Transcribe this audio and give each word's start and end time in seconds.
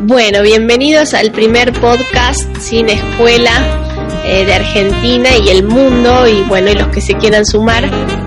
Bueno, 0.00 0.42
bienvenidos 0.42 1.14
al 1.14 1.32
primer 1.32 1.72
podcast 1.72 2.56
sin 2.58 2.88
escuela 2.88 3.50
eh, 4.24 4.44
de 4.44 4.54
Argentina 4.54 5.30
y 5.36 5.48
el 5.48 5.64
mundo 5.64 6.28
y 6.28 6.42
bueno, 6.42 6.70
y 6.70 6.74
los 6.74 6.88
que 6.88 7.00
se 7.00 7.14
quieran 7.14 7.44
sumar. 7.44 7.84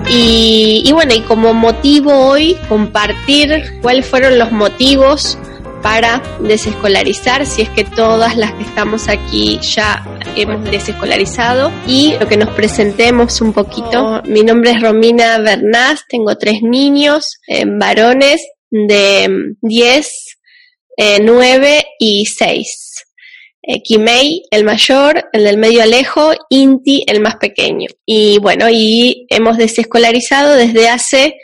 Y, 0.08 0.82
y 0.84 0.92
bueno, 0.92 1.14
y 1.14 1.20
como 1.22 1.54
motivo 1.54 2.12
hoy 2.12 2.56
compartir 2.68 3.78
cuáles 3.80 4.06
fueron 4.06 4.38
los 4.38 4.52
motivos 4.52 5.38
para 5.82 6.22
desescolarizar, 6.40 7.46
si 7.46 7.62
es 7.62 7.70
que 7.70 7.84
todas 7.84 8.36
las 8.36 8.52
que 8.54 8.62
estamos 8.62 9.08
aquí 9.08 9.58
ya 9.62 10.04
hemos 10.36 10.64
desescolarizado 10.64 11.72
y 11.86 12.14
lo 12.18 12.28
que 12.28 12.36
nos 12.36 12.50
presentemos 12.50 13.40
un 13.40 13.52
poquito. 13.52 14.22
Mi 14.26 14.42
nombre 14.42 14.72
es 14.72 14.80
Romina 14.82 15.38
Bernás, 15.38 16.04
tengo 16.08 16.36
tres 16.36 16.62
niños, 16.62 17.38
eh, 17.46 17.64
varones 17.66 18.46
de 18.70 19.54
10, 19.62 20.38
eh, 20.96 21.18
9 21.20 21.84
y 21.98 22.26
6. 22.26 22.90
Eh, 23.62 23.82
Kimei, 23.82 24.42
el 24.50 24.64
mayor, 24.64 25.28
el 25.32 25.44
del 25.44 25.58
medio 25.58 25.82
Alejo, 25.82 26.32
Inti, 26.48 27.04
el 27.06 27.20
más 27.20 27.36
pequeño. 27.36 27.88
Y 28.06 28.38
bueno, 28.38 28.68
y 28.70 29.26
hemos 29.28 29.58
desescolarizado 29.58 30.54
desde 30.56 30.88
hace 30.88 31.34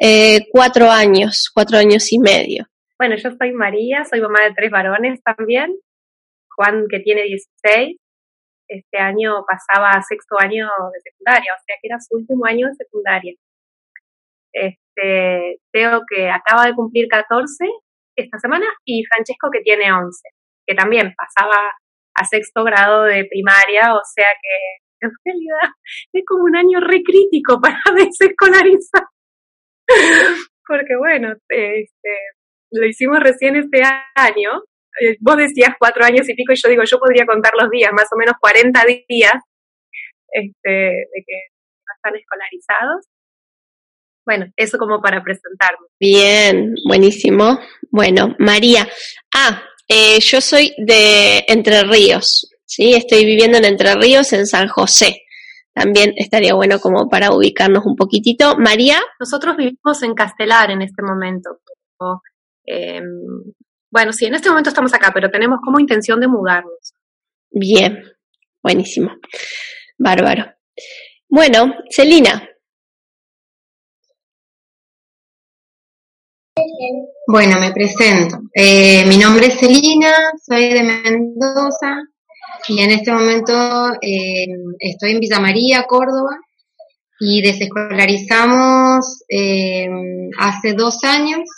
eh, 0.00 0.40
cuatro 0.50 0.90
años, 0.90 1.50
cuatro 1.54 1.78
años 1.78 2.12
y 2.12 2.18
medio. 2.18 2.66
Bueno, 3.04 3.20
yo 3.22 3.32
soy 3.38 3.52
María, 3.52 4.02
soy 4.06 4.22
mamá 4.22 4.40
de 4.44 4.54
tres 4.54 4.70
varones 4.70 5.22
también. 5.22 5.76
Juan, 6.56 6.86
que 6.88 7.00
tiene 7.00 7.24
16, 7.24 7.98
este 8.66 8.98
año 8.98 9.44
pasaba 9.46 9.90
a 9.90 10.00
sexto 10.00 10.40
año 10.40 10.66
de 10.90 11.00
secundaria, 11.02 11.52
o 11.52 11.62
sea 11.66 11.76
que 11.82 11.86
era 11.86 12.00
su 12.00 12.16
último 12.16 12.46
año 12.46 12.66
de 12.66 12.74
secundaria. 12.76 13.34
Este, 14.54 15.60
Teo, 15.70 16.00
que 16.08 16.30
acaba 16.30 16.64
de 16.64 16.74
cumplir 16.74 17.06
14 17.08 17.66
esta 18.16 18.38
semana, 18.38 18.64
y 18.86 19.04
Francesco, 19.04 19.50
que 19.52 19.60
tiene 19.60 19.92
11, 19.92 20.26
que 20.66 20.74
también 20.74 21.14
pasaba 21.14 21.72
a 22.14 22.24
sexto 22.24 22.64
grado 22.64 23.02
de 23.02 23.26
primaria, 23.26 23.94
o 23.94 24.00
sea 24.14 24.30
que 24.40 25.06
en 25.06 25.12
realidad 25.26 25.76
es 26.10 26.24
como 26.26 26.44
un 26.44 26.56
año 26.56 26.80
re 26.80 27.02
crítico 27.02 27.60
para 27.60 27.82
desescolarizar. 27.98 29.04
Porque 30.66 30.96
bueno, 30.96 31.34
este, 31.50 32.10
lo 32.74 32.86
hicimos 32.86 33.20
recién 33.20 33.56
este 33.56 33.82
año. 34.14 34.62
Eh, 35.00 35.16
vos 35.20 35.36
decías 35.36 35.74
cuatro 35.78 36.04
años 36.04 36.28
y 36.28 36.34
pico 36.34 36.52
y 36.52 36.56
yo 36.56 36.68
digo, 36.68 36.82
yo 36.84 36.98
podría 36.98 37.26
contar 37.26 37.52
los 37.58 37.70
días, 37.70 37.92
más 37.92 38.08
o 38.12 38.16
menos 38.16 38.34
40 38.40 38.84
días 39.08 39.34
este, 40.30 40.70
de 40.70 41.24
que 41.26 41.36
están 41.96 42.16
escolarizados. 42.16 43.06
Bueno, 44.26 44.46
eso 44.56 44.78
como 44.78 45.02
para 45.02 45.22
presentarme. 45.22 45.86
Bien, 46.00 46.74
buenísimo. 46.86 47.58
Bueno, 47.90 48.34
María. 48.38 48.88
Ah, 49.34 49.62
eh, 49.88 50.18
yo 50.20 50.40
soy 50.40 50.74
de 50.78 51.44
Entre 51.46 51.82
Ríos, 51.82 52.50
¿sí? 52.64 52.94
Estoy 52.94 53.26
viviendo 53.26 53.58
en 53.58 53.66
Entre 53.66 53.94
Ríos, 53.94 54.32
en 54.32 54.46
San 54.46 54.68
José. 54.68 55.24
También 55.74 56.14
estaría 56.16 56.54
bueno 56.54 56.78
como 56.78 57.08
para 57.10 57.32
ubicarnos 57.32 57.84
un 57.84 57.96
poquitito. 57.96 58.56
María. 58.56 58.98
Nosotros 59.18 59.56
vivimos 59.56 60.02
en 60.02 60.14
Castelar 60.14 60.70
en 60.70 60.82
este 60.82 61.02
momento. 61.02 61.58
Pero, 61.98 62.22
eh, 62.64 63.00
bueno, 63.90 64.12
sí, 64.12 64.26
en 64.26 64.34
este 64.34 64.48
momento 64.48 64.70
estamos 64.70 64.92
acá, 64.92 65.12
pero 65.14 65.30
tenemos 65.30 65.60
como 65.64 65.78
intención 65.78 66.18
de 66.20 66.28
mudarnos. 66.28 66.94
Bien, 67.50 68.02
buenísimo. 68.62 69.10
Bárbaro. 69.98 70.46
Bueno, 71.28 71.72
Celina. 71.90 72.48
Bueno, 77.26 77.58
me 77.60 77.72
presento. 77.72 78.38
Eh, 78.52 79.04
mi 79.06 79.16
nombre 79.16 79.46
es 79.46 79.58
Celina, 79.58 80.12
soy 80.44 80.72
de 80.72 80.82
Mendoza 80.82 82.02
y 82.68 82.80
en 82.80 82.90
este 82.90 83.12
momento 83.12 83.52
eh, 84.00 84.46
estoy 84.78 85.12
en 85.12 85.20
Villa 85.20 85.40
María, 85.40 85.84
Córdoba, 85.84 86.38
y 87.20 87.42
desescolarizamos 87.42 89.24
eh, 89.28 89.88
hace 90.38 90.74
dos 90.74 91.02
años. 91.04 91.48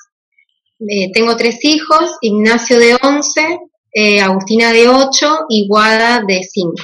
Eh, 0.81 1.11
tengo 1.13 1.37
tres 1.37 1.65
hijos, 1.65 2.19
Ignacio 2.21 2.79
de 2.79 2.97
11, 3.01 3.59
eh, 3.93 4.21
Agustina 4.21 4.73
de 4.73 4.89
8 4.89 5.47
y 5.49 5.67
Guada 5.69 6.23
de 6.27 6.43
5. 6.43 6.75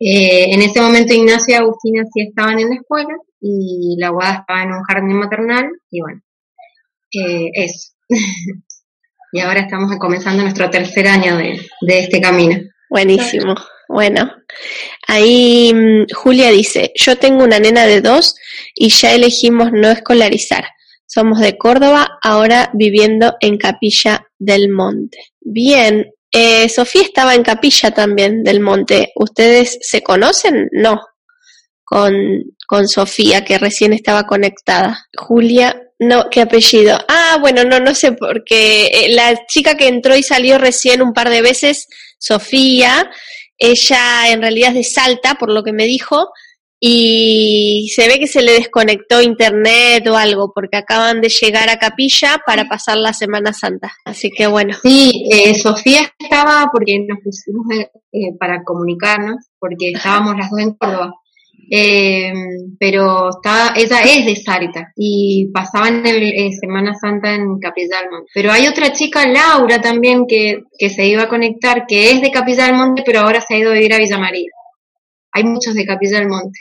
Eh, 0.00 0.52
en 0.52 0.62
ese 0.62 0.80
momento 0.80 1.14
Ignacio 1.14 1.54
y 1.54 1.58
Agustina 1.58 2.04
sí 2.12 2.22
estaban 2.22 2.58
en 2.58 2.70
la 2.70 2.76
escuela 2.76 3.14
y 3.40 3.96
la 3.98 4.10
Guada 4.10 4.40
estaba 4.40 4.62
en 4.62 4.72
un 4.72 4.82
jardín 4.82 5.16
maternal 5.18 5.70
y 5.90 6.00
bueno, 6.00 6.20
eh, 7.12 7.50
eso. 7.54 7.92
y 9.32 9.40
ahora 9.40 9.60
estamos 9.60 9.94
comenzando 9.98 10.42
nuestro 10.42 10.70
tercer 10.70 11.06
año 11.06 11.36
de, 11.36 11.60
de 11.82 11.98
este 11.98 12.20
camino. 12.20 12.58
Buenísimo. 12.88 13.54
Bueno, 13.88 14.30
ahí 15.06 15.72
mm, 15.72 16.06
Julia 16.14 16.50
dice, 16.50 16.92
yo 16.94 17.16
tengo 17.18 17.44
una 17.44 17.58
nena 17.58 17.86
de 17.86 18.00
dos 18.00 18.36
y 18.74 18.88
ya 18.88 19.12
elegimos 19.14 19.70
no 19.72 19.90
escolarizar. 19.90 20.64
Somos 21.16 21.40
de 21.40 21.56
Córdoba, 21.56 22.18
ahora 22.22 22.68
viviendo 22.74 23.36
en 23.40 23.56
Capilla 23.56 24.26
del 24.38 24.68
Monte. 24.68 25.16
Bien, 25.40 26.12
eh, 26.30 26.68
Sofía 26.68 27.00
estaba 27.00 27.34
en 27.34 27.42
Capilla 27.42 27.90
también 27.90 28.42
del 28.42 28.60
Monte. 28.60 29.12
¿Ustedes 29.14 29.78
se 29.80 30.02
conocen? 30.02 30.68
No. 30.72 31.00
Con, 31.82 32.12
con 32.66 32.86
Sofía, 32.86 33.46
que 33.46 33.56
recién 33.56 33.94
estaba 33.94 34.24
conectada. 34.24 35.06
Julia, 35.16 35.80
no, 35.98 36.28
¿qué 36.30 36.42
apellido? 36.42 36.98
Ah, 37.08 37.38
bueno, 37.40 37.64
no, 37.64 37.80
no 37.80 37.94
sé, 37.94 38.12
porque 38.12 38.88
eh, 38.88 39.14
la 39.14 39.46
chica 39.46 39.74
que 39.74 39.88
entró 39.88 40.14
y 40.14 40.22
salió 40.22 40.58
recién 40.58 41.00
un 41.00 41.14
par 41.14 41.30
de 41.30 41.40
veces, 41.40 41.86
Sofía, 42.18 43.10
ella 43.56 44.30
en 44.30 44.42
realidad 44.42 44.68
es 44.68 44.74
de 44.74 44.84
Salta, 44.84 45.36
por 45.36 45.50
lo 45.50 45.62
que 45.62 45.72
me 45.72 45.86
dijo, 45.86 46.28
y 46.78 47.90
se 47.94 48.06
ve 48.06 48.18
que 48.18 48.26
se 48.26 48.42
le 48.42 48.52
desconectó 48.52 49.22
internet 49.22 50.06
o 50.08 50.16
algo, 50.16 50.52
porque 50.54 50.76
acaban 50.76 51.20
de 51.20 51.28
llegar 51.28 51.68
a 51.70 51.78
Capilla 51.78 52.38
para 52.46 52.68
pasar 52.68 52.98
la 52.98 53.12
Semana 53.12 53.52
Santa. 53.52 53.92
Así 54.04 54.30
que 54.30 54.46
bueno. 54.46 54.76
Sí, 54.82 55.26
eh, 55.30 55.54
Sofía 55.54 56.12
estaba 56.18 56.68
porque 56.72 56.98
nos 57.06 57.18
pusimos 57.22 57.64
eh, 57.74 57.90
eh, 58.12 58.36
para 58.38 58.62
comunicarnos, 58.62 59.36
porque 59.58 59.90
estábamos 59.90 60.36
las 60.36 60.50
dos 60.50 60.60
en 60.60 60.74
Córdoba. 60.74 61.12
Eh, 61.68 62.32
pero 62.78 63.30
está, 63.30 63.74
ella 63.74 64.00
es 64.02 64.24
de 64.24 64.36
Salta 64.36 64.92
y 64.94 65.50
pasaban 65.52 66.06
el 66.06 66.22
eh, 66.22 66.52
Semana 66.60 66.94
Santa 66.94 67.34
en 67.34 67.58
Capilla 67.58 68.00
del 68.02 68.10
Monte. 68.10 68.30
Pero 68.34 68.52
hay 68.52 68.68
otra 68.68 68.92
chica, 68.92 69.26
Laura, 69.26 69.80
también 69.80 70.26
que, 70.28 70.62
que 70.78 70.90
se 70.90 71.06
iba 71.06 71.24
a 71.24 71.28
conectar, 71.28 71.86
que 71.88 72.12
es 72.12 72.20
de 72.20 72.30
Capilla 72.30 72.66
del 72.66 72.76
Monte, 72.76 73.02
pero 73.04 73.20
ahora 73.20 73.40
se 73.40 73.54
ha 73.54 73.58
ido 73.58 73.70
a 73.70 73.74
vivir 73.74 73.94
a 73.94 73.98
Villa 73.98 74.18
María. 74.18 74.50
Hay 75.36 75.44
muchos 75.44 75.74
de 75.74 75.84
Capilla 75.84 76.18
del 76.18 76.28
Monte. 76.28 76.60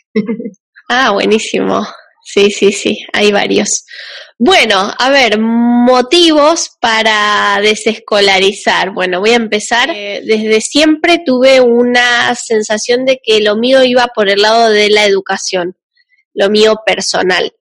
Ah, 0.87 1.11
buenísimo. 1.13 1.83
Sí, 2.23 2.51
sí, 2.51 2.71
sí, 2.71 2.99
hay 3.11 3.31
varios. 3.31 3.85
Bueno, 4.37 4.93
a 4.99 5.09
ver, 5.09 5.39
motivos 5.39 6.71
para 6.79 7.57
desescolarizar. 7.59 8.91
Bueno, 8.91 9.19
voy 9.19 9.31
a 9.31 9.37
empezar. 9.37 9.89
Eh, 9.89 10.21
desde 10.23 10.61
siempre 10.61 11.21
tuve 11.25 11.59
una 11.59 12.35
sensación 12.35 13.03
de 13.05 13.19
que 13.23 13.39
lo 13.39 13.55
mío 13.55 13.83
iba 13.83 14.07
por 14.13 14.29
el 14.29 14.41
lado 14.41 14.69
de 14.69 14.91
la 14.91 15.05
educación, 15.05 15.75
lo 16.35 16.51
mío 16.51 16.81
personal. 16.85 17.51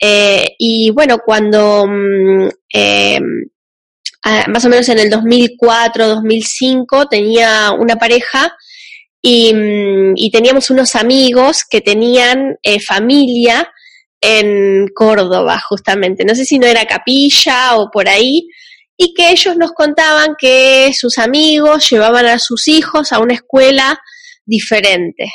Eh, 0.00 0.54
y 0.58 0.90
bueno, 0.90 1.18
cuando 1.18 1.86
mm, 1.86 2.48
eh, 2.72 3.20
ah, 4.22 4.46
más 4.48 4.64
o 4.64 4.70
menos 4.70 4.88
en 4.88 5.00
el 5.00 5.10
2004, 5.10 6.06
2005 6.06 7.08
tenía 7.08 7.72
una 7.72 7.96
pareja 7.96 8.56
y, 9.26 9.54
mm, 9.54 10.12
y 10.16 10.30
teníamos 10.30 10.68
unos 10.68 10.94
amigos 10.94 11.62
que 11.68 11.80
tenían 11.80 12.58
eh, 12.62 12.78
familia 12.78 13.66
en 14.20 14.86
Córdoba, 14.94 15.58
justamente. 15.66 16.26
No 16.26 16.34
sé 16.34 16.44
si 16.44 16.58
no 16.58 16.66
era 16.66 16.84
Capilla 16.84 17.76
o 17.76 17.90
por 17.90 18.06
ahí, 18.06 18.46
y 18.98 19.14
que 19.14 19.30
ellos 19.30 19.56
nos 19.56 19.72
contaban 19.72 20.34
que 20.38 20.92
sus 20.92 21.16
amigos 21.16 21.88
llevaban 21.88 22.26
a 22.26 22.38
sus 22.38 22.68
hijos 22.68 23.12
a 23.12 23.18
una 23.18 23.32
escuela 23.32 23.98
diferente. 24.44 25.32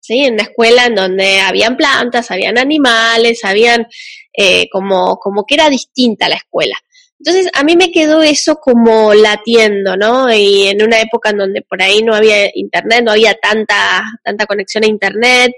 ¿Sí? 0.00 0.20
En 0.24 0.34
una 0.34 0.44
escuela 0.44 0.86
en 0.86 0.94
donde 0.94 1.40
habían 1.40 1.76
plantas, 1.76 2.30
habían 2.30 2.56
animales, 2.56 3.44
habían 3.44 3.86
eh, 4.32 4.66
como, 4.70 5.16
como 5.16 5.44
que 5.44 5.56
era 5.56 5.68
distinta 5.68 6.30
la 6.30 6.36
escuela. 6.36 6.76
Entonces 7.18 7.50
a 7.54 7.64
mí 7.64 7.76
me 7.76 7.90
quedó 7.90 8.22
eso 8.22 8.56
como 8.56 9.14
latiendo, 9.14 9.96
¿no? 9.96 10.32
Y 10.32 10.66
en 10.68 10.82
una 10.82 11.00
época 11.00 11.30
en 11.30 11.38
donde 11.38 11.62
por 11.62 11.82
ahí 11.82 12.02
no 12.02 12.14
había 12.14 12.50
internet, 12.54 13.02
no 13.04 13.12
había 13.12 13.34
tanta, 13.34 14.04
tanta 14.22 14.46
conexión 14.46 14.84
a 14.84 14.88
internet, 14.88 15.52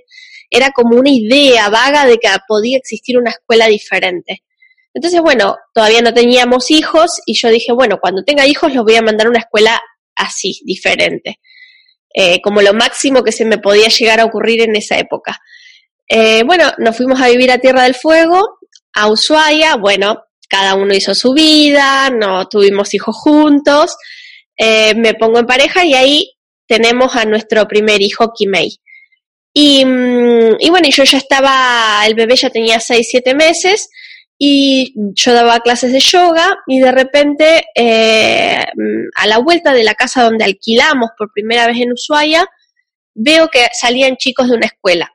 era 0.50 0.70
como 0.70 0.96
una 0.96 1.10
idea 1.10 1.68
vaga 1.68 2.06
de 2.06 2.18
que 2.18 2.28
podía 2.46 2.78
existir 2.78 3.18
una 3.18 3.30
escuela 3.30 3.66
diferente. 3.66 4.42
Entonces, 4.94 5.20
bueno, 5.20 5.56
todavía 5.74 6.00
no 6.00 6.14
teníamos 6.14 6.70
hijos 6.70 7.20
y 7.26 7.34
yo 7.34 7.48
dije, 7.50 7.72
bueno, 7.72 7.98
cuando 8.00 8.24
tenga 8.24 8.46
hijos 8.46 8.74
los 8.74 8.84
voy 8.84 8.96
a 8.96 9.02
mandar 9.02 9.26
a 9.26 9.30
una 9.30 9.40
escuela 9.40 9.80
así, 10.16 10.60
diferente, 10.64 11.38
eh, 12.14 12.40
como 12.42 12.62
lo 12.62 12.72
máximo 12.72 13.22
que 13.22 13.32
se 13.32 13.44
me 13.44 13.58
podía 13.58 13.88
llegar 13.88 14.20
a 14.20 14.24
ocurrir 14.24 14.62
en 14.62 14.74
esa 14.76 14.98
época. 14.98 15.38
Eh, 16.08 16.42
bueno, 16.44 16.72
nos 16.78 16.96
fuimos 16.96 17.20
a 17.20 17.28
vivir 17.28 17.50
a 17.50 17.58
Tierra 17.58 17.82
del 17.82 17.94
Fuego, 17.94 18.58
a 18.94 19.10
Ushuaia, 19.10 19.76
bueno, 19.76 20.24
cada 20.48 20.74
uno 20.74 20.94
hizo 20.94 21.14
su 21.14 21.32
vida, 21.32 22.10
no 22.10 22.48
tuvimos 22.48 22.94
hijos 22.94 23.16
juntos, 23.16 23.96
eh, 24.56 24.94
me 24.94 25.14
pongo 25.14 25.38
en 25.38 25.46
pareja 25.46 25.84
y 25.84 25.94
ahí 25.94 26.32
tenemos 26.66 27.16
a 27.16 27.24
nuestro 27.24 27.66
primer 27.66 28.02
hijo, 28.02 28.32
Kimei. 28.36 28.80
Y, 29.52 29.84
mm, 29.84 30.56
y 30.58 30.70
bueno, 30.70 30.88
yo 30.90 31.04
ya 31.04 31.18
estaba, 31.18 32.02
el 32.06 32.14
bebé 32.14 32.36
ya 32.36 32.50
tenía 32.50 32.80
6, 32.80 33.06
7 33.10 33.34
meses 33.34 33.88
y 34.38 34.94
yo 35.14 35.32
daba 35.32 35.60
clases 35.60 35.92
de 35.92 35.98
yoga 35.98 36.58
y 36.66 36.78
de 36.78 36.92
repente 36.92 37.64
eh, 37.74 38.64
a 39.16 39.26
la 39.26 39.38
vuelta 39.38 39.72
de 39.72 39.82
la 39.82 39.94
casa 39.94 40.22
donde 40.22 40.44
alquilamos 40.44 41.10
por 41.18 41.32
primera 41.32 41.66
vez 41.66 41.78
en 41.78 41.92
Ushuaia, 41.92 42.46
veo 43.14 43.48
que 43.48 43.66
salían 43.78 44.16
chicos 44.16 44.48
de 44.48 44.56
una 44.56 44.66
escuela. 44.66 45.12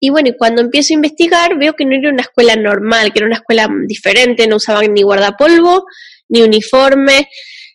Y 0.00 0.10
bueno, 0.10 0.30
y 0.30 0.36
cuando 0.36 0.62
empiezo 0.62 0.92
a 0.92 0.96
investigar, 0.96 1.58
veo 1.58 1.74
que 1.74 1.84
no 1.84 1.94
era 1.94 2.10
una 2.10 2.22
escuela 2.22 2.56
normal, 2.56 3.12
que 3.12 3.18
era 3.20 3.26
una 3.26 3.36
escuela 3.36 3.68
diferente, 3.86 4.46
no 4.46 4.56
usaban 4.56 4.92
ni 4.92 5.02
guardapolvo, 5.02 5.84
ni 6.28 6.42
uniforme, 6.42 7.28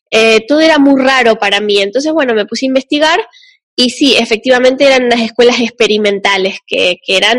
eh, 0.10 0.46
todo 0.48 0.62
era 0.62 0.80
muy 0.80 1.02
raro 1.02 1.36
para 1.36 1.60
mí. 1.60 1.80
Entonces, 1.80 2.12
bueno, 2.12 2.34
me 2.34 2.46
puse 2.46 2.66
a 2.66 2.68
investigar 2.68 3.20
y 3.76 3.90
sí, 3.90 4.16
efectivamente 4.18 4.86
eran 4.86 5.06
unas 5.06 5.22
escuelas 5.22 5.60
experimentales 5.60 6.58
que, 6.66 6.98
que 7.06 7.18
eran 7.18 7.38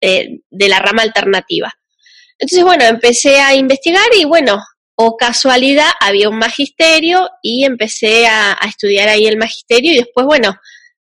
eh, 0.00 0.38
de 0.50 0.68
la 0.68 0.78
rama 0.78 1.02
alternativa. 1.02 1.72
Entonces, 2.38 2.64
bueno, 2.64 2.84
empecé 2.84 3.40
a 3.40 3.54
investigar 3.54 4.06
y 4.16 4.24
bueno, 4.24 4.62
o 4.96 5.16
casualidad, 5.16 5.90
había 6.00 6.28
un 6.28 6.38
magisterio 6.38 7.28
y 7.42 7.64
empecé 7.64 8.26
a, 8.26 8.52
a 8.52 8.68
estudiar 8.68 9.08
ahí 9.08 9.26
el 9.26 9.36
magisterio 9.36 9.92
y 9.92 9.96
después, 9.96 10.26
bueno, 10.26 10.54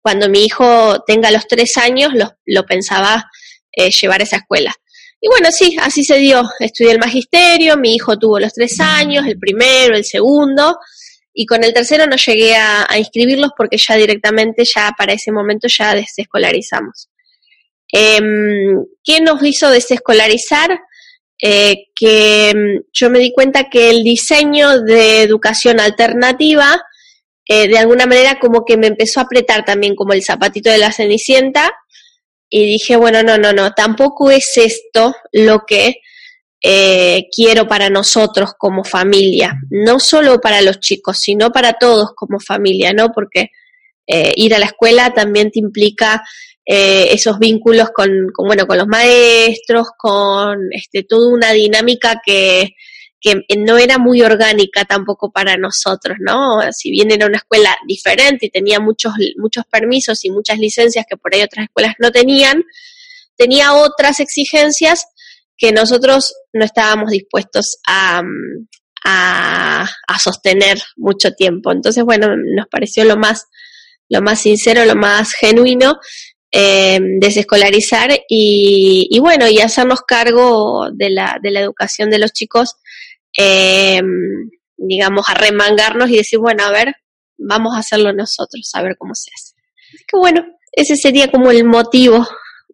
cuando 0.09 0.31
mi 0.31 0.43
hijo 0.43 1.05
tenga 1.07 1.31
los 1.31 1.47
tres 1.47 1.77
años, 1.77 2.15
lo, 2.47 2.65
pensaba 2.65 3.31
eh, 3.71 3.91
llevar 3.91 4.23
a 4.23 4.25
esa 4.25 4.37
escuela. 4.37 4.73
Y 5.21 5.29
bueno, 5.29 5.51
sí, 5.51 5.77
así 5.83 6.03
se 6.03 6.17
dio. 6.17 6.49
Estudié 6.61 6.93
el 6.93 6.99
magisterio, 6.99 7.77
mi 7.77 7.95
hijo 7.95 8.19
tuvo 8.19 8.41
los 8.41 8.55
tres 8.55 8.81
años, 8.81 9.27
el 9.27 9.39
primero, 9.39 9.95
el 9.95 10.07
segundo, 10.07 10.79
y 11.35 11.45
con 11.45 11.63
el 11.63 11.75
tercero 11.75 12.07
no 12.07 12.17
llegué 12.17 12.57
a, 12.57 12.87
inscribirlos 12.97 13.51
porque 13.55 13.77
ya 13.77 13.97
directamente, 13.97 14.65
ya 14.65 14.93
para 14.97 15.13
ese 15.13 15.31
momento 15.31 15.69
ya 15.69 15.95
desescolarizamos. 15.95 17.11
Em, 17.93 18.83
¿Qué 19.05 19.21
nos 19.21 19.43
hizo 19.43 19.69
desescolarizar? 19.69 20.71
Eh, 21.39 21.89
que 21.95 22.49
em, 22.49 22.83
yo 22.95 23.11
me 23.11 23.19
di 23.19 23.31
cuenta 23.35 23.69
que 23.69 23.91
el 23.91 24.03
diseño 24.05 24.81
de 24.81 25.21
educación 25.21 25.81
alternativa 25.81 26.81
eh, 27.51 27.67
de 27.67 27.79
alguna 27.79 28.05
manera 28.05 28.39
como 28.39 28.67
que 28.67 28.77
me 28.77 28.89
empezó 28.89 29.21
a 29.21 29.23
apretar 29.23 29.65
también 29.65 29.97
como 29.97 30.13
el 30.13 30.23
zapatito 30.23 30.71
de 30.71 30.77
la 30.77 30.93
cenicienta 30.93 31.73
y 32.51 32.67
dije, 32.67 32.97
bueno, 32.97 33.23
no, 33.23 33.39
no, 33.39 33.55
no, 33.55 33.73
tampoco 33.73 34.31
es 34.31 34.53
esto 34.59 35.17
lo 35.33 35.65
que 35.67 35.97
eh, 36.63 37.25
quiero 37.35 37.67
para 37.67 37.89
nosotros 37.89 38.51
como 38.59 38.85
familia, 38.85 39.55
no 39.71 39.99
solo 39.99 40.41
para 40.41 40.61
los 40.61 40.79
chicos, 40.81 41.19
sino 41.21 41.51
para 41.51 41.73
todos 41.73 42.11
como 42.15 42.39
familia, 42.39 42.93
¿no? 42.93 43.13
Porque 43.15 43.49
eh, 44.07 44.35
ir 44.37 44.55
a 44.55 44.59
la 44.59 44.67
escuela 44.67 45.15
también 45.15 45.51
te 45.51 45.59
implica 45.59 46.23
esos 46.71 47.39
vínculos 47.39 47.89
con, 47.95 48.11
con, 48.35 48.47
bueno, 48.47 48.67
con 48.67 48.77
los 48.77 48.87
maestros, 48.87 49.89
con 49.97 50.69
este, 50.71 51.03
toda 51.03 51.33
una 51.33 51.53
dinámica 51.53 52.21
que, 52.23 52.75
que 53.21 53.43
no 53.59 53.79
era 53.79 53.99
muy 53.99 54.23
orgánica 54.23 54.85
tampoco 54.85 55.31
para 55.31 55.57
nosotros, 55.57 56.19
¿no? 56.21 56.61
Si 56.73 56.91
bien 56.91 57.11
era 57.11 57.27
una 57.27 57.39
escuela 57.39 57.77
diferente 57.87 58.47
y 58.47 58.51
tenía 58.51 58.79
muchos, 58.79 59.13
muchos 59.37 59.65
permisos 59.67 60.25
y 60.25 60.31
muchas 60.31 60.59
licencias 60.59 61.05
que 61.09 61.17
por 61.17 61.35
ahí 61.35 61.43
otras 61.43 61.65
escuelas 61.65 61.95
no 61.99 62.13
tenían, 62.13 62.63
tenía 63.37 63.73
otras 63.73 64.21
exigencias 64.21 65.07
que 65.57 65.73
nosotros 65.73 66.35
no 66.53 66.65
estábamos 66.65 67.11
dispuestos 67.11 67.79
a, 67.89 68.23
a, 69.05 69.89
sostener 70.23 70.81
mucho 70.97 71.33
tiempo. 71.33 71.73
Entonces, 71.73 72.05
bueno, 72.05 72.29
nos 72.37 72.69
pareció 72.69 73.05
lo 73.05 73.17
más, 73.17 73.47
lo 74.09 74.23
más 74.23 74.41
sincero, 74.41 74.85
lo 74.85 74.95
más 74.95 75.33
genuino 75.33 75.99
eh, 76.51 76.99
desescolarizar 77.19 78.11
y, 78.29 79.09
y, 79.11 79.19
bueno, 79.19 79.49
y 79.49 79.59
hacernos 79.59 80.03
cargo 80.03 80.89
de 80.93 81.11
la, 81.11 81.39
de 81.43 81.51
la 81.51 81.61
educación 81.61 82.11
de 82.11 82.19
los 82.19 82.33
chicos 82.33 82.77
eh, 83.39 84.03
digamos, 84.77 85.29
a 85.29 85.35
remangarnos 85.35 86.11
y 86.11 86.17
decir, 86.17 86.39
bueno, 86.39 86.65
a 86.65 86.71
ver, 86.71 86.95
vamos 87.39 87.75
a 87.75 87.81
hacerlo 87.81 88.13
nosotros, 88.13 88.69
a 88.75 88.83
ver 88.83 88.97
cómo 88.99 89.15
se 89.15 89.31
hace. 89.35 89.55
Así 89.95 90.05
que 90.07 90.17
bueno, 90.17 90.45
ese 90.73 90.97
sería 90.97 91.31
como 91.31 91.51
el 91.51 91.65
motivo 91.65 92.27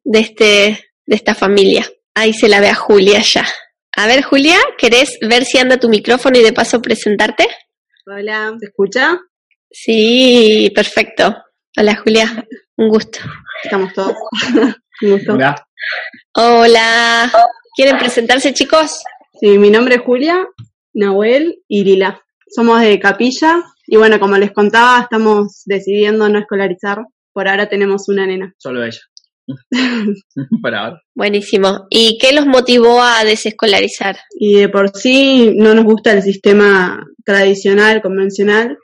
de, 0.03 0.21
este, 0.21 0.93
de 1.07 1.17
esta 1.17 1.35
familia. 1.35 1.87
Ahí 2.15 2.33
se 2.33 2.49
la 2.49 2.61
ve 2.61 2.69
a 2.69 2.75
Julia 2.75 3.21
ya. 3.21 3.47
A 3.97 4.07
ver, 4.07 4.23
Julia, 4.23 4.59
¿querés 4.79 5.19
ver 5.21 5.45
si 5.45 5.59
anda 5.59 5.77
tu 5.77 5.89
micrófono 5.89 6.39
y 6.39 6.43
de 6.43 6.53
paso 6.53 6.81
presentarte? 6.81 7.47
Hola, 8.07 8.55
¿te 8.59 8.67
escucha? 8.67 9.19
Sí, 9.71 10.71
perfecto. 10.75 11.37
Hola, 11.77 11.97
Julia. 11.97 12.47
Un 12.77 12.89
gusto. 12.89 13.19
Estamos 13.63 13.93
todos. 13.93 14.15
Un 15.03 15.11
gusto. 15.11 15.35
Hola. 15.35 15.67
Hola. 16.35 17.33
¿Quieren 17.77 17.99
presentarse, 17.99 18.53
chicos? 18.53 19.03
Sí, 19.45 19.59
mi 19.59 19.69
nombre 19.69 19.97
es 19.97 20.01
Julia, 20.01 20.49
Nahuel 20.95 21.61
y 21.69 21.85
Lila. 21.85 22.19
Somos 22.49 22.81
de 22.81 22.99
Capilla 22.99 23.63
y 23.87 23.99
bueno, 23.99 24.19
como 24.19 24.39
les 24.39 24.53
contaba, 24.53 25.03
estamos 25.03 25.65
decidiendo 25.67 26.31
no 26.31 26.39
escolarizar. 26.39 27.05
Por 27.31 27.47
ahora 27.47 27.69
tenemos 27.69 28.09
una 28.09 28.27
nena. 28.27 28.55
Solo 28.59 28.83
ella. 28.83 29.01
Para 30.63 30.81
ahora. 30.81 31.03
Buenísimo. 31.15 31.87
¿Y 31.91 32.17
qué 32.19 32.33
los 32.33 32.47
motivó 32.47 33.03
a 33.03 33.23
desescolarizar? 33.23 34.17
Y 34.31 34.61
de 34.61 34.71
por 34.71 34.97
sí 34.97 35.53
no 35.55 35.75
nos 35.75 35.85
gusta 35.85 36.13
el 36.13 36.23
sistema 36.23 37.05
tradicional, 37.23 38.01
convencional, 38.01 38.79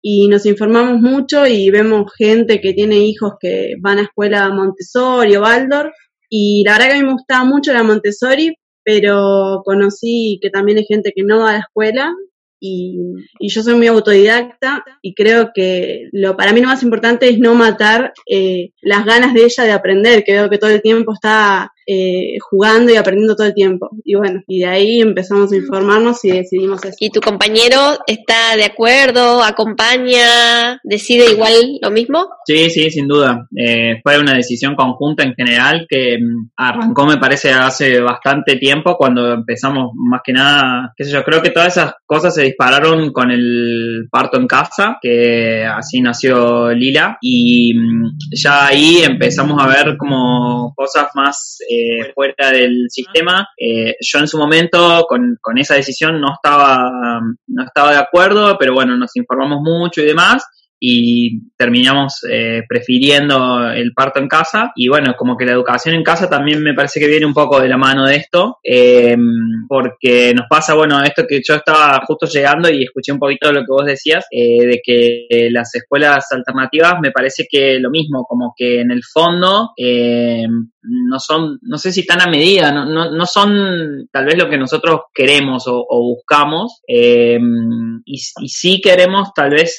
y 0.00 0.28
nos 0.28 0.46
informamos 0.46 0.98
mucho 1.02 1.46
y 1.46 1.68
vemos 1.68 2.10
gente 2.16 2.62
que 2.62 2.72
tiene 2.72 3.00
hijos 3.00 3.34
que 3.38 3.74
van 3.82 3.98
a 3.98 4.04
escuela 4.04 4.48
Montessori 4.48 5.36
o 5.36 5.42
Waldorf, 5.42 5.92
y 6.30 6.62
la 6.64 6.72
verdad 6.72 6.86
que 6.86 6.92
a 6.94 7.00
mí 7.00 7.04
me 7.04 7.12
gustaba 7.12 7.44
mucho 7.44 7.74
la 7.74 7.82
Montessori, 7.82 8.56
pero 8.84 9.62
conocí 9.64 10.38
que 10.42 10.50
también 10.50 10.78
hay 10.78 10.84
gente 10.84 11.12
que 11.14 11.22
no 11.22 11.40
va 11.40 11.50
a 11.50 11.52
la 11.54 11.58
escuela 11.60 12.14
y, 12.60 12.98
y, 13.38 13.48
yo 13.48 13.62
soy 13.62 13.74
muy 13.74 13.88
autodidacta 13.88 14.84
y 15.02 15.14
creo 15.14 15.50
que 15.54 16.08
lo 16.12 16.36
para 16.36 16.52
mí 16.52 16.60
lo 16.60 16.68
más 16.68 16.82
importante 16.82 17.28
es 17.28 17.38
no 17.38 17.54
matar 17.54 18.12
eh, 18.26 18.70
las 18.80 19.04
ganas 19.04 19.34
de 19.34 19.44
ella 19.44 19.64
de 19.64 19.72
aprender, 19.72 20.24
que 20.24 20.32
veo 20.32 20.48
que 20.48 20.58
todo 20.58 20.70
el 20.70 20.80
tiempo 20.80 21.12
está 21.12 21.73
eh, 21.86 22.38
jugando 22.40 22.92
y 22.92 22.96
aprendiendo 22.96 23.36
todo 23.36 23.46
el 23.46 23.54
tiempo. 23.54 23.90
Y 24.04 24.14
bueno, 24.14 24.42
y 24.46 24.60
de 24.60 24.66
ahí 24.66 25.00
empezamos 25.00 25.52
a 25.52 25.56
informarnos 25.56 26.24
y 26.24 26.30
decidimos 26.30 26.84
eso. 26.84 26.96
¿Y 26.98 27.10
tu 27.10 27.20
compañero 27.20 27.98
está 28.06 28.56
de 28.56 28.64
acuerdo, 28.64 29.42
acompaña, 29.42 30.80
decide 30.82 31.32
igual 31.32 31.78
lo 31.82 31.90
mismo? 31.90 32.28
Sí, 32.46 32.70
sí, 32.70 32.90
sin 32.90 33.08
duda. 33.08 33.48
Eh, 33.56 34.00
fue 34.02 34.18
una 34.18 34.34
decisión 34.34 34.74
conjunta 34.74 35.24
en 35.24 35.34
general 35.34 35.86
que 35.88 36.18
mm, 36.18 36.50
arrancó, 36.56 37.06
me 37.06 37.18
parece, 37.18 37.50
hace 37.50 38.00
bastante 38.00 38.56
tiempo 38.56 38.96
cuando 38.96 39.32
empezamos 39.32 39.90
más 39.94 40.20
que 40.24 40.32
nada, 40.32 40.92
qué 40.96 41.04
sé 41.04 41.12
yo, 41.12 41.24
creo 41.24 41.42
que 41.42 41.50
todas 41.50 41.76
esas 41.76 41.94
cosas 42.06 42.34
se 42.34 42.42
dispararon 42.42 43.12
con 43.12 43.30
el 43.30 44.08
parto 44.10 44.38
en 44.38 44.46
casa, 44.46 44.98
que 45.00 45.64
así 45.64 46.00
nació 46.00 46.72
Lila, 46.72 47.18
y 47.20 47.74
mm, 47.74 48.18
ya 48.32 48.66
ahí 48.66 49.02
empezamos 49.04 49.62
a 49.62 49.66
ver 49.66 49.96
como 49.96 50.72
cosas 50.74 51.08
más 51.14 51.58
eh, 51.68 51.73
fuera 52.14 52.50
del 52.50 52.86
sistema. 52.88 53.48
Eh, 53.56 53.96
yo 54.00 54.18
en 54.18 54.28
su 54.28 54.38
momento 54.38 55.04
con, 55.08 55.38
con, 55.40 55.58
esa 55.58 55.74
decisión 55.74 56.20
no 56.20 56.34
estaba, 56.34 57.20
no 57.46 57.64
estaba 57.64 57.92
de 57.92 57.98
acuerdo, 57.98 58.56
pero 58.58 58.74
bueno, 58.74 58.96
nos 58.96 59.14
informamos 59.16 59.60
mucho 59.62 60.00
y 60.00 60.06
demás. 60.06 60.44
Y 60.80 61.50
terminamos 61.56 62.20
eh, 62.30 62.62
prefiriendo 62.68 63.70
el 63.70 63.92
parto 63.94 64.18
en 64.20 64.28
casa. 64.28 64.72
Y 64.74 64.88
bueno, 64.88 65.14
como 65.16 65.36
que 65.36 65.46
la 65.46 65.52
educación 65.52 65.94
en 65.94 66.02
casa 66.02 66.28
también 66.28 66.62
me 66.62 66.74
parece 66.74 67.00
que 67.00 67.08
viene 67.08 67.26
un 67.26 67.34
poco 67.34 67.60
de 67.60 67.68
la 67.68 67.78
mano 67.78 68.06
de 68.06 68.16
esto, 68.16 68.58
eh, 68.62 69.16
porque 69.68 70.34
nos 70.34 70.46
pasa, 70.48 70.74
bueno, 70.74 71.02
esto 71.02 71.24
que 71.26 71.40
yo 71.46 71.54
estaba 71.54 72.02
justo 72.06 72.26
llegando 72.26 72.68
y 72.68 72.82
escuché 72.82 73.12
un 73.12 73.18
poquito 73.18 73.48
de 73.48 73.54
lo 73.54 73.60
que 73.60 73.72
vos 73.72 73.86
decías, 73.86 74.26
eh, 74.30 74.66
de 74.66 74.80
que 74.84 75.48
las 75.50 75.74
escuelas 75.74 76.30
alternativas 76.30 76.96
me 77.00 77.12
parece 77.12 77.46
que 77.48 77.78
lo 77.78 77.90
mismo, 77.90 78.24
como 78.24 78.54
que 78.56 78.80
en 78.80 78.90
el 78.90 79.02
fondo 79.04 79.70
no 80.86 81.18
son, 81.18 81.58
no 81.62 81.78
sé 81.78 81.92
si 81.92 82.04
tan 82.04 82.20
a 82.20 82.26
medida, 82.26 82.70
no, 82.72 82.84
no, 82.84 83.10
no 83.10 83.26
son 83.26 84.06
tal 84.12 84.26
vez 84.26 84.36
lo 84.36 84.50
que 84.50 84.58
nosotros 84.58 85.02
queremos 85.14 85.64
o, 85.66 85.86
buscamos, 85.88 86.82
y, 86.86 87.36
y, 88.04 88.48
sí 88.48 88.80
queremos 88.82 89.32
tal 89.34 89.50
vez 89.50 89.78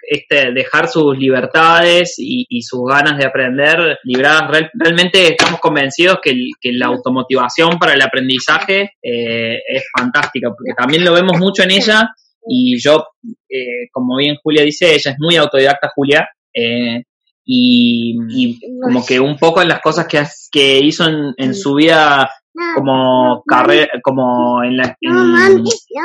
este, 0.00 0.52
dejar 0.52 0.88
sus 0.88 1.16
libertades 1.18 2.14
y, 2.18 2.62
sus 2.62 2.80
ganas 2.88 3.18
de 3.18 3.26
aprender 3.26 3.98
libradas. 4.04 4.70
realmente 4.74 5.28
estamos 5.28 5.60
convencidos 5.60 6.18
que, 6.22 6.34
la 6.72 6.86
automotivación 6.86 7.78
para 7.78 7.94
el 7.94 8.02
aprendizaje 8.02 8.92
eh, 9.02 9.58
es 9.68 9.84
fantástica, 9.96 10.48
porque 10.48 10.72
también 10.76 11.04
lo 11.04 11.12
vemos 11.12 11.38
mucho 11.38 11.62
en 11.62 11.72
ella 11.72 12.10
y 12.46 12.78
yo, 12.80 13.06
eh, 13.48 13.88
como 13.90 14.16
bien 14.16 14.36
Julia 14.42 14.62
dice, 14.62 14.94
ella 14.94 15.12
es 15.12 15.16
muy 15.18 15.36
autodidacta, 15.36 15.90
Julia. 15.94 16.28
Eh, 16.52 17.02
y, 17.46 18.58
como 18.80 19.04
que 19.04 19.20
un 19.20 19.36
poco 19.36 19.60
en 19.60 19.68
las 19.68 19.80
cosas 19.80 20.06
que, 20.06 20.22
que 20.50 20.78
hizo 20.80 21.06
en, 21.36 21.54
su 21.54 21.74
vida 21.74 22.30
como 22.74 23.42
carrera, 23.46 23.92
como 24.02 24.62
en 24.62 24.78
las 24.78 24.96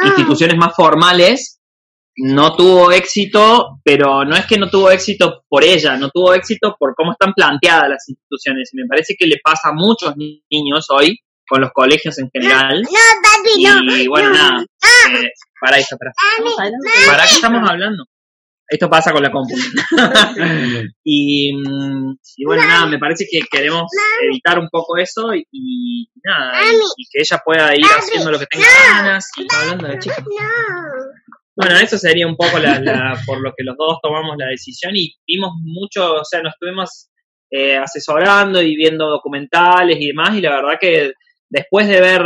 instituciones 0.05 0.57
más 0.57 0.75
formales, 0.75 1.58
no 2.21 2.55
tuvo 2.55 2.91
éxito, 2.91 3.79
pero 3.83 4.25
no 4.25 4.35
es 4.35 4.45
que 4.45 4.57
no 4.57 4.69
tuvo 4.69 4.91
éxito 4.91 5.43
por 5.47 5.63
ella, 5.63 5.95
no 5.97 6.09
tuvo 6.09 6.33
éxito 6.33 6.75
por 6.77 6.93
cómo 6.95 7.13
están 7.13 7.33
planteadas 7.33 7.89
las 7.89 8.09
instituciones. 8.09 8.69
Me 8.73 8.85
parece 8.87 9.15
que 9.17 9.27
le 9.27 9.37
pasa 9.43 9.69
a 9.69 9.73
muchos 9.73 10.15
niños 10.17 10.87
hoy 10.89 11.19
con 11.47 11.61
los 11.61 11.71
colegios 11.71 12.17
en 12.19 12.29
general. 12.29 12.83
y 13.55 14.07
bueno, 14.07 14.29
nada, 14.31 14.61
eh, 14.61 15.31
para 15.59 15.77
esto, 15.77 15.97
para. 15.97 16.11
¿Para 17.07 17.23
qué 17.25 17.35
estamos 17.35 17.69
hablando? 17.69 18.05
Esto 18.67 18.87
pasa 18.87 19.11
con 19.11 19.23
la 19.23 19.31
compu. 19.31 19.55
y, 21.03 21.51
bueno, 22.45 22.63
nada, 22.67 22.85
me 22.85 22.99
parece 22.99 23.25
que 23.29 23.39
queremos 23.49 23.91
evitar 24.29 24.59
un 24.59 24.69
poco 24.69 24.95
eso 24.97 25.33
y, 25.33 26.07
nada, 26.23 26.61
y, 26.95 27.03
que 27.11 27.21
ella 27.21 27.41
pueda 27.43 27.75
ir 27.75 27.85
haciendo 27.85 28.29
lo 28.29 28.37
que 28.37 28.45
tenga 28.45 28.67
ganas. 28.87 29.25
Y 29.37 29.47
hablando 29.51 29.87
de 29.87 29.97
chicos. 29.97 30.23
Bueno, 31.61 31.75
eso 31.77 31.97
sería 31.97 32.25
un 32.25 32.37
poco 32.37 32.57
la, 32.57 33.21
por 33.25 33.41
lo 33.41 33.51
que 33.51 33.65
los 33.65 33.75
dos 33.75 33.97
tomamos 34.01 34.37
la 34.37 34.47
decisión 34.47 34.95
y 34.95 35.13
vimos 35.27 35.51
mucho, 35.61 36.13
o 36.13 36.23
sea, 36.23 36.41
nos 36.41 36.53
estuvimos 36.53 37.09
eh, 37.51 37.75
asesorando 37.75 38.61
y 38.61 38.77
viendo 38.77 39.09
documentales 39.09 39.97
y 39.99 40.07
demás 40.07 40.37
y 40.37 40.41
la 40.41 40.51
verdad 40.51 40.79
que 40.79 41.11
después 41.49 41.89
de 41.89 41.99
ver 41.99 42.21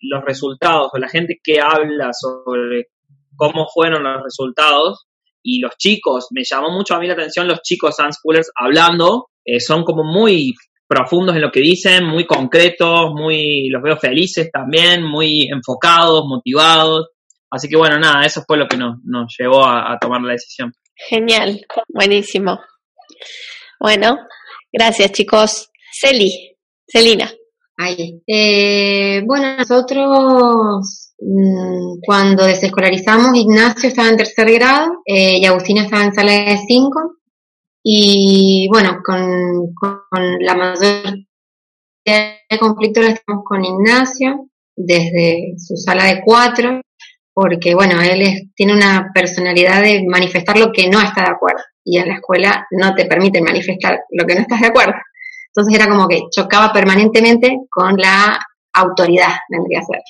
los 0.00 0.24
resultados 0.24 0.90
o 0.92 0.98
la 0.98 1.08
gente 1.08 1.38
que 1.44 1.60
habla 1.60 2.10
sobre 2.12 2.88
cómo 3.36 3.68
fueron 3.72 4.02
los 4.02 4.24
resultados 4.24 5.06
y 5.44 5.60
los 5.60 5.76
chicos, 5.76 6.26
me 6.32 6.42
llamó 6.42 6.72
mucho 6.72 6.96
a 6.96 6.98
mí 6.98 7.06
la 7.06 7.12
atención 7.12 7.46
los 7.46 7.62
chicos 7.62 7.94
unschoolers 8.00 8.50
hablando, 8.56 9.28
eh, 9.44 9.60
son 9.60 9.84
como 9.84 10.02
muy 10.02 10.54
profundos 10.88 11.36
en 11.36 11.42
lo 11.42 11.52
que 11.52 11.60
dicen, 11.60 12.04
muy 12.04 12.26
concretos, 12.26 13.12
muy 13.14 13.68
los 13.68 13.80
veo 13.80 13.96
felices 13.96 14.50
también, 14.50 15.04
muy 15.04 15.46
enfocados, 15.52 16.24
motivados. 16.26 17.11
Así 17.52 17.68
que 17.68 17.76
bueno, 17.76 17.98
nada, 17.98 18.24
eso 18.24 18.42
fue 18.46 18.56
lo 18.56 18.66
que 18.66 18.78
nos, 18.78 18.96
nos 19.04 19.36
llevó 19.38 19.66
a, 19.66 19.98
tomar 20.00 20.22
la 20.22 20.32
decisión. 20.32 20.72
Genial, 20.96 21.60
buenísimo. 21.86 22.58
Bueno, 23.78 24.16
gracias 24.72 25.12
chicos. 25.12 25.70
Celi, 25.92 26.56
Celina. 26.86 27.30
Ahí. 27.76 28.22
Eh, 28.26 29.22
bueno, 29.26 29.54
nosotros 29.58 31.12
mm, 31.18 32.00
cuando 32.06 32.46
desescolarizamos, 32.46 33.36
Ignacio 33.36 33.90
estaba 33.90 34.08
en 34.08 34.16
tercer 34.16 34.50
grado 34.50 35.02
eh, 35.04 35.36
y 35.36 35.44
Agustina 35.44 35.82
estaba 35.82 36.04
en 36.04 36.14
sala 36.14 36.32
de 36.32 36.58
cinco. 36.66 37.18
Y 37.84 38.66
bueno, 38.70 39.02
con, 39.04 39.74
con 39.74 40.38
la 40.40 40.54
mayor 40.54 41.18
de 42.06 42.58
conflicto 42.58 43.02
lo 43.02 43.08
estamos 43.08 43.44
con 43.44 43.62
Ignacio 43.62 44.48
desde 44.74 45.54
su 45.58 45.76
sala 45.76 46.06
de 46.06 46.22
cuatro 46.24 46.80
porque 47.34 47.74
bueno, 47.74 48.00
él 48.02 48.50
tiene 48.54 48.74
una 48.74 49.10
personalidad 49.14 49.82
de 49.82 50.04
manifestar 50.06 50.58
lo 50.58 50.72
que 50.72 50.88
no 50.88 51.00
está 51.00 51.22
de 51.22 51.30
acuerdo 51.30 51.62
y 51.84 51.98
en 51.98 52.08
la 52.08 52.14
escuela 52.14 52.66
no 52.70 52.94
te 52.94 53.06
permite 53.06 53.40
manifestar 53.40 54.00
lo 54.10 54.26
que 54.26 54.34
no 54.34 54.40
estás 54.42 54.60
de 54.60 54.68
acuerdo. 54.68 54.94
Entonces 55.48 55.74
era 55.74 55.88
como 55.88 56.08
que 56.08 56.22
chocaba 56.30 56.72
permanentemente 56.72 57.58
con 57.70 57.96
la 57.96 58.38
autoridad, 58.72 59.34
vendría 59.50 59.80
a 59.80 59.84
ser. 59.84 60.00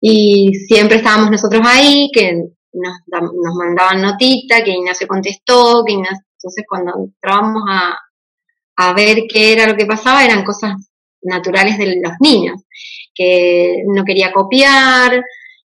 Y 0.00 0.52
siempre 0.66 0.96
estábamos 0.96 1.30
nosotros 1.30 1.62
ahí, 1.66 2.10
que 2.12 2.32
nos, 2.72 3.54
mandaban 3.56 4.00
notita, 4.00 4.62
que 4.62 4.70
Ignacio 4.70 5.06
contestó, 5.06 5.82
que 5.84 5.94
entonces 5.94 6.64
cuando 6.68 6.92
entrábamos 6.96 7.64
a, 7.68 7.98
a 8.76 8.92
ver 8.94 9.24
qué 9.28 9.52
era 9.52 9.66
lo 9.66 9.76
que 9.76 9.86
pasaba, 9.86 10.24
eran 10.24 10.44
cosas 10.44 10.74
naturales 11.20 11.76
de 11.78 11.96
los 12.00 12.12
niños, 12.20 12.62
que 13.14 13.82
no 13.86 14.04
quería 14.04 14.32
copiar, 14.32 15.22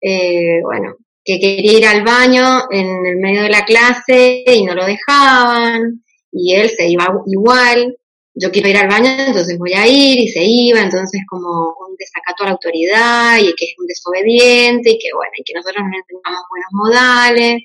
eh, 0.00 0.60
bueno, 0.62 0.96
que 1.24 1.38
quería 1.38 1.78
ir 1.78 1.86
al 1.86 2.04
baño 2.04 2.70
en 2.70 3.06
el 3.06 3.16
medio 3.16 3.42
de 3.42 3.50
la 3.50 3.64
clase 3.64 4.44
y 4.46 4.64
no 4.64 4.74
lo 4.74 4.86
dejaban, 4.86 6.02
y 6.32 6.54
él 6.54 6.70
se 6.70 6.88
iba 6.88 7.06
igual, 7.26 7.96
yo 8.40 8.50
quiero 8.50 8.68
ir 8.68 8.76
al 8.76 8.88
baño, 8.88 9.10
entonces 9.10 9.58
voy 9.58 9.72
a 9.72 9.86
ir, 9.86 10.18
y 10.18 10.28
se 10.28 10.44
iba, 10.44 10.80
entonces 10.80 11.22
como 11.28 11.48
un 11.48 11.96
desacato 11.98 12.44
a 12.44 12.46
la 12.46 12.52
autoridad, 12.52 13.38
y 13.38 13.52
que 13.54 13.64
es 13.64 13.74
un 13.78 13.86
desobediente, 13.86 14.90
y 14.90 14.98
que 14.98 15.08
bueno, 15.14 15.32
y 15.36 15.42
que 15.44 15.54
nosotros 15.54 15.84
no 15.84 15.98
tengamos 16.06 16.44
buenos 16.48 16.70
modales. 16.72 17.62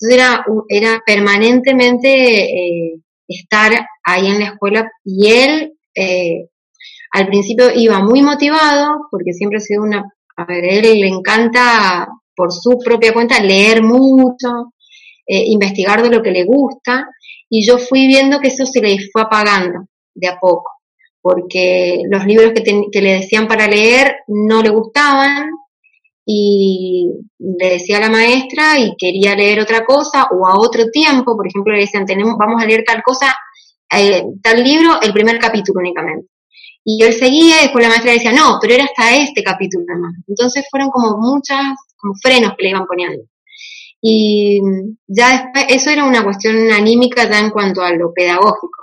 Entonces 0.00 0.18
era, 0.18 0.44
era 0.68 1.02
permanentemente 1.06 2.08
eh, 2.10 3.00
estar 3.28 3.72
ahí 4.04 4.26
en 4.26 4.40
la 4.40 4.46
escuela, 4.46 4.90
y 5.04 5.30
él 5.30 5.74
eh, 5.94 6.48
al 7.12 7.26
principio 7.28 7.70
iba 7.74 8.00
muy 8.00 8.22
motivado, 8.22 9.06
porque 9.10 9.32
siempre 9.32 9.58
ha 9.58 9.60
sido 9.60 9.82
una 9.82 10.04
a 10.36 10.44
ver, 10.44 10.64
él 10.64 11.00
le 11.00 11.08
encanta 11.08 12.08
por 12.34 12.52
su 12.52 12.78
propia 12.78 13.12
cuenta 13.12 13.42
leer 13.42 13.82
mucho, 13.82 14.72
eh, 15.26 15.44
investigar 15.46 16.02
de 16.02 16.10
lo 16.10 16.22
que 16.22 16.30
le 16.30 16.44
gusta, 16.44 17.08
y 17.48 17.66
yo 17.66 17.78
fui 17.78 18.06
viendo 18.06 18.40
que 18.40 18.48
eso 18.48 18.64
se 18.66 18.80
le 18.80 18.96
fue 19.12 19.22
apagando 19.22 19.86
de 20.14 20.28
a 20.28 20.38
poco, 20.40 20.70
porque 21.20 22.02
los 22.10 22.24
libros 22.26 22.52
que, 22.52 23.00
le 23.00 23.12
decían 23.14 23.46
para 23.46 23.68
leer 23.68 24.16
no 24.28 24.62
le 24.62 24.70
gustaban, 24.70 25.50
y 26.24 27.10
le 27.38 27.70
decía 27.70 27.96
a 27.96 28.00
la 28.00 28.08
maestra 28.08 28.78
y 28.78 28.94
quería 28.96 29.34
leer 29.34 29.60
otra 29.60 29.84
cosa 29.84 30.28
o 30.30 30.46
a 30.46 30.56
otro 30.58 30.86
tiempo, 30.90 31.36
por 31.36 31.46
ejemplo, 31.46 31.72
le 31.72 31.80
decían, 31.80 32.06
tenemos, 32.06 32.36
vamos 32.38 32.62
a 32.62 32.66
leer 32.66 32.84
tal 32.86 33.02
cosa, 33.02 33.34
eh, 33.90 34.22
tal 34.42 34.62
libro, 34.62 35.00
el 35.02 35.12
primer 35.12 35.38
capítulo 35.38 35.80
únicamente. 35.80 36.31
Y 36.84 37.02
él 37.02 37.12
seguía 37.12 37.60
y 37.60 37.62
después 37.64 37.82
la 37.82 37.90
maestra 37.90 38.12
decía, 38.12 38.32
no, 38.32 38.58
pero 38.60 38.74
era 38.74 38.84
hasta 38.84 39.16
este 39.16 39.42
capítulo 39.42 39.84
más. 39.98 40.14
Entonces 40.26 40.64
fueron 40.70 40.90
como 40.90 41.16
muchas, 41.18 41.76
como 41.96 42.14
frenos 42.20 42.54
que 42.56 42.64
le 42.64 42.70
iban 42.70 42.86
poniendo. 42.86 43.22
Y 44.00 44.60
ya 45.06 45.30
después, 45.30 45.66
eso 45.68 45.90
era 45.90 46.04
una 46.04 46.24
cuestión 46.24 46.72
anímica 46.72 47.30
ya 47.30 47.38
en 47.38 47.50
cuanto 47.50 47.82
a 47.82 47.92
lo 47.92 48.12
pedagógico. 48.12 48.82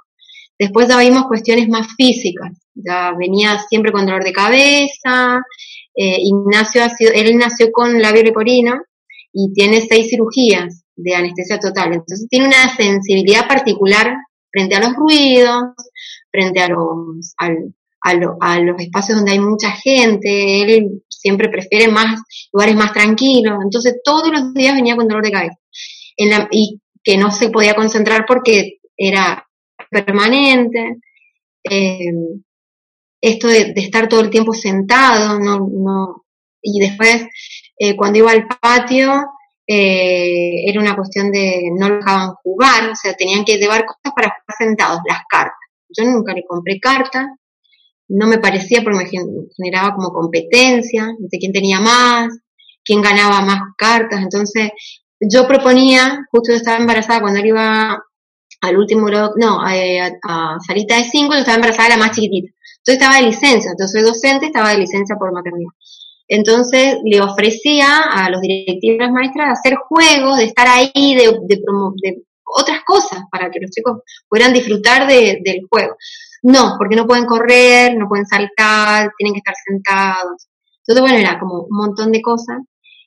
Después 0.57 0.87
ya 0.87 0.97
vimos 0.99 1.25
cuestiones 1.27 1.67
más 1.67 1.87
físicas. 1.97 2.57
Ya 2.73 3.13
venía 3.17 3.59
siempre 3.59 3.91
con 3.91 4.05
dolor 4.05 4.23
de 4.23 4.31
cabeza. 4.31 5.41
Eh, 5.93 6.19
Ignacio 6.21 6.83
ha 6.83 6.89
sido, 6.89 7.11
él 7.13 7.37
nació 7.37 7.69
con 7.71 8.01
labio 8.01 8.23
leporino 8.23 8.81
y 9.33 9.51
tiene 9.53 9.81
seis 9.81 10.09
cirugías 10.09 10.83
de 10.95 11.15
anestesia 11.15 11.59
total. 11.59 11.93
Entonces 11.93 12.27
tiene 12.29 12.47
una 12.47 12.73
sensibilidad 12.75 13.47
particular 13.47 14.13
frente 14.51 14.75
a 14.75 14.79
los 14.79 14.95
ruidos, 14.95 15.73
frente 16.31 16.61
a 16.61 16.69
los, 16.69 17.33
al, 17.37 17.73
a, 18.03 18.11
a, 18.41 18.59
los 18.59 18.79
espacios 18.79 19.17
donde 19.17 19.33
hay 19.33 19.39
mucha 19.39 19.71
gente, 19.71 20.61
él 20.61 21.03
siempre 21.07 21.49
prefiere 21.49 21.87
más 21.87 22.21
lugares 22.53 22.75
más 22.75 22.93
tranquilos, 22.93 23.59
entonces 23.63 23.99
todos 24.03 24.31
los 24.31 24.53
días 24.53 24.75
venía 24.75 24.95
con 24.95 25.07
dolor 25.07 25.23
de 25.23 25.31
cabeza 25.31 25.59
en 26.17 26.29
la, 26.29 26.47
y 26.51 26.81
que 27.03 27.17
no 27.17 27.31
se 27.31 27.49
podía 27.49 27.75
concentrar 27.75 28.25
porque 28.27 28.79
era 28.95 29.47
permanente, 29.89 30.97
eh, 31.63 32.11
esto 33.21 33.47
de, 33.47 33.73
estar 33.75 34.07
todo 34.07 34.21
el 34.21 34.29
tiempo 34.29 34.53
sentado, 34.53 35.39
no, 35.39 35.59
no, 35.59 36.25
y 36.61 36.79
después 36.79 37.25
eh, 37.77 37.95
cuando 37.95 38.19
iba 38.19 38.31
al 38.31 38.47
patio 38.47 39.23
eh, 39.67 40.67
era 40.67 40.81
una 40.81 40.95
cuestión 40.95 41.31
de 41.31 41.69
no 41.77 41.89
lo 41.89 41.97
dejaban 41.97 42.33
jugar, 42.43 42.89
o 42.89 42.95
sea, 42.95 43.13
tenían 43.13 43.45
que 43.45 43.57
llevar 43.57 43.85
cosas 43.85 44.13
para 44.15 44.29
jugar 44.29 44.57
sentados, 44.57 44.99
las 45.07 45.21
cartas. 45.29 45.55
Yo 45.89 46.05
nunca 46.05 46.33
le 46.33 46.43
compré 46.47 46.79
cartas, 46.79 47.25
no 48.09 48.27
me 48.27 48.39
parecía 48.39 48.81
porque 48.83 48.99
me 48.99 49.05
generaba 49.55 49.95
como 49.95 50.11
competencia, 50.11 51.07
de 51.17 51.37
quién 51.37 51.53
tenía 51.53 51.79
más, 51.79 52.37
quién 52.83 53.01
ganaba 53.01 53.41
más 53.41 53.61
cartas, 53.77 54.21
entonces 54.21 54.71
yo 55.19 55.47
proponía, 55.47 56.25
justo 56.31 56.51
yo 56.51 56.57
estaba 56.57 56.77
embarazada 56.77 57.21
cuando 57.21 57.39
él 57.39 57.47
iba 57.47 58.03
al 58.61 58.77
último 58.77 59.09
no, 59.09 59.61
a, 59.61 59.71
a, 60.27 60.57
salita 60.65 60.97
de 60.97 61.03
5, 61.03 61.33
yo 61.33 61.39
estaba 61.39 61.55
embarazada, 61.55 61.89
la 61.89 61.97
más 61.97 62.11
chiquitita. 62.11 62.53
Entonces 62.79 63.01
estaba 63.01 63.15
de 63.17 63.27
licencia, 63.27 63.71
entonces 63.71 63.91
soy 63.91 64.09
docente, 64.09 64.45
estaba 64.47 64.71
de 64.71 64.79
licencia 64.79 65.15
por 65.17 65.33
maternidad. 65.33 65.71
Entonces 66.27 66.97
le 67.03 67.21
ofrecía 67.21 68.01
a 68.11 68.29
los 68.29 68.41
directivos 68.41 68.99
las 68.99 69.11
maestras 69.11 69.59
hacer 69.59 69.75
juegos, 69.75 70.37
de 70.37 70.45
estar 70.45 70.67
ahí, 70.67 71.15
de, 71.15 71.37
de, 71.47 71.61
de 72.01 72.23
otras 72.43 72.83
cosas 72.85 73.23
para 73.31 73.49
que 73.49 73.59
los 73.59 73.71
chicos 73.71 73.99
puedan 74.27 74.53
disfrutar 74.53 75.07
de, 75.07 75.39
del 75.43 75.61
juego. 75.69 75.95
No, 76.43 76.75
porque 76.77 76.95
no 76.95 77.05
pueden 77.05 77.25
correr, 77.25 77.95
no 77.95 78.07
pueden 78.07 78.25
saltar, 78.25 79.11
tienen 79.17 79.33
que 79.33 79.39
estar 79.39 79.55
sentados. 79.65 80.47
Entonces, 80.79 81.01
bueno, 81.01 81.17
era 81.17 81.39
como 81.39 81.63
un 81.63 81.77
montón 81.77 82.11
de 82.11 82.21
cosas. 82.21 82.57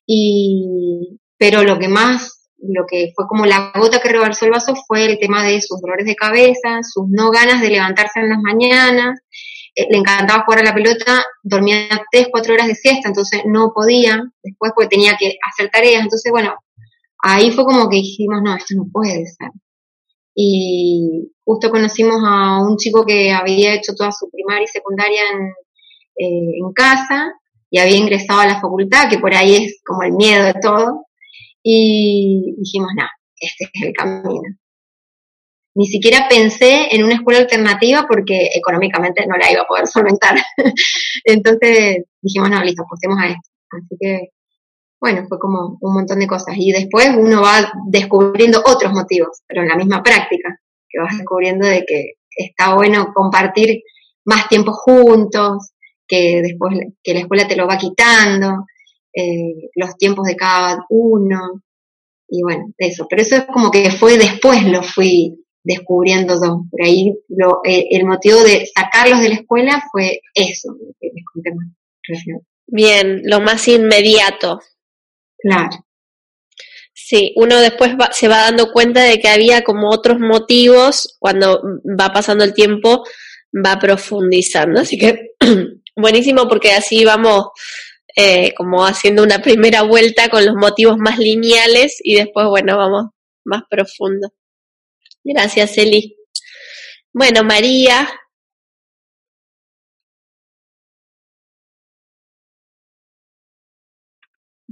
Y, 0.07 1.19
pero 1.39 1.63
lo 1.63 1.79
que 1.79 1.89
más, 1.89 2.51
lo 2.59 2.85
que 2.87 3.13
fue 3.17 3.27
como 3.27 3.47
la 3.47 3.73
gota 3.75 4.01
que 4.01 4.11
rebalsó 4.11 4.45
el 4.45 4.53
vaso 4.53 4.75
fue 4.87 5.05
el 5.07 5.19
tema 5.19 5.43
de 5.43 5.61
sus 5.61 5.81
dolores 5.81 6.07
de 6.07 6.15
cabeza, 6.15 6.81
sus 6.83 7.09
no 7.09 7.31
ganas 7.31 7.61
de 7.61 7.71
levantarse 7.71 8.21
en 8.21 8.31
las 8.31 8.39
mañanas. 8.41 9.21
Eh, 9.75 9.87
le 9.91 9.99
encantaba 9.99 10.45
jugar 10.45 10.61
a 10.61 10.65
la 10.65 10.75
pelota, 10.75 11.25
dormía 11.43 11.89
tres, 12.11 12.29
cuatro 12.31 12.55
horas 12.55 12.69
de 12.69 12.75
siesta, 12.75 13.09
entonces 13.09 13.43
no 13.47 13.73
podía 13.75 14.23
después 14.43 14.73
porque 14.75 14.91
tenía 14.91 15.17
que 15.19 15.37
hacer 15.51 15.71
tareas. 15.71 16.03
Entonces, 16.03 16.31
bueno, 16.31 16.55
ahí 17.23 17.51
fue 17.51 17.65
como 17.65 17.89
que 17.89 17.97
dijimos, 17.97 18.43
no, 18.43 18.55
esto 18.55 18.75
no 18.77 18.85
puede 18.93 19.25
ser. 19.27 19.51
Y 20.35 21.31
justo 21.45 21.71
conocimos 21.71 22.23
a 22.27 22.61
un 22.63 22.77
chico 22.77 23.05
que 23.05 23.33
había 23.33 23.75
hecho 23.75 23.95
toda 23.95 24.13
su 24.13 24.31
primaria 24.31 24.65
y 24.65 24.69
secundaria 24.69 25.23
en, 25.33 25.43
eh, 26.17 26.59
en 26.59 26.73
casa 26.73 27.33
y 27.71 27.79
había 27.79 27.97
ingresado 27.97 28.41
a 28.41 28.47
la 28.47 28.61
facultad, 28.61 29.09
que 29.09 29.19
por 29.19 29.35
ahí 29.35 29.57
es 29.57 29.81
como 29.85 30.03
el 30.03 30.13
miedo 30.13 30.45
de 30.45 30.55
todo. 30.61 31.07
Y 31.63 32.55
dijimos, 32.59 32.91
no, 32.97 33.05
este 33.41 33.65
es 33.73 33.83
el 33.83 33.93
camino. 33.93 34.43
Ni 35.75 35.87
siquiera 35.87 36.27
pensé 36.29 36.89
en 36.95 37.03
una 37.03 37.15
escuela 37.15 37.41
alternativa 37.41 38.05
porque 38.07 38.49
económicamente 38.55 39.27
no 39.27 39.37
la 39.39 39.51
iba 39.51 39.63
a 39.63 39.67
poder 39.67 39.87
solventar. 39.89 40.37
Entonces 41.25 42.05
dijimos, 42.21 42.51
no, 42.51 42.63
listo, 42.63 42.83
apostemos 42.83 43.19
a 43.19 43.29
esto. 43.29 43.51
Así 43.71 43.97
que 43.99 44.29
bueno, 45.03 45.27
fue 45.29 45.41
como 45.41 45.79
un 45.81 45.95
montón 45.95 46.21
de 46.21 46.29
cosas. 46.29 46.55
Y 46.57 46.71
después 46.71 47.09
uno 47.19 47.43
va 47.43 47.73
descubriendo 47.89 48.63
otros 48.65 48.93
motivos, 48.93 49.41
pero 49.49 49.63
en 49.63 49.69
la 49.69 49.77
misma 49.77 50.01
práctica, 50.01 50.61
que 50.89 51.01
vas 51.01 51.19
descubriendo 51.19 51.67
de 51.67 51.85
que 51.85 52.13
está 52.31 52.77
bueno 52.77 53.09
compartir 53.13 53.83
más 54.25 54.49
tiempo 54.49 54.73
juntos, 54.73 55.73
que 56.07 56.41
después 56.41 56.79
que 57.03 57.15
la 57.15 57.21
escuela 57.21 57.49
te 57.49 57.57
lo 57.57 57.67
va 57.67 57.79
quitando, 57.79 58.65
eh, 59.13 59.71
los 59.75 59.97
tiempos 59.97 60.25
de 60.25 60.37
cada 60.37 60.87
uno, 60.89 61.63
y 62.29 62.43
bueno, 62.45 62.73
eso. 62.79 63.09
Pero 63.11 63.23
eso 63.23 63.35
es 63.35 63.47
como 63.47 63.73
que 63.73 63.91
fue 63.91 64.17
después 64.17 64.65
lo 64.65 64.85
fui 64.85 65.35
descubriendo 65.65 66.35
yo. 66.35 66.63
Por 66.71 66.81
ahí 66.81 67.13
lo, 67.29 67.61
eh, 67.65 67.89
el 67.91 68.07
motivo 68.07 68.41
de 68.45 68.69
sacarlos 68.73 69.21
de 69.21 69.31
la 69.31 69.35
escuela 69.35 69.83
fue 69.91 70.21
eso, 70.33 70.77
que 71.01 71.09
les 71.13 71.25
conté 71.25 71.51
más. 71.57 71.67
Bien, 72.69 73.21
lo 73.25 73.41
más 73.41 73.67
inmediato. 73.67 74.61
Claro. 75.43 75.85
Sí, 76.95 77.33
uno 77.37 77.59
después 77.61 77.93
se 78.13 78.29
va 78.29 78.43
dando 78.43 78.71
cuenta 78.73 79.03
de 79.03 79.19
que 79.19 79.29
había 79.29 79.63
como 79.63 79.91
otros 79.91 80.19
motivos, 80.19 81.17
cuando 81.19 81.61
va 81.99 82.13
pasando 82.13 82.45
el 82.45 82.55
tiempo, 82.55 83.05
va 83.53 83.79
profundizando. 83.79 84.81
Así 84.81 84.99
que 84.99 85.35
buenísimo 85.97 86.49
porque 86.49 86.73
así 86.73 87.05
vamos 87.05 87.49
eh, 88.17 88.55
como 88.55 88.87
haciendo 88.87 89.23
una 89.23 89.41
primera 89.41 89.83
vuelta 89.83 90.29
con 90.29 90.45
los 90.45 90.55
motivos 90.55 90.97
más 90.99 91.19
lineales 91.19 91.99
y 92.03 92.15
después, 92.17 92.47
bueno, 92.47 92.77
vamos 92.77 93.07
más 93.45 93.63
profundo. 93.69 94.33
Gracias, 95.25 95.79
Eli. 95.79 96.17
Bueno, 97.13 97.43
María, 97.43 98.09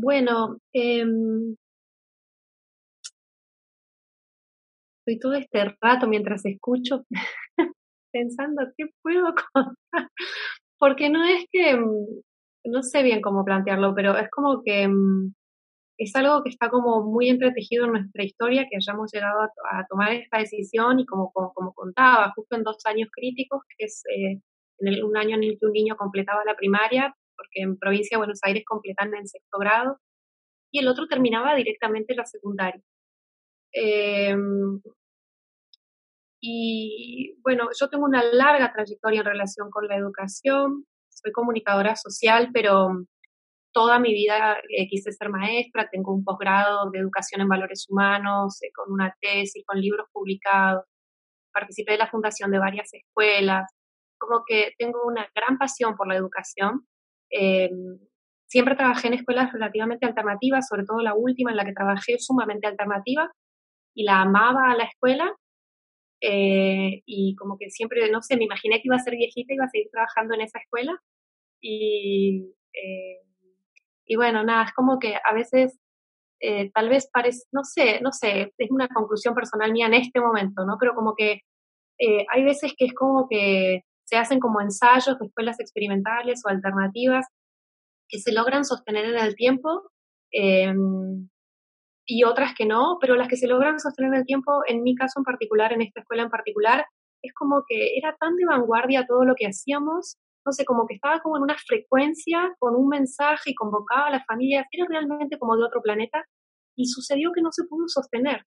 Bueno, 0.02 0.56
eh, 0.72 1.04
estoy 5.00 5.18
todo 5.20 5.34
este 5.34 5.76
rato 5.80 6.06
mientras 6.08 6.44
escucho 6.46 7.04
pensando 8.12 8.62
qué 8.78 8.86
puedo 9.02 9.34
contar, 9.52 10.08
porque 10.78 11.10
no 11.10 11.22
es 11.24 11.44
que, 11.52 11.76
mm, 11.76 12.22
no 12.72 12.82
sé 12.82 13.02
bien 13.02 13.20
cómo 13.20 13.44
plantearlo, 13.44 13.94
pero 13.94 14.16
es 14.16 14.30
como 14.30 14.62
que 14.64 14.88
mm, 14.88 15.34
es 15.98 16.16
algo 16.16 16.42
que 16.44 16.50
está 16.50 16.70
como 16.70 17.02
muy 17.02 17.28
entretejido 17.28 17.84
en 17.84 17.92
nuestra 17.92 18.24
historia, 18.24 18.66
que 18.70 18.76
hayamos 18.76 19.12
llegado 19.12 19.42
a, 19.42 19.86
tomar 19.88 20.12
esta 20.14 20.38
decisión 20.38 21.00
y 21.00 21.06
como, 21.06 21.30
como, 21.32 21.74
contaba, 21.74 22.32
justo 22.34 22.56
en 22.56 22.62
dos 22.62 22.78
años 22.86 23.10
críticos, 23.12 23.62
que 23.76 23.84
es 23.84 24.02
eh, 24.16 24.40
en 24.78 25.04
un 25.04 25.16
año 25.18 25.36
en 25.36 25.44
el 25.44 25.58
que 25.58 25.66
un 25.66 25.72
niño 25.72 25.96
completaba 25.96 26.42
la 26.46 26.56
primaria, 26.56 27.14
porque 27.40 27.62
en 27.62 27.78
provincia 27.78 28.16
de 28.16 28.18
Buenos 28.18 28.40
Aires 28.42 28.64
completan 28.66 29.14
en 29.14 29.26
sexto 29.26 29.58
grado, 29.58 29.98
y 30.72 30.80
el 30.80 30.88
otro 30.88 31.06
terminaba 31.08 31.54
directamente 31.54 32.14
la 32.14 32.26
secundaria. 32.26 32.82
Em, 33.72 34.80
y 36.42 37.36
bueno, 37.42 37.68
yo 37.78 37.88
tengo 37.88 38.04
una 38.04 38.22
larga 38.22 38.72
trayectoria 38.72 39.20
en 39.20 39.26
relación 39.26 39.70
con 39.70 39.86
la 39.88 39.96
educación, 39.96 40.86
soy 41.08 41.32
comunicadora 41.32 41.96
social, 41.96 42.50
pero 42.52 43.04
toda 43.72 43.98
mi 43.98 44.12
vida 44.12 44.58
eh, 44.68 44.88
quise 44.88 45.12
ser 45.12 45.28
maestra, 45.30 45.88
tengo 45.90 46.14
un 46.14 46.24
posgrado 46.24 46.90
de 46.90 46.98
educación 46.98 47.40
en 47.42 47.48
valores 47.48 47.86
humanos, 47.88 48.62
eh, 48.62 48.70
con 48.74 48.92
una 48.92 49.14
tesis, 49.20 49.64
con 49.66 49.80
libros 49.80 50.06
publicados, 50.12 50.84
participé 51.52 51.92
de 51.92 51.98
la 51.98 52.10
fundación 52.10 52.50
de 52.50 52.58
varias 52.58 52.92
escuelas, 52.94 53.72
como 54.18 54.44
que 54.46 54.74
tengo 54.78 55.04
una 55.06 55.28
gran 55.34 55.58
pasión 55.58 55.96
por 55.96 56.08
la 56.08 56.16
educación. 56.16 56.86
Em, 57.30 57.98
siempre 58.46 58.74
trabajé 58.74 59.08
en 59.08 59.14
escuelas 59.14 59.52
relativamente 59.52 60.06
alternativas, 60.06 60.66
sobre 60.68 60.84
todo 60.84 61.00
la 61.00 61.14
última 61.14 61.50
en 61.52 61.56
la 61.56 61.64
que 61.64 61.72
trabajé 61.72 62.18
sumamente 62.18 62.66
alternativa 62.66 63.30
y 63.94 64.04
la 64.04 64.22
amaba 64.22 64.72
a 64.72 64.76
la 64.76 64.84
escuela. 64.84 65.32
Eh, 66.20 67.02
y 67.06 67.34
como 67.36 67.56
que 67.58 67.70
siempre, 67.70 68.10
no 68.10 68.22
sé, 68.22 68.36
me 68.36 68.44
imaginé 68.44 68.76
que 68.76 68.88
iba 68.88 68.96
a 68.96 69.00
ser 69.00 69.16
viejita 69.16 69.52
y 69.52 69.56
iba 69.56 69.64
a 69.64 69.68
seguir 69.68 69.88
trabajando 69.92 70.34
en 70.34 70.42
esa 70.42 70.58
escuela. 70.58 71.00
Y, 71.60 72.52
eh, 72.74 73.20
y 74.06 74.16
bueno, 74.16 74.42
nada, 74.44 74.64
es 74.64 74.72
como 74.72 74.98
que 74.98 75.14
a 75.16 75.32
veces 75.32 75.78
eh, 76.40 76.70
tal 76.72 76.88
vez 76.88 77.08
parece, 77.12 77.44
no 77.52 77.64
sé, 77.64 78.00
no 78.00 78.12
sé, 78.12 78.52
es 78.58 78.70
una 78.70 78.88
conclusión 78.88 79.34
personal 79.34 79.72
mía 79.72 79.86
en 79.86 79.94
este 79.94 80.20
momento, 80.20 80.64
¿no? 80.66 80.76
Pero 80.80 80.94
como 80.94 81.14
que 81.14 81.42
hay 82.32 82.44
veces 82.44 82.72
que 82.78 82.86
es 82.86 82.94
como 82.94 83.28
que 83.28 83.82
se 84.10 84.16
hacen 84.16 84.40
como 84.40 84.60
ensayos 84.60 85.18
de 85.18 85.26
escuelas 85.26 85.60
experimentales 85.60 86.42
o 86.44 86.48
alternativas 86.48 87.26
que 88.08 88.18
se 88.18 88.32
logran 88.32 88.64
sostener 88.64 89.04
en 89.04 89.16
el 89.16 89.36
tiempo 89.36 89.82
em, 90.32 91.28
y 92.04 92.24
otras 92.24 92.54
que 92.56 92.66
no, 92.66 92.98
pero 93.00 93.14
las 93.14 93.28
que 93.28 93.36
se 93.36 93.46
logran 93.46 93.78
sostener 93.78 94.12
en 94.12 94.20
el 94.20 94.26
tiempo, 94.26 94.62
en 94.66 94.82
mi 94.82 94.96
caso 94.96 95.20
en 95.20 95.24
particular, 95.24 95.72
en 95.72 95.82
esta 95.82 96.00
escuela 96.00 96.24
en 96.24 96.30
particular, 96.30 96.84
es 97.22 97.32
como 97.34 97.62
que 97.68 97.96
era 97.96 98.16
tan 98.18 98.34
de 98.34 98.46
vanguardia 98.46 99.06
todo 99.06 99.24
lo 99.24 99.34
que 99.36 99.46
hacíamos, 99.46 100.16
no 100.44 100.52
sé, 100.52 100.64
como 100.64 100.86
que 100.88 100.94
estaba 100.94 101.20
como 101.20 101.36
en 101.36 101.44
una 101.44 101.56
frecuencia 101.56 102.52
con 102.58 102.74
un 102.74 102.88
mensaje 102.88 103.50
y 103.50 103.54
convocaba 103.54 104.08
a 104.08 104.10
las 104.10 104.26
familias, 104.26 104.66
era 104.72 104.86
realmente 104.88 105.38
como 105.38 105.56
de 105.56 105.62
otro 105.62 105.82
planeta 105.82 106.24
y 106.76 106.86
sucedió 106.86 107.30
que 107.32 107.42
no 107.42 107.52
se 107.52 107.64
pudo 107.68 107.86
sostener. 107.86 108.44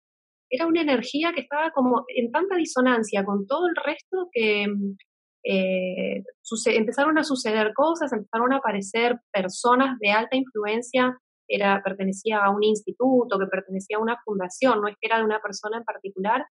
Era 0.49 0.67
una 0.67 0.81
energía 0.81 1.31
que 1.33 1.41
estaba 1.41 1.71
como 1.71 2.03
en 2.09 2.31
tanta 2.31 2.57
disonancia 2.57 3.23
con 3.23 3.47
todo 3.47 3.67
el 3.67 3.75
resto 3.75 4.27
que, 4.33 4.65
eh, 5.43 6.23
empezaron 6.67 7.17
a 7.17 7.23
suceder 7.23 7.73
cosas, 7.73 8.13
empezaron 8.13 8.53
a 8.53 8.57
aparecer 8.57 9.19
personas 9.31 9.97
de 9.99 10.11
alta 10.11 10.37
influencia, 10.37 11.17
era, 11.47 11.81
pertenecía 11.83 12.39
a 12.43 12.49
un 12.49 12.63
instituto, 12.63 13.37
que 13.37 13.47
pertenecía 13.47 13.97
a 13.97 14.01
una 14.01 14.17
fundación, 14.23 14.81
no 14.81 14.87
es 14.87 14.95
que 14.99 15.07
era 15.07 15.17
de 15.17 15.25
una 15.25 15.39
persona 15.39 15.77
en 15.77 15.83
particular, 15.83 16.45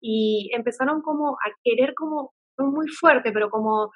y 0.00 0.50
empezaron 0.54 1.00
como 1.02 1.34
a 1.34 1.50
querer 1.62 1.94
como, 1.94 2.32
muy 2.58 2.88
fuerte, 2.88 3.32
pero 3.32 3.50
como 3.50 3.90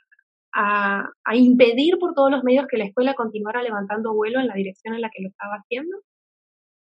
a, 0.55 1.09
a, 1.25 1.37
impedir 1.37 1.99
por 1.99 2.15
todos 2.15 2.31
los 2.31 2.43
medios 2.45 2.67
que 2.69 2.79
la 2.79 2.87
escuela 2.87 3.15
continuara 3.15 3.63
levantando 3.63 4.15
vuelo 4.15 4.41
en 4.41 4.49
la 4.49 4.55
dirección 4.55 4.95
en 4.95 5.03
la 5.03 5.11
que 5.11 5.23
lo 5.23 5.29
estaba 5.29 5.57
haciendo. 5.57 5.99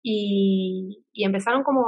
Y, 0.03 1.05
y 1.13 1.25
empezaron 1.25 1.63
como 1.63 1.87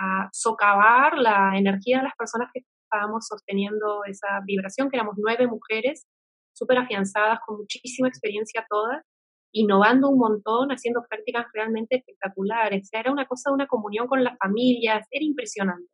a 0.00 0.28
socavar 0.32 1.16
la 1.18 1.56
energía 1.56 1.98
de 1.98 2.04
las 2.04 2.16
personas 2.16 2.50
que 2.52 2.60
estábamos 2.86 3.26
sosteniendo 3.26 4.04
esa 4.06 4.40
vibración, 4.46 4.88
que 4.88 4.96
éramos 4.96 5.16
nueve 5.18 5.46
mujeres 5.46 6.06
súper 6.54 6.78
afianzadas, 6.78 7.40
con 7.46 7.58
muchísima 7.58 8.08
experiencia 8.08 8.66
todas, 8.68 9.04
innovando 9.52 10.08
un 10.08 10.18
montón, 10.18 10.70
haciendo 10.70 11.02
prácticas 11.08 11.46
realmente 11.52 11.96
espectaculares. 11.96 12.88
era 12.92 13.12
una 13.12 13.26
cosa 13.26 13.52
una 13.52 13.66
comunión 13.66 14.06
con 14.06 14.24
las 14.24 14.36
familias, 14.38 15.06
era 15.10 15.24
impresionante. 15.24 15.88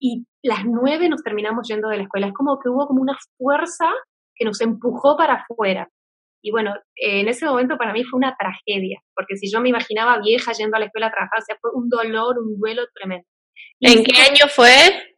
Y 0.00 0.26
las 0.42 0.64
nueve 0.64 1.08
nos 1.08 1.22
terminamos 1.22 1.68
yendo 1.68 1.88
de 1.88 1.98
la 1.98 2.02
escuela. 2.04 2.26
Es 2.26 2.34
como 2.34 2.58
que 2.58 2.68
hubo 2.68 2.86
como 2.86 3.00
una 3.00 3.16
fuerza 3.38 3.90
que 4.34 4.44
nos 4.44 4.60
empujó 4.60 5.16
para 5.16 5.34
afuera. 5.34 5.88
Y 6.42 6.50
bueno, 6.50 6.74
en 6.96 7.28
ese 7.28 7.46
momento 7.46 7.76
para 7.76 7.92
mí 7.92 8.04
fue 8.04 8.18
una 8.18 8.36
tragedia, 8.38 9.00
porque 9.14 9.36
si 9.36 9.50
yo 9.50 9.60
me 9.60 9.70
imaginaba 9.70 10.20
vieja 10.20 10.52
yendo 10.52 10.76
a 10.76 10.80
la 10.80 10.86
escuela 10.86 11.08
a 11.08 11.10
trabajar, 11.10 11.40
o 11.40 11.44
sea, 11.44 11.56
fue 11.60 11.70
un 11.74 11.88
dolor, 11.88 12.38
un 12.38 12.58
duelo 12.58 12.82
tremendo. 12.94 13.26
¿En 13.80 14.04
qué 14.04 14.20
año 14.20 14.46
fue? 14.48 15.15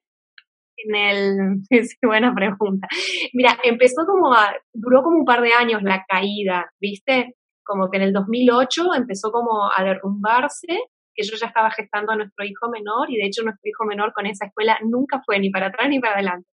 En 0.85 0.95
el, 0.95 1.37
es 1.71 1.97
buena 2.03 2.35
pregunta. 2.35 2.89
Mira, 3.33 3.59
empezó 3.63 4.07
como 4.07 4.33
a, 4.33 4.55
duró 4.73 5.03
como 5.03 5.19
un 5.19 5.25
par 5.25 5.43
de 5.43 5.53
años 5.53 5.83
la 5.83 6.05
caída, 6.09 6.71
¿viste? 6.81 7.35
Como 7.65 7.91
que 7.91 7.99
en 7.99 8.05
el 8.05 8.13
2008 8.13 8.95
empezó 8.97 9.31
como 9.31 9.71
a 9.77 9.83
derrumbarse, 9.85 10.69
que 11.15 11.25
yo 11.25 11.37
ya 11.37 11.49
estaba 11.49 11.71
gestando 11.71 12.13
a 12.13 12.17
nuestro 12.17 12.45
hijo 12.45 12.71
menor 12.71 13.11
y 13.11 13.17
de 13.17 13.27
hecho 13.27 13.43
nuestro 13.43 13.69
hijo 13.69 13.85
menor 13.85 14.13
con 14.13 14.27
esa 14.27 14.47
escuela 14.47 14.79
nunca 14.83 15.21
fue 15.27 15.39
ni 15.41 15.51
para 15.51 15.67
atrás 15.67 15.89
ni 15.89 15.99
para 16.01 16.15
adelante. 16.15 16.49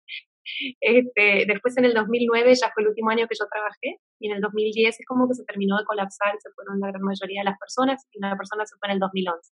Este, 0.80 1.46
después 1.48 1.78
en 1.78 1.86
el 1.86 1.94
2009 1.94 2.54
ya 2.54 2.72
fue 2.74 2.84
el 2.84 2.90
último 2.90 3.10
año 3.10 3.28
que 3.28 3.36
yo 3.40 3.46
trabajé 3.52 3.98
y 4.20 4.30
en 4.30 4.36
el 4.36 4.42
2010 4.42 5.00
es 5.00 5.06
como 5.08 5.28
que 5.28 5.34
se 5.34 5.44
terminó 5.44 5.78
de 5.78 5.86
colapsar 5.86 6.36
se 6.40 6.52
fueron 6.52 6.80
la 6.80 6.90
gran 6.90 7.02
mayoría 7.02 7.42
de 7.42 7.46
las 7.46 7.58
personas 7.58 8.06
y 8.12 8.20
una 8.20 8.36
persona 8.38 8.66
se 8.66 8.76
fue 8.78 8.90
en 8.90 8.94
el 8.94 9.00
2011. 9.00 9.54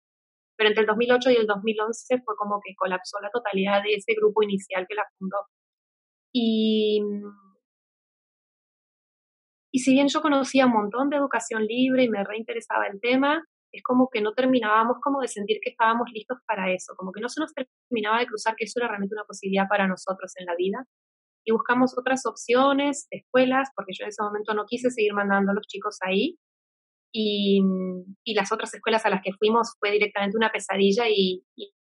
Pero 0.62 0.69
entre 0.69 0.82
el 0.82 0.88
2008 0.89 1.32
y 1.32 1.36
el 1.38 1.47
2011 1.47 2.21
fue 2.24 2.36
como 2.36 2.62
que 2.63 2.76
colapsó 2.76 3.17
la 3.19 3.32
totalidad 3.32 3.82
de 3.82 3.95
ese 3.95 4.13
grupo 4.13 4.43
inicial 4.43 4.86
que 4.88 4.93
la 4.93 5.08
fundó. 5.17 5.38
Y, 6.32 7.02
y 9.71 9.80
si 9.80 9.93
bien 9.93 10.08
yo 10.08 10.21
conocía 10.21 10.67
un 10.67 10.74
montón 10.74 11.10
de 11.10 11.17
educación 11.17 11.65
libre 11.65 12.04
y 12.04 12.10
me 12.10 12.24
reinteresaba 12.24 12.86
el 12.86 13.02
tema, 13.02 13.43
es 13.71 13.82
como 13.82 14.08
que 14.12 14.21
no 14.21 14.34
terminábamos 14.34 14.97
como 15.02 15.19
de 15.21 15.30
sentir 15.30 15.58
que 15.63 15.71
estábamos 15.71 16.12
listos 16.13 16.38
para 16.45 16.71
eso, 16.71 16.93
como 16.95 17.12
que 17.12 17.21
no 17.21 17.30
se 17.30 17.41
nos 17.41 17.52
terminaba 17.56 18.19
de 18.19 18.28
cruzar 18.28 18.56
que 18.56 18.65
eso 18.65 18.80
era 18.82 18.89
realmente 18.89 19.15
una 19.15 19.26
posibilidad 19.26 19.67
para 19.67 19.88
nosotros 19.88 20.32
en 20.36 20.45
la 20.45 20.56
vida. 20.56 20.86
Y 21.43 21.54
buscamos 21.54 21.97
otras 21.97 22.24
opciones 22.28 23.08
escuelas, 23.10 23.69
porque 23.76 23.93
yo 23.97 24.04
en 24.04 24.10
ese 24.10 24.21
momento 24.21 24.54
no 24.54 24.65
quise 24.67 24.91
seguir 24.91 25.15
mandando 25.15 25.54
a 25.54 25.56
los 25.56 25.65
chicos 25.65 25.97
ahí. 26.02 26.38
Y, 27.13 27.62
y 28.24 28.34
las 28.34 28.52
otras 28.52 28.74
escuelas 28.74 29.06
a 29.06 29.10
las 29.10 29.21
que 29.21 29.34
fuimos 29.34 29.76
fue 29.80 29.91
directamente 29.91 30.38
una 30.38 30.52
pesadilla 30.52 31.06
y, 31.10 31.43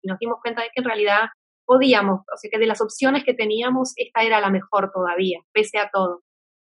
nos 0.06 0.20
dimos 0.20 0.40
cuenta 0.42 0.62
de 0.62 0.68
que 0.68 0.82
en 0.82 0.84
realidad 0.84 1.30
podíamos, 1.66 2.22
o 2.22 2.38
sea 2.38 2.50
que 2.52 2.60
de 2.60 2.68
las 2.68 2.82
opciones 2.82 3.24
que 3.24 3.34
teníamos, 3.34 3.94
esta 3.96 4.22
era 4.24 4.42
la 4.42 4.50
mejor 4.50 4.92
todavía, 4.94 5.40
pese 5.54 5.78
a 5.78 5.90
todo. 5.94 6.24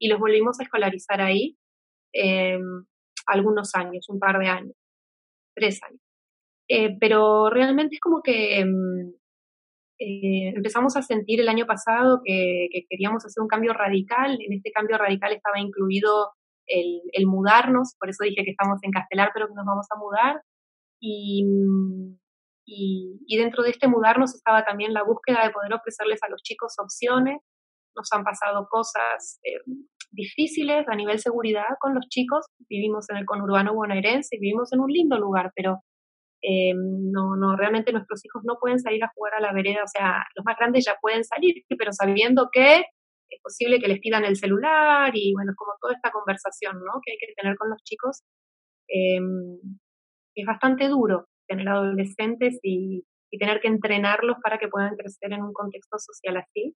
Y 0.00 0.08
los 0.08 0.18
volvimos 0.18 0.58
a 0.58 0.62
escolarizar 0.62 1.20
ahí 1.20 1.58
eh, 2.14 2.58
algunos 3.26 3.74
años, 3.74 4.08
un 4.08 4.18
par 4.18 4.38
de 4.38 4.46
años 4.46 4.74
tres 5.58 5.80
años. 5.82 6.00
Eh, 6.68 6.96
pero 7.00 7.50
realmente 7.50 7.96
es 7.96 8.00
como 8.00 8.22
que 8.22 8.64
mm, 8.64 9.08
eh, 10.00 10.52
empezamos 10.54 10.96
a 10.96 11.02
sentir 11.02 11.40
el 11.40 11.48
año 11.48 11.66
pasado 11.66 12.20
que, 12.24 12.68
queríamos 12.88 13.24
hacer 13.24 13.42
un 13.42 13.48
cambio 13.48 13.72
radical. 13.72 14.38
En 14.40 14.52
este 14.52 14.70
cambio 14.70 14.98
radical 14.98 15.32
estaba 15.32 15.58
incluido 15.58 16.32
el, 16.68 17.26
mudarnos, 17.26 17.94
por 17.98 18.10
eso 18.10 18.24
dije 18.24 18.44
que 18.44 18.50
estamos 18.50 18.78
en 18.82 18.92
Castelar, 18.92 19.30
pero 19.34 19.48
que 19.48 19.54
nos 19.54 19.66
vamos 19.66 19.86
a 19.90 19.98
mudar. 19.98 20.42
Y, 21.00 21.44
dentro 23.36 23.62
de 23.62 23.70
este 23.70 23.88
mudarnos 23.88 24.34
estaba 24.34 24.64
también 24.64 24.92
la 24.92 25.04
búsqueda 25.04 25.44
de 25.44 25.50
poder 25.50 25.72
ofrecerles 25.72 26.22
a 26.22 26.28
los 26.28 26.42
chicos 26.42 26.74
opciones. 26.78 27.38
Nos 27.96 28.08
han 28.12 28.24
pasado 28.24 28.66
cosas 28.68 29.40
eh, 29.44 29.62
difíciles 30.10 30.86
a 30.88 30.94
nivel 30.94 31.18
seguridad 31.18 31.76
con 31.80 31.94
los 31.94 32.06
chicos. 32.08 32.46
Vivimos 32.68 33.08
en 33.10 33.16
el 33.16 33.24
conurbano 33.24 33.74
bonaerense, 33.74 34.36
vivimos 34.40 34.72
en 34.72 34.80
un 34.80 34.90
lindo 34.90 35.18
lugar, 35.18 35.52
pero 35.54 35.82
eh, 36.42 36.72
no, 36.74 37.36
no, 37.36 37.56
realmente 37.56 37.92
nuestros 37.92 38.24
hijos 38.24 38.42
no 38.44 38.58
pueden 38.60 38.78
salir 38.78 39.02
a 39.02 39.10
jugar 39.14 39.34
a 39.34 39.40
la 39.40 39.52
vereda, 39.52 39.82
o 39.82 39.88
sea, 39.88 40.24
los 40.36 40.44
más 40.44 40.56
grandes 40.56 40.84
ya 40.84 40.96
pueden 41.00 41.24
salir, 41.24 41.64
pero 41.76 41.92
sabiendo 41.92 42.48
que 42.52 42.84
es 43.30 43.40
posible 43.42 43.80
que 43.80 43.88
les 43.88 44.00
pidan 44.00 44.24
el 44.24 44.36
celular 44.36 45.10
y 45.14 45.32
bueno, 45.34 45.52
como 45.56 45.72
toda 45.80 45.94
esta 45.94 46.10
conversación, 46.10 46.78
¿no? 46.78 47.00
Que 47.04 47.12
hay 47.12 47.18
que 47.18 47.34
tener 47.34 47.56
con 47.56 47.70
los 47.70 47.82
chicos. 47.84 48.22
Eh, 48.88 49.20
es 50.34 50.46
bastante 50.46 50.88
duro 50.88 51.26
tener 51.48 51.68
adolescentes 51.68 52.58
y, 52.62 53.04
y 53.30 53.38
tener 53.38 53.60
que 53.60 53.68
entrenarlos 53.68 54.36
para 54.42 54.58
que 54.58 54.68
puedan 54.68 54.96
crecer 54.96 55.32
en 55.32 55.42
un 55.42 55.52
contexto 55.52 55.98
social 55.98 56.36
así. 56.36 56.74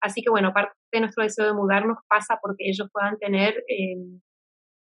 Así 0.00 0.22
que 0.22 0.30
bueno, 0.30 0.52
parte 0.52 0.74
de 0.92 1.00
nuestro 1.00 1.24
deseo 1.24 1.46
de 1.46 1.54
mudarnos 1.54 1.98
pasa 2.08 2.38
porque 2.42 2.68
ellos 2.68 2.88
puedan 2.92 3.18
tener 3.18 3.64
eh, 3.68 3.96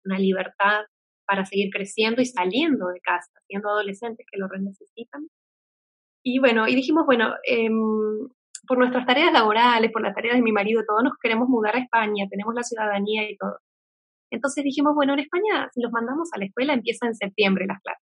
una 0.03 0.19
libertad 0.19 0.85
para 1.27 1.45
seguir 1.45 1.69
creciendo 1.71 2.21
y 2.21 2.25
saliendo 2.25 2.87
de 2.87 2.99
casa, 3.01 3.31
siendo 3.47 3.69
adolescentes 3.69 4.25
que 4.31 4.39
lo 4.39 4.47
necesitan. 4.47 5.27
Y 6.23 6.39
bueno, 6.39 6.67
y 6.67 6.75
dijimos, 6.75 7.05
bueno, 7.05 7.33
eh, 7.47 7.69
por 8.67 8.77
nuestras 8.77 9.05
tareas 9.05 9.31
laborales, 9.31 9.91
por 9.91 10.01
las 10.01 10.15
tareas 10.15 10.35
de 10.35 10.41
mi 10.41 10.51
marido, 10.51 10.83
todos 10.87 11.03
nos 11.03 11.13
queremos 11.21 11.47
mudar 11.47 11.75
a 11.75 11.79
España, 11.79 12.25
tenemos 12.29 12.53
la 12.53 12.63
ciudadanía 12.63 13.29
y 13.29 13.37
todo. 13.37 13.59
Entonces 14.31 14.63
dijimos, 14.63 14.95
bueno, 14.95 15.13
en 15.13 15.19
España, 15.19 15.69
si 15.73 15.81
los 15.81 15.91
mandamos 15.91 16.29
a 16.33 16.39
la 16.39 16.45
escuela, 16.45 16.73
empieza 16.73 17.05
en 17.07 17.15
septiembre 17.15 17.65
las 17.67 17.81
clases. 17.81 18.03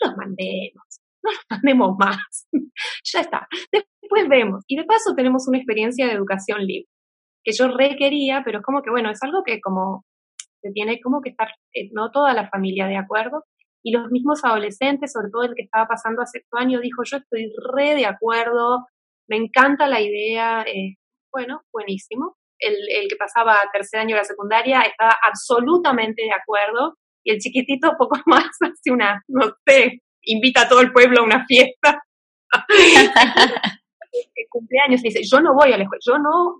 No 0.00 0.08
los 0.08 0.16
mandemos, 0.16 1.00
no 1.22 1.30
los 1.30 1.44
mandemos 1.50 1.96
más. 1.98 2.48
ya 3.04 3.20
está 3.20 3.48
después 4.12 4.28
vemos. 4.28 4.64
Y 4.66 4.76
de 4.76 4.84
paso 4.84 5.14
tenemos 5.14 5.48
una 5.48 5.58
experiencia 5.58 6.06
de 6.06 6.12
educación 6.12 6.64
libre, 6.64 6.88
que 7.44 7.52
yo 7.52 7.68
requería, 7.68 8.42
pero 8.44 8.58
es 8.58 8.64
como 8.64 8.82
que, 8.82 8.90
bueno, 8.90 9.10
es 9.10 9.22
algo 9.22 9.42
que 9.44 9.60
como 9.60 10.04
se 10.60 10.70
tiene 10.70 11.00
como 11.00 11.20
que 11.20 11.30
estar, 11.30 11.48
eh, 11.74 11.90
no 11.92 12.10
toda 12.10 12.34
la 12.34 12.48
familia 12.48 12.86
de 12.86 12.96
acuerdo. 12.96 13.44
Y 13.84 13.90
los 13.92 14.10
mismos 14.12 14.44
adolescentes, 14.44 15.12
sobre 15.12 15.30
todo 15.30 15.42
el 15.42 15.54
que 15.56 15.62
estaba 15.62 15.88
pasando 15.88 16.22
a 16.22 16.26
sexto 16.26 16.56
año, 16.56 16.80
dijo, 16.80 17.02
yo 17.04 17.16
estoy 17.16 17.52
re 17.74 17.96
de 17.96 18.06
acuerdo, 18.06 18.86
me 19.28 19.36
encanta 19.36 19.86
la 19.86 20.00
idea, 20.00 20.62
eh, 20.62 20.96
bueno, 21.32 21.62
buenísimo. 21.72 22.36
El, 22.58 22.74
el, 22.90 23.08
que 23.08 23.16
pasaba 23.16 23.58
tercer 23.72 24.00
año 24.00 24.14
de 24.14 24.20
la 24.20 24.24
secundaria 24.24 24.82
estaba 24.82 25.16
absolutamente 25.26 26.22
de 26.22 26.32
acuerdo 26.32 26.96
y 27.24 27.32
el 27.32 27.38
chiquitito 27.38 27.92
poco 27.98 28.20
más 28.26 28.46
hace 28.60 28.90
una, 28.90 29.22
no 29.28 29.52
sé, 29.66 30.00
invita 30.22 30.62
a 30.62 30.68
todo 30.68 30.80
el 30.80 30.92
pueblo 30.92 31.20
a 31.20 31.24
una 31.24 31.44
fiesta. 31.46 32.02
cumpleaños 34.50 35.00
y 35.00 35.08
dice, 35.08 35.22
yo 35.24 35.40
no 35.40 35.54
voy 35.54 35.72
a 35.72 35.76
la 35.76 35.84
escuela, 35.84 36.00
yo 36.06 36.18
no, 36.18 36.56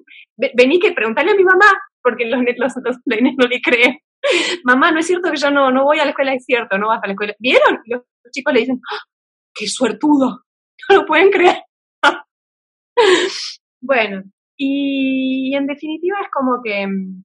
vení 0.54 0.78
que 0.80 0.92
preguntarle 0.92 1.32
a 1.32 1.36
mi 1.36 1.44
mamá, 1.44 1.66
porque 2.02 2.24
los, 2.26 2.40
los, 2.56 2.72
los 2.84 2.96
no 3.36 3.46
le 3.46 3.60
creen. 3.60 3.98
Mamá, 4.64 4.90
no 4.92 5.00
es 5.00 5.06
cierto 5.06 5.30
que 5.30 5.36
yo 5.36 5.50
no, 5.50 5.70
no 5.70 5.84
voy 5.84 5.98
a 5.98 6.04
la 6.04 6.10
escuela, 6.10 6.32
es 6.34 6.44
cierto, 6.44 6.78
no 6.78 6.88
vas 6.88 7.00
a 7.02 7.06
la 7.06 7.12
escuela. 7.12 7.34
¿Vieron? 7.38 7.80
Y 7.84 7.92
los, 7.92 8.02
chicos 8.32 8.54
le 8.54 8.60
dicen, 8.60 8.80
¡Ah! 8.90 8.98
qué 9.54 9.66
suertudo, 9.66 10.44
no 10.88 10.96
lo 10.96 11.06
pueden 11.06 11.30
creer. 11.30 11.62
Bueno, 13.80 14.22
y 14.56 15.54
en 15.54 15.66
definitiva 15.66 16.18
es 16.22 16.28
como 16.32 16.62
que 16.62 16.86
mm, 16.86 17.24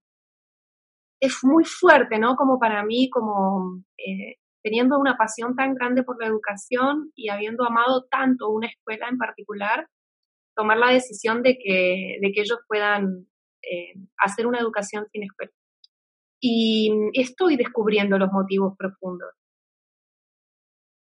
es 1.20 1.40
muy 1.44 1.66
fuerte, 1.66 2.20
¿no? 2.20 2.36
Como 2.36 2.60
para 2.60 2.84
mí, 2.84 3.10
como 3.10 3.84
eh, 3.98 4.36
teniendo 4.64 5.00
una 5.00 5.18
pasión 5.18 5.56
tan 5.56 5.74
grande 5.76 6.04
por 6.04 6.20
la 6.20 6.28
educación 6.28 7.12
y 7.16 7.30
habiendo 7.30 7.66
amado 7.66 8.06
tanto 8.10 8.50
una 8.50 8.68
escuela 8.68 9.08
en 9.10 9.18
particular, 9.18 9.88
tomar 10.56 10.78
la 10.78 10.92
decisión 10.92 11.44
de 11.44 11.58
que, 11.58 12.18
de 12.22 12.32
que 12.34 12.42
ellos 12.42 12.60
puedan 12.68 13.28
eh, 13.62 13.94
hacer 14.18 14.48
una 14.48 14.60
educación 14.60 15.06
sin 15.12 15.24
escuela. 15.24 15.52
Y 16.42 16.92
estoy 17.14 17.58
descubriendo 17.58 18.18
los 18.18 18.32
motivos 18.32 18.76
profundos. 18.78 19.30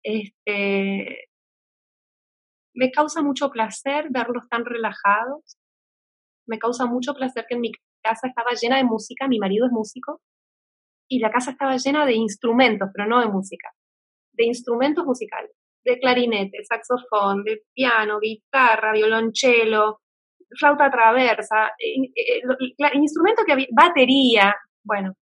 Este, 0.03 1.28
me 2.73 2.91
causa 2.91 3.21
mucho 3.21 3.49
placer 3.49 4.07
verlos 4.09 4.47
tan 4.49 4.65
relajados. 4.65 5.57
Me 6.47 6.59
causa 6.59 6.85
mucho 6.85 7.13
placer 7.13 7.45
que 7.47 7.55
en 7.55 7.61
mi 7.61 7.71
casa 8.01 8.27
estaba 8.27 8.51
llena 8.51 8.77
de 8.77 8.83
música, 8.83 9.27
mi 9.27 9.39
marido 9.39 9.65
es 9.65 9.71
músico, 9.71 10.21
y 11.07 11.19
la 11.19 11.31
casa 11.31 11.51
estaba 11.51 11.77
llena 11.77 12.05
de 12.05 12.13
instrumentos, 12.13 12.89
pero 12.93 13.07
no 13.07 13.19
de 13.19 13.27
música, 13.27 13.69
de 14.33 14.45
instrumentos 14.45 15.05
musicales 15.05 15.51
de 15.83 15.99
clarinete, 15.99 16.63
saxofón, 16.63 17.43
de 17.43 17.63
piano, 17.73 18.19
guitarra, 18.19 18.93
violonchelo, 18.93 20.01
flauta 20.57 20.89
traversa, 20.89 21.71
eh, 21.79 22.11
eh, 22.15 22.91
instrumento 22.93 23.43
que 23.45 23.53
había, 23.53 23.67
batería, 23.71 24.55
bueno. 24.83 25.13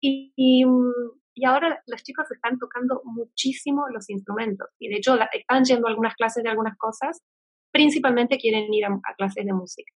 Y, 0.00 0.32
y, 0.36 0.64
ahora 1.44 1.82
los 1.86 2.02
chicos 2.02 2.30
están 2.30 2.58
tocando 2.58 3.02
muchísimo 3.04 3.88
los 3.88 4.08
instrumentos 4.10 4.68
y 4.78 4.88
de 4.88 4.96
hecho 4.96 5.16
están 5.32 5.64
yendo 5.64 5.86
a 5.86 5.90
algunas 5.90 6.14
clases 6.14 6.42
de 6.42 6.50
algunas 6.50 6.76
cosas, 6.76 7.22
principalmente 7.72 8.38
quieren 8.38 8.72
ir 8.72 8.84
a, 8.84 9.00
clases 9.16 9.44
de 9.44 9.52
música. 9.52 9.92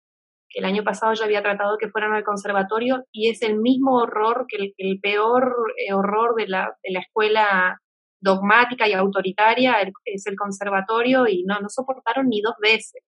Que 0.49 0.59
el 0.59 0.65
año 0.65 0.83
pasado 0.83 1.13
yo 1.13 1.23
había 1.23 1.41
tratado 1.41 1.77
que 1.77 1.89
fueran 1.89 2.13
al 2.13 2.23
conservatorio 2.23 3.05
y 3.11 3.29
es 3.29 3.41
el 3.41 3.57
mismo 3.59 3.97
horror 3.97 4.45
que 4.47 4.73
el, 4.77 4.99
peor 4.99 5.55
eh, 5.77 5.93
horror 5.93 6.35
de 6.35 6.47
la, 6.47 6.77
de 6.83 6.91
la 6.91 6.99
escuela 6.99 7.79
dogmática 8.21 8.87
y 8.87 8.93
autoritaria 8.93 9.75
es 10.05 10.25
el 10.27 10.37
conservatorio 10.37 11.27
y 11.27 11.43
no, 11.43 11.59
no 11.59 11.69
soportaron 11.69 12.29
ni 12.29 12.41
dos 12.41 12.55
veces. 12.61 13.03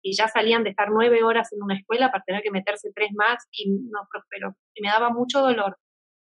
Y 0.00 0.16
ya 0.16 0.28
salían 0.28 0.62
de 0.62 0.70
estar 0.70 0.90
nueve 0.90 1.24
horas 1.24 1.52
en 1.52 1.62
una 1.62 1.76
escuela 1.76 2.12
para 2.12 2.22
tener 2.22 2.42
que 2.42 2.52
meterse 2.52 2.92
tres 2.94 3.10
más 3.14 3.44
y 3.50 3.68
no 3.68 4.06
prosperó. 4.10 4.54
Y 4.74 4.82
me 4.82 4.90
daba 4.90 5.10
mucho 5.10 5.40
dolor 5.40 5.76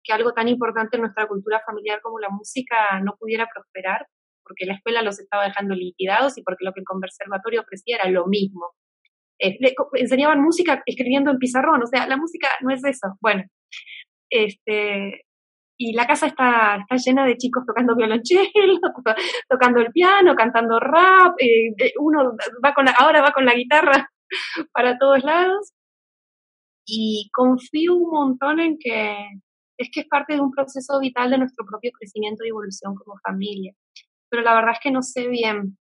que 0.04 0.14
algo 0.14 0.34
tan 0.34 0.48
importante 0.48 0.98
en 0.98 1.02
nuestra 1.02 1.28
cultura 1.28 1.62
familiar 1.66 2.02
como 2.02 2.20
la 2.20 2.30
música 2.30 3.00
no 3.02 3.16
pudiera 3.18 3.48
prosperar, 3.54 4.08
porque 4.44 4.66
la 4.66 4.76
escuela 4.76 5.02
los 5.02 5.20
estaba 5.20 5.46
dejando 5.46 5.76
liquidados 5.76 6.38
y 6.38 6.44
porque 6.44 6.66
lo 6.66 6.74
que 6.74 6.82
el 6.82 6.86
conservatorio 6.86 7.62
ofrecía 7.62 7.98
era 7.98 8.10
lo 8.10 8.28
mismo. 8.28 8.72
Eh, 9.40 9.58
enseñaban 9.94 10.42
música 10.42 10.84
escribiendo 10.86 11.32
en 11.32 11.38
pizarrón, 11.38 11.82
o 11.82 11.88
sea, 11.88 12.08
la 12.08 12.18
música 12.18 12.50
no 12.62 12.74
es 12.74 12.84
eso. 12.84 13.16
Bueno, 13.22 13.44
este, 14.30 15.26
y 15.78 15.94
la 15.94 16.06
casa 16.06 16.28
está, 16.28 16.78
está 16.78 16.96
llena 16.98 17.26
de 17.26 17.38
chicos 17.38 17.66
tocando 17.66 17.96
violonchelo, 17.96 18.80
tocando 19.50 19.80
el 19.80 19.92
piano, 19.92 20.36
cantando 20.36 20.80
rap, 20.80 21.36
eh, 21.40 21.94
uno 22.00 22.36
va 22.64 22.74
con 22.74 22.86
ahora 22.90 23.22
va 23.22 23.32
con 23.32 23.46
la 23.46 23.56
guitarra 23.56 24.10
para 24.74 24.98
todos 24.98 25.24
lados 25.24 25.74
y 26.86 27.30
confío 27.34 27.96
un 27.96 28.10
montón 28.10 28.60
en 28.60 28.78
que 28.80 29.16
es 29.78 29.90
que 29.92 30.02
es 30.02 30.08
parte 30.08 30.34
de 30.34 30.42
un 30.42 30.52
proceso 30.52 31.00
vital 31.00 31.32
de 31.32 31.38
nuestro 31.38 31.66
propio 31.66 31.92
crecimiento 31.98 32.44
y 32.44 32.50
evolución 32.50 32.96
como 32.96 33.18
familia. 33.20 33.74
Pero 34.30 34.44
la 34.44 34.56
verdad 34.56 34.74
es 34.74 34.80
que 34.82 34.92
no 34.92 35.02
sé 35.02 35.28
bien, 35.28 35.78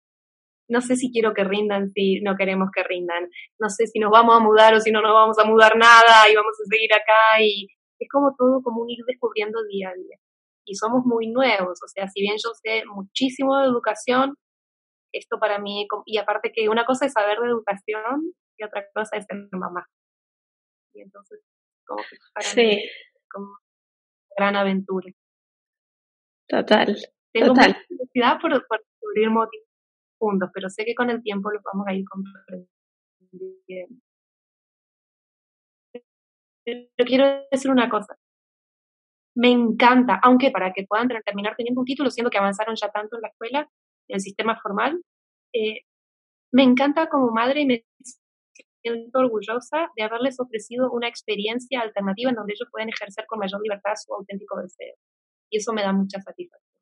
no 0.68 0.80
sé 0.80 0.96
si 0.96 1.10
quiero 1.10 1.34
que 1.34 1.44
rindan, 1.44 1.90
si 1.92 2.20
no 2.20 2.36
queremos 2.36 2.70
que 2.74 2.82
rindan, 2.82 3.28
no 3.58 3.68
sé 3.68 3.86
si 3.86 3.98
nos 3.98 4.10
vamos 4.10 4.36
a 4.36 4.40
mudar 4.40 4.74
o 4.74 4.80
si 4.80 4.90
no 4.90 5.02
nos 5.02 5.12
vamos 5.12 5.38
a 5.38 5.44
mudar 5.44 5.76
nada 5.76 6.28
y 6.30 6.34
vamos 6.34 6.56
a 6.60 6.68
seguir 6.68 6.92
acá 6.92 7.42
y 7.42 7.66
es 7.98 8.08
como 8.10 8.34
todo 8.36 8.62
como 8.62 8.82
un 8.82 8.90
ir 8.90 9.04
descubriendo 9.06 9.62
día 9.64 9.90
a 9.90 9.94
día. 9.94 10.16
Y 10.64 10.74
somos 10.76 11.04
muy 11.04 11.28
nuevos, 11.28 11.78
o 11.82 11.88
sea, 11.88 12.08
si 12.08 12.20
bien 12.20 12.36
yo 12.42 12.50
sé 12.62 12.84
muchísimo 12.86 13.58
de 13.58 13.66
educación, 13.66 14.34
esto 15.12 15.38
para 15.38 15.58
mí, 15.58 15.86
y 16.06 16.18
aparte 16.18 16.52
que 16.54 16.68
una 16.68 16.84
cosa 16.84 17.06
es 17.06 17.12
saber 17.12 17.38
de 17.38 17.48
educación 17.48 18.32
y 18.56 18.64
otra 18.64 18.84
cosa 18.94 19.16
es 19.16 19.26
ser 19.26 19.36
mamá. 19.52 19.86
Y 20.94 21.02
entonces, 21.02 21.40
como 21.84 22.02
que 22.02 22.16
para 22.32 22.54
mí 22.54 22.84
como 23.30 23.58
gran 24.36 24.56
aventura. 24.56 25.10
Total. 26.48 26.96
Tengo 27.32 27.48
total. 27.48 27.76
mucha 27.90 28.38
por, 28.38 28.66
por 28.66 28.80
descubrir 28.80 29.30
motivos 29.30 29.66
juntos, 30.18 30.50
pero 30.52 30.68
sé 30.68 30.84
que 30.84 30.94
con 30.94 31.10
el 31.10 31.22
tiempo 31.22 31.50
los 31.50 31.62
vamos 31.62 31.86
a 31.86 31.94
ir 31.94 32.04
comprendiendo. 32.08 32.68
Pero 36.64 37.06
quiero 37.06 37.44
decir 37.50 37.70
una 37.70 37.88
cosa. 37.88 38.16
Me 39.34 39.50
encanta, 39.50 40.20
aunque 40.22 40.50
para 40.50 40.72
que 40.72 40.84
puedan 40.86 41.08
terminar 41.24 41.56
teniendo 41.56 41.80
un 41.80 41.86
título, 41.86 42.10
siendo 42.10 42.30
que 42.30 42.38
avanzaron 42.38 42.76
ya 42.76 42.90
tanto 42.90 43.16
en 43.16 43.22
la 43.22 43.28
escuela, 43.28 43.60
en 44.08 44.14
el 44.16 44.20
sistema 44.20 44.60
formal, 44.60 45.02
eh, 45.54 45.80
me 46.52 46.62
encanta 46.62 47.08
como 47.08 47.30
madre 47.32 47.62
y 47.62 47.66
me 47.66 47.84
siento 48.82 49.18
orgullosa 49.18 49.88
de 49.96 50.02
haberles 50.02 50.38
ofrecido 50.40 50.90
una 50.90 51.08
experiencia 51.08 51.80
alternativa 51.80 52.30
en 52.30 52.36
donde 52.36 52.52
ellos 52.52 52.68
pueden 52.70 52.88
ejercer 52.88 53.24
con 53.26 53.38
mayor 53.38 53.60
libertad 53.62 53.92
su 53.96 54.12
auténtico 54.14 54.60
deseo. 54.60 54.94
Y 55.50 55.58
eso 55.58 55.72
me 55.72 55.82
da 55.82 55.92
mucha 55.92 56.20
satisfacción. 56.20 56.72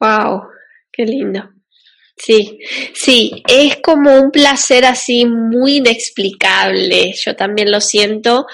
Wow, 0.00 0.48
qué 0.92 1.04
lindo. 1.04 1.50
Sí, 2.16 2.58
sí, 2.94 3.42
es 3.48 3.78
como 3.82 4.14
un 4.14 4.30
placer 4.30 4.84
así 4.84 5.24
muy 5.24 5.76
inexplicable. 5.76 7.14
Yo 7.24 7.34
también 7.34 7.70
lo 7.70 7.80
siento. 7.80 8.46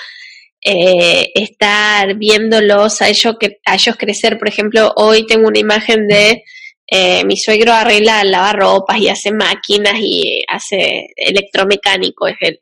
Eh, 0.68 1.30
estar 1.35 2.16
viéndolos 2.16 3.00
a 3.00 3.09
ellos, 3.09 3.37
a 3.64 3.74
ellos 3.74 3.96
crecer. 3.96 4.38
Por 4.38 4.48
ejemplo, 4.48 4.92
hoy 4.96 5.26
tengo 5.26 5.46
una 5.46 5.59
imagen 5.61 6.09
de 6.09 6.42
eh, 6.87 7.25
mi 7.25 7.37
suegro 7.37 7.72
arregla 7.72 8.25
lavarropas 8.25 8.99
y 8.99 9.09
hace 9.09 9.33
máquinas 9.33 9.94
y 10.01 10.42
hace 10.49 11.09
electromecánico, 11.16 12.27
es 12.29 12.37
él. 12.40 12.61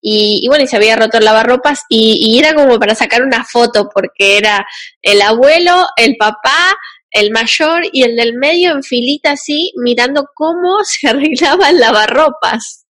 Y, 0.00 0.40
y, 0.42 0.48
bueno, 0.48 0.64
y 0.64 0.66
se 0.66 0.76
había 0.76 0.96
roto 0.96 1.16
el 1.16 1.24
lavarropas 1.24 1.80
y, 1.88 2.18
y 2.20 2.38
era 2.38 2.54
como 2.54 2.78
para 2.78 2.94
sacar 2.94 3.22
una 3.22 3.44
foto 3.44 3.88
porque 3.92 4.36
era 4.36 4.66
el 5.00 5.22
abuelo, 5.22 5.86
el 5.96 6.16
papá, 6.18 6.76
el 7.10 7.30
mayor 7.30 7.84
y 7.90 8.02
el 8.02 8.16
del 8.16 8.34
medio 8.34 8.72
en 8.72 8.82
filita 8.82 9.32
así, 9.32 9.72
mirando 9.76 10.26
cómo 10.34 10.78
se 10.84 11.08
arreglaba 11.08 11.70
el 11.70 11.78
lavarropas. 11.80 12.83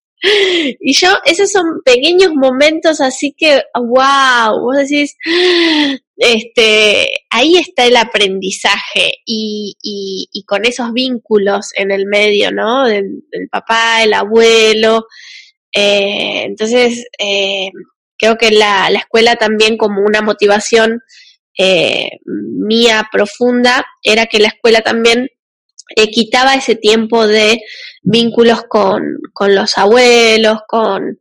Y 0.80 0.94
yo, 0.94 1.08
esos 1.24 1.50
son 1.50 1.64
pequeños 1.84 2.32
momentos 2.34 3.00
así 3.00 3.34
que, 3.36 3.62
wow, 3.74 4.60
vos 4.60 4.76
decís, 4.76 5.16
este, 6.16 7.06
ahí 7.30 7.56
está 7.56 7.86
el 7.86 7.96
aprendizaje 7.96 9.12
y, 9.26 9.76
y, 9.82 10.28
y 10.32 10.44
con 10.44 10.64
esos 10.64 10.92
vínculos 10.92 11.70
en 11.74 11.90
el 11.90 12.06
medio, 12.06 12.52
¿no? 12.52 12.86
Del, 12.86 13.22
papá, 13.50 14.02
el 14.02 14.14
abuelo. 14.14 15.06
Eh, 15.74 16.44
entonces, 16.44 17.04
eh, 17.18 17.70
creo 18.16 18.36
que 18.36 18.50
la, 18.50 18.88
la 18.90 19.00
escuela 19.00 19.36
también 19.36 19.76
como 19.76 20.02
una 20.02 20.22
motivación 20.22 21.00
eh, 21.56 22.18
mía 22.24 23.08
profunda 23.12 23.86
era 24.02 24.26
que 24.26 24.40
la 24.40 24.48
escuela 24.48 24.80
también 24.80 25.28
eh, 25.96 26.10
quitaba 26.10 26.54
ese 26.54 26.76
tiempo 26.76 27.26
de 27.26 27.60
vínculos 28.02 28.62
con, 28.68 29.02
con 29.32 29.54
los 29.54 29.76
abuelos, 29.78 30.60
con, 30.66 31.18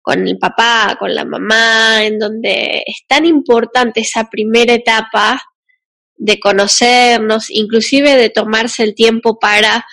con 0.00 0.26
el 0.26 0.38
papá, 0.38 0.96
con 0.98 1.14
la 1.14 1.24
mamá, 1.24 2.04
en 2.04 2.18
donde 2.18 2.82
es 2.86 3.04
tan 3.06 3.26
importante 3.26 4.00
esa 4.00 4.28
primera 4.30 4.74
etapa 4.74 5.40
de 6.16 6.38
conocernos, 6.38 7.50
inclusive 7.50 8.16
de 8.16 8.30
tomarse 8.30 8.84
el 8.84 8.94
tiempo 8.94 9.38
para 9.38 9.84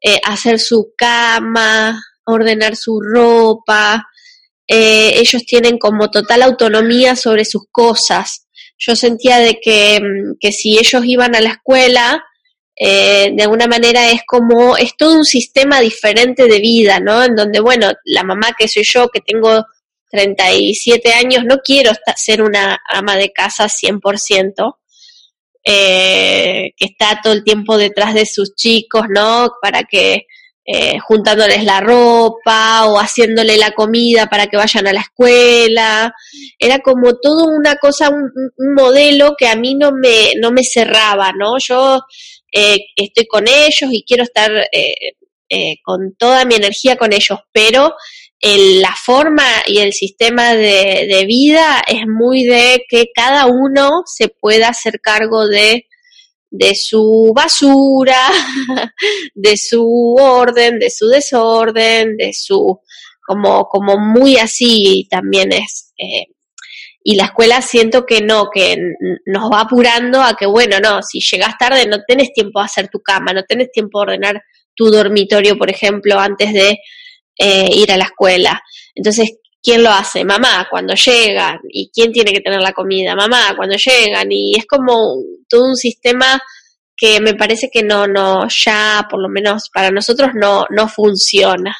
eh, 0.00 0.20
hacer 0.24 0.58
su 0.58 0.92
cama, 0.96 2.02
ordenar 2.24 2.76
su 2.76 3.00
ropa. 3.00 4.06
Eh, 4.66 5.20
ellos 5.20 5.44
tienen 5.46 5.78
como 5.78 6.10
total 6.10 6.42
autonomía 6.42 7.14
sobre 7.14 7.44
sus 7.44 7.62
cosas 7.70 8.46
yo 8.78 8.94
sentía 8.94 9.38
de 9.38 9.58
que, 9.60 10.00
mm, 10.00 10.36
que 10.40 10.52
si 10.52 10.78
ellos 10.78 11.02
iban 11.04 11.34
a 11.34 11.40
la 11.40 11.50
escuela, 11.50 12.24
eh, 12.78 13.32
de 13.34 13.42
alguna 13.42 13.66
manera 13.66 14.10
es 14.10 14.20
como, 14.26 14.76
es 14.76 14.96
todo 14.98 15.16
un 15.16 15.24
sistema 15.24 15.80
diferente 15.80 16.46
de 16.46 16.60
vida, 16.60 17.00
¿no? 17.00 17.24
En 17.24 17.34
donde, 17.34 17.60
bueno, 17.60 17.90
la 18.04 18.22
mamá 18.22 18.54
que 18.56 18.68
soy 18.68 18.82
yo, 18.84 19.08
que 19.08 19.20
tengo 19.20 19.64
37 20.10 21.14
años, 21.14 21.44
no 21.44 21.56
quiero 21.64 21.92
ser 22.16 22.42
una 22.42 22.78
ama 22.92 23.16
de 23.16 23.32
casa 23.32 23.68
100%, 23.68 24.76
eh, 25.64 26.72
que 26.76 26.84
está 26.84 27.20
todo 27.22 27.32
el 27.32 27.44
tiempo 27.44 27.78
detrás 27.78 28.12
de 28.12 28.26
sus 28.26 28.54
chicos, 28.54 29.06
¿no? 29.08 29.52
Para 29.62 29.84
que 29.84 30.26
eh, 30.66 30.98
juntándoles 30.98 31.64
la 31.64 31.80
ropa 31.80 32.86
o 32.86 32.98
haciéndole 32.98 33.56
la 33.56 33.70
comida 33.70 34.26
para 34.26 34.48
que 34.48 34.56
vayan 34.56 34.86
a 34.86 34.92
la 34.92 35.00
escuela. 35.00 36.12
Era 36.58 36.80
como 36.80 37.14
todo 37.16 37.44
una 37.56 37.76
cosa, 37.76 38.10
un, 38.10 38.30
un 38.56 38.74
modelo 38.74 39.34
que 39.38 39.48
a 39.48 39.56
mí 39.56 39.76
no 39.76 39.92
me, 39.92 40.32
no 40.40 40.50
me 40.50 40.62
cerraba, 40.62 41.32
¿no? 41.32 41.56
Yo 41.58 42.00
eh, 42.52 42.78
estoy 42.96 43.26
con 43.26 43.46
ellos 43.48 43.90
y 43.92 44.04
quiero 44.04 44.22
estar 44.22 44.50
eh, 44.72 44.94
eh, 45.48 45.76
con 45.82 46.14
toda 46.16 46.44
mi 46.44 46.54
energía 46.54 46.96
con 46.96 47.12
ellos, 47.12 47.38
pero 47.52 47.94
la 48.40 48.94
forma 48.94 49.44
y 49.66 49.78
el 49.78 49.92
sistema 49.92 50.54
de, 50.54 51.24
vida 51.26 51.82
es 51.86 52.06
muy 52.06 52.44
de 52.44 52.84
que 52.88 53.06
cada 53.14 53.46
uno 53.46 54.02
se 54.04 54.28
pueda 54.28 54.68
hacer 54.68 55.00
cargo 55.00 55.48
de 55.48 55.86
de 56.48 56.74
su 56.74 57.32
basura, 57.34 58.20
de 59.34 59.56
su 59.56 60.14
orden, 60.18 60.78
de 60.78 60.90
su 60.90 61.08
desorden, 61.08 62.16
de 62.16 62.32
su, 62.32 62.80
como, 63.26 63.64
como 63.68 63.98
muy 63.98 64.36
así 64.36 65.06
también 65.10 65.52
es. 65.52 65.92
Y 67.08 67.14
la 67.14 67.26
escuela 67.26 67.62
siento 67.62 68.04
que 68.04 68.20
no, 68.20 68.50
que 68.52 68.76
nos 69.26 69.48
va 69.48 69.60
apurando 69.60 70.20
a 70.20 70.34
que, 70.34 70.44
bueno, 70.44 70.80
no, 70.80 71.02
si 71.04 71.20
llegas 71.20 71.56
tarde 71.56 71.86
no 71.86 71.98
tenés 72.04 72.32
tiempo 72.32 72.58
a 72.58 72.64
hacer 72.64 72.88
tu 72.88 72.98
cama, 72.98 73.32
no 73.32 73.44
tenés 73.44 73.70
tiempo 73.70 74.00
a 74.00 74.02
ordenar 74.02 74.42
tu 74.74 74.90
dormitorio, 74.90 75.56
por 75.56 75.70
ejemplo, 75.70 76.18
antes 76.18 76.52
de 76.52 76.78
eh, 77.38 77.68
ir 77.70 77.92
a 77.92 77.96
la 77.96 78.06
escuela. 78.06 78.60
Entonces, 78.92 79.36
¿quién 79.62 79.84
lo 79.84 79.90
hace? 79.90 80.24
Mamá, 80.24 80.66
cuando 80.68 80.94
llegan. 80.94 81.60
¿Y 81.68 81.92
quién 81.94 82.10
tiene 82.10 82.32
que 82.32 82.40
tener 82.40 82.60
la 82.60 82.72
comida? 82.72 83.14
Mamá, 83.14 83.54
cuando 83.56 83.76
llegan. 83.76 84.26
Y 84.32 84.58
es 84.58 84.66
como 84.66 85.14
todo 85.48 85.64
un 85.64 85.76
sistema 85.76 86.42
que 86.96 87.20
me 87.20 87.34
parece 87.34 87.68
que 87.72 87.84
no, 87.84 88.08
no, 88.08 88.48
ya 88.48 89.06
por 89.08 89.22
lo 89.22 89.28
menos 89.28 89.70
para 89.72 89.92
nosotros 89.92 90.30
no, 90.34 90.66
no 90.70 90.88
funciona. 90.88 91.76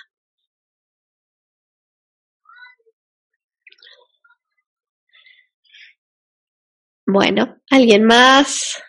Bueno, 7.06 7.62
¿alguien 7.70 8.04
más? 8.04 8.82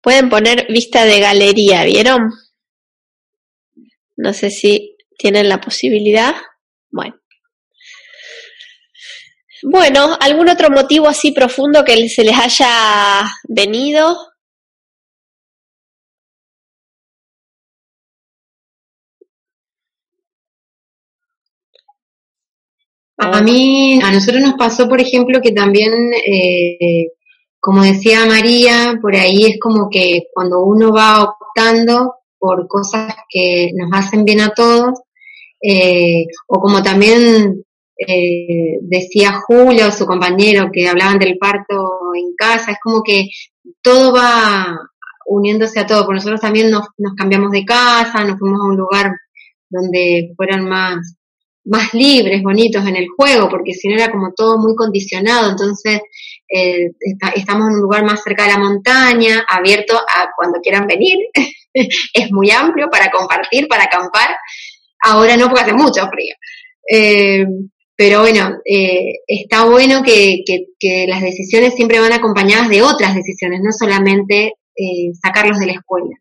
Pueden 0.00 0.30
poner 0.30 0.66
vista 0.68 1.04
de 1.04 1.20
galería, 1.20 1.84
¿vieron? 1.84 2.30
No 4.16 4.32
sé 4.32 4.50
si 4.50 4.96
tienen 5.18 5.48
la 5.48 5.60
posibilidad. 5.60 6.34
Bueno. 6.90 7.20
Bueno, 9.62 10.16
¿algún 10.20 10.48
otro 10.48 10.70
motivo 10.70 11.08
así 11.08 11.32
profundo 11.32 11.84
que 11.84 12.08
se 12.08 12.24
les 12.24 12.38
haya 12.38 13.26
venido? 13.48 14.16
A 23.18 23.40
mí, 23.40 24.00
a 24.02 24.12
nosotros 24.12 24.42
nos 24.42 24.54
pasó, 24.54 24.88
por 24.88 25.00
ejemplo, 25.00 25.40
que 25.40 25.52
también 25.52 25.92
eh, 26.14 27.08
como 27.66 27.82
decía 27.82 28.24
María, 28.26 28.96
por 29.02 29.16
ahí 29.16 29.44
es 29.44 29.58
como 29.60 29.90
que 29.90 30.28
cuando 30.32 30.62
uno 30.62 30.92
va 30.92 31.24
optando 31.24 32.14
por 32.38 32.68
cosas 32.68 33.12
que 33.28 33.72
nos 33.74 33.90
hacen 33.92 34.24
bien 34.24 34.40
a 34.40 34.50
todos, 34.50 35.00
eh, 35.60 36.26
o 36.46 36.60
como 36.60 36.80
también 36.80 37.64
eh, 37.98 38.78
decía 38.82 39.40
Julio, 39.44 39.90
su 39.90 40.06
compañero, 40.06 40.70
que 40.72 40.88
hablaban 40.88 41.18
del 41.18 41.38
parto 41.38 42.14
en 42.14 42.36
casa, 42.36 42.70
es 42.70 42.78
como 42.80 43.02
que 43.02 43.30
todo 43.82 44.12
va 44.14 44.78
uniéndose 45.26 45.80
a 45.80 45.86
todo, 45.88 46.04
porque 46.04 46.18
nosotros 46.18 46.40
también 46.40 46.70
nos, 46.70 46.86
nos 46.98 47.14
cambiamos 47.14 47.50
de 47.50 47.64
casa, 47.64 48.22
nos 48.24 48.38
fuimos 48.38 48.60
a 48.60 48.68
un 48.68 48.76
lugar 48.76 49.10
donde 49.68 50.32
fueran 50.36 50.68
más, 50.68 51.16
más 51.66 51.92
libres, 51.94 52.42
bonitos 52.42 52.86
en 52.86 52.96
el 52.96 53.06
juego, 53.16 53.48
porque 53.48 53.72
si 53.72 53.88
no 53.88 53.96
era 53.96 54.10
como 54.10 54.32
todo 54.34 54.58
muy 54.58 54.74
condicionado, 54.74 55.50
entonces 55.50 56.00
eh, 56.48 56.90
estamos 57.34 57.68
en 57.68 57.74
un 57.74 57.82
lugar 57.82 58.04
más 58.04 58.22
cerca 58.22 58.44
de 58.44 58.52
la 58.52 58.58
montaña, 58.58 59.44
abierto 59.48 59.96
a 59.96 60.28
cuando 60.36 60.60
quieran 60.60 60.86
venir, 60.86 61.16
es 61.74 62.32
muy 62.32 62.50
amplio 62.50 62.88
para 62.90 63.10
compartir, 63.10 63.68
para 63.68 63.84
acampar, 63.84 64.36
ahora 65.02 65.36
no 65.36 65.48
porque 65.48 65.62
hace 65.62 65.72
mucho 65.72 66.06
frío. 66.08 66.34
Eh, 66.90 67.44
pero 67.96 68.20
bueno, 68.20 68.58
eh, 68.64 69.20
está 69.26 69.64
bueno 69.64 70.02
que, 70.02 70.44
que, 70.46 71.06
las 71.08 71.22
decisiones 71.22 71.74
siempre 71.74 71.98
van 71.98 72.12
acompañadas 72.12 72.68
de 72.68 72.82
otras 72.82 73.14
decisiones, 73.14 73.60
no 73.62 73.72
solamente 73.72 74.52
eh, 74.76 75.12
sacarlos 75.20 75.58
de 75.58 75.66
la 75.66 75.72
escuela, 75.72 76.14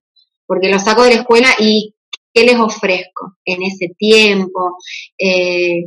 porque 0.48 0.70
los 0.70 0.84
saco 0.84 1.04
de 1.04 1.16
la 1.16 1.22
escuela 1.22 1.50
y 1.60 1.95
¿qué 2.36 2.44
les 2.44 2.60
ofrezco 2.60 3.38
en 3.46 3.64
ese 3.64 3.96
tiempo? 3.98 4.78
Eh, 5.18 5.86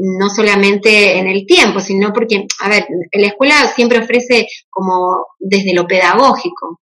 no 0.00 0.30
solamente 0.30 1.18
en 1.18 1.26
el 1.26 1.44
tiempo, 1.44 1.80
sino 1.80 2.12
porque, 2.12 2.46
a 2.60 2.68
ver, 2.68 2.86
la 3.12 3.26
escuela 3.26 3.66
siempre 3.74 3.98
ofrece 3.98 4.46
como 4.70 5.26
desde 5.40 5.74
lo 5.74 5.88
pedagógico, 5.88 6.80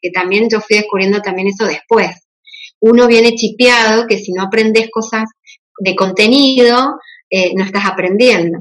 que 0.00 0.10
también 0.10 0.48
yo 0.50 0.60
fui 0.62 0.78
descubriendo 0.78 1.20
también 1.20 1.48
eso 1.48 1.66
después. 1.66 2.26
Uno 2.80 3.06
viene 3.06 3.34
chipeado 3.34 4.06
que 4.06 4.16
si 4.16 4.32
no 4.32 4.44
aprendes 4.44 4.88
cosas 4.90 5.24
de 5.78 5.94
contenido, 5.94 6.98
eh, 7.28 7.52
no 7.54 7.64
estás 7.64 7.84
aprendiendo. 7.84 8.60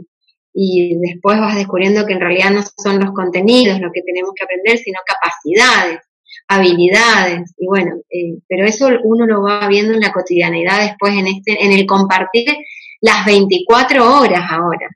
Y 0.54 0.98
después 1.00 1.40
vas 1.40 1.56
descubriendo 1.56 2.06
que 2.06 2.14
en 2.14 2.20
realidad 2.20 2.52
no 2.52 2.64
son 2.84 3.00
los 3.00 3.12
contenidos 3.14 3.80
lo 3.80 3.92
que 3.94 4.02
tenemos 4.02 4.32
que 4.36 4.44
aprender, 4.44 4.80
sino 4.80 5.00
capacidades, 5.06 6.00
habilidades. 6.48 7.54
Y 7.58 7.68
bueno, 7.68 7.96
eh, 8.10 8.40
pero 8.48 8.66
eso 8.66 8.90
uno 9.04 9.26
lo 9.26 9.42
va 9.42 9.68
viendo 9.68 9.94
en 9.94 10.00
la 10.00 10.12
cotidianidad 10.12 10.82
después, 10.82 11.14
en, 11.14 11.28
este, 11.28 11.64
en 11.64 11.72
el 11.72 11.86
compartir 11.86 12.46
las 13.02 13.26
24 13.26 14.20
horas 14.20 14.44
ahora. 14.50 14.90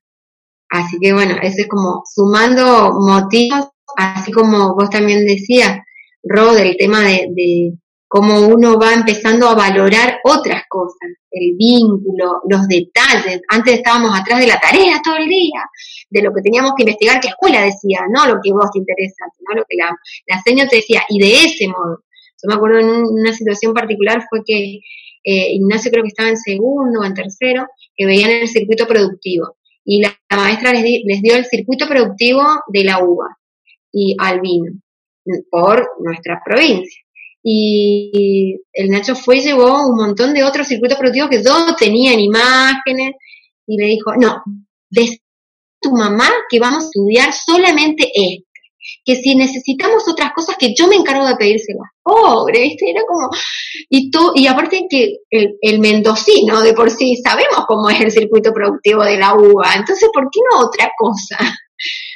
Así 0.70 0.98
que 1.02 1.14
bueno, 1.14 1.36
eso 1.42 1.62
es 1.62 1.68
como 1.68 2.04
sumando 2.06 2.94
motivos, 3.00 3.70
así 3.98 4.32
como 4.32 4.74
vos 4.76 4.90
también 4.90 5.26
decías, 5.26 5.80
Ro, 6.24 6.54
del 6.54 6.78
tema 6.78 7.02
de, 7.02 7.28
de 7.32 7.74
cómo 8.08 8.40
uno 8.48 8.78
va 8.80 8.94
empezando 8.94 9.50
a 9.50 9.56
valorar 9.56 10.11
otras 10.24 10.64
cosas, 10.70 11.10
el 11.32 11.56
vínculo, 11.58 12.42
los 12.50 12.68
detalles. 12.68 13.42
Antes 13.50 13.76
estábamos 13.76 14.18
atrás 14.18 14.40
de 14.40 14.48
la 14.48 14.60
tarea 14.60 15.02
todo 15.04 15.18
el 15.18 15.28
día, 15.28 15.62
de 16.10 16.22
lo 16.22 16.34
que 16.34 16.42
teníamos 16.42 16.74
que 16.76 16.84
investigar, 16.84 17.20
que 17.20 17.30
escuela 17.30 17.62
decía, 17.62 18.02
no 18.10 18.26
lo 18.28 18.40
que 18.44 18.52
vos 18.52 18.70
te 18.72 18.80
interesa, 18.80 19.26
sino 19.38 19.60
lo 19.60 19.66
que 19.68 19.78
la, 19.78 19.96
la 20.28 20.68
te 20.70 20.76
decía, 20.76 21.04
y 21.10 21.20
de 21.20 21.46
ese 21.46 21.68
modo. 21.68 22.04
Yo 22.42 22.48
me 22.48 22.56
acuerdo 22.56 22.80
en 22.80 23.04
una 23.04 23.34
situación 23.34 23.74
particular 23.74 24.26
fue 24.30 24.42
que 24.46 24.80
eh, 25.24 25.54
Ignacio 25.54 25.92
creo 25.92 26.04
que 26.04 26.10
estaba 26.10 26.30
en 26.30 26.38
segundo 26.38 27.02
o 27.02 27.04
en 27.04 27.14
tercero, 27.14 27.68
que 27.96 28.06
veían 28.06 28.32
el 28.32 28.48
circuito 28.48 28.88
productivo. 28.88 29.58
Y 29.86 30.02
la, 30.02 30.18
maestra 30.30 30.74
les, 30.74 31.02
les 31.06 31.22
dio 31.22 31.36
el 31.36 31.46
circuito 31.46 31.88
productivo 31.88 32.44
de 32.68 32.84
la 32.84 33.04
uva 33.04 33.38
y 33.92 34.16
al 34.20 34.42
vino 34.42 34.72
por 35.50 35.88
nuestra 36.00 36.42
provincia 36.44 37.02
y 37.44 38.62
el 38.74 38.90
Nacho 38.90 39.16
fue 39.16 39.38
y 39.38 39.42
llevó 39.42 39.88
un 39.88 39.96
montón 39.96 40.34
de 40.34 40.44
otros 40.44 40.68
circuitos 40.68 40.98
productivos 40.98 41.30
que 41.30 41.44
yo 41.44 41.76
tenía 41.76 42.14
en 42.14 42.20
imágenes 42.20 43.16
y 43.66 43.78
le 43.78 43.88
dijo, 43.88 44.14
no, 44.16 44.44
de 44.90 45.20
tu 45.80 45.92
mamá 45.92 46.30
que 46.50 46.60
vamos 46.60 46.84
a 46.84 46.88
estudiar 46.88 47.34
solamente 47.34 48.12
este, 48.14 48.46
que 49.04 49.16
si 49.16 49.36
necesitamos 49.36 50.08
otras 50.08 50.34
cosas 50.34 50.56
que 50.58 50.74
yo 50.76 50.88
me 50.88 50.96
encargo 50.96 51.26
de 51.26 51.36
pedírselas. 51.36 51.90
Pobre, 52.04 52.62
¿viste? 52.62 52.90
Era 52.90 53.04
como, 53.08 53.30
y 53.90 54.12
tú, 54.12 54.32
y 54.36 54.48
aparte 54.48 54.86
que 54.90 55.18
el, 55.30 55.56
el 55.62 55.80
mendocino 55.80 56.62
de 56.62 56.74
por 56.74 56.92
sí 56.92 57.16
sabemos 57.24 57.66
cómo 57.68 57.90
es 57.90 58.02
el 58.02 58.12
circuito 58.12 58.52
productivo 58.54 59.04
de 59.04 59.18
la 59.18 59.34
uva, 59.36 59.74
entonces 59.76 60.10
¿por 60.14 60.30
qué 60.32 60.40
no 60.52 60.68
otra 60.68 60.92
cosa? 60.98 61.38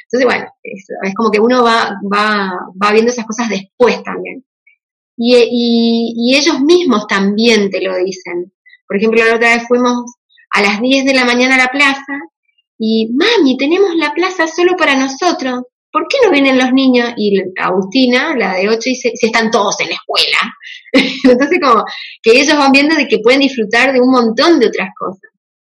Entonces, 0.04 0.24
bueno, 0.24 0.46
es, 0.62 0.86
es 1.02 1.14
como 1.14 1.30
que 1.32 1.40
uno 1.40 1.64
va, 1.64 1.90
va, 2.12 2.52
va 2.80 2.92
viendo 2.92 3.10
esas 3.10 3.26
cosas 3.26 3.48
después 3.48 4.00
también 4.04 4.44
y, 5.16 6.14
y, 6.16 6.36
ellos 6.36 6.60
mismos 6.60 7.06
también 7.06 7.70
te 7.70 7.80
lo 7.80 7.96
dicen. 7.96 8.52
Por 8.86 8.98
ejemplo, 8.98 9.24
la 9.24 9.36
otra 9.36 9.56
vez 9.56 9.66
fuimos 9.66 10.04
a 10.50 10.62
las 10.62 10.80
10 10.80 11.04
de 11.04 11.14
la 11.14 11.24
mañana 11.24 11.54
a 11.54 11.58
la 11.58 11.68
plaza 11.68 12.20
y, 12.78 13.08
mami, 13.14 13.56
tenemos 13.56 13.94
la 13.96 14.12
plaza 14.12 14.46
solo 14.46 14.76
para 14.76 14.96
nosotros. 14.96 15.62
¿Por 15.90 16.06
qué 16.08 16.18
no 16.22 16.30
vienen 16.30 16.58
los 16.58 16.72
niños? 16.72 17.12
Y 17.16 17.40
Agustina, 17.58 18.36
la 18.36 18.54
de 18.54 18.68
8, 18.68 18.78
dice, 18.84 19.12
si 19.14 19.26
están 19.26 19.50
todos 19.50 19.80
en 19.80 19.88
la 19.88 19.94
escuela. 19.94 20.54
Entonces, 21.32 21.58
como 21.62 21.84
que 22.22 22.32
ellos 22.32 22.56
van 22.56 22.72
viendo 22.72 22.94
de 22.94 23.08
que 23.08 23.20
pueden 23.20 23.40
disfrutar 23.40 23.92
de 23.92 24.00
un 24.00 24.10
montón 24.10 24.60
de 24.60 24.66
otras 24.66 24.90
cosas. 24.98 25.30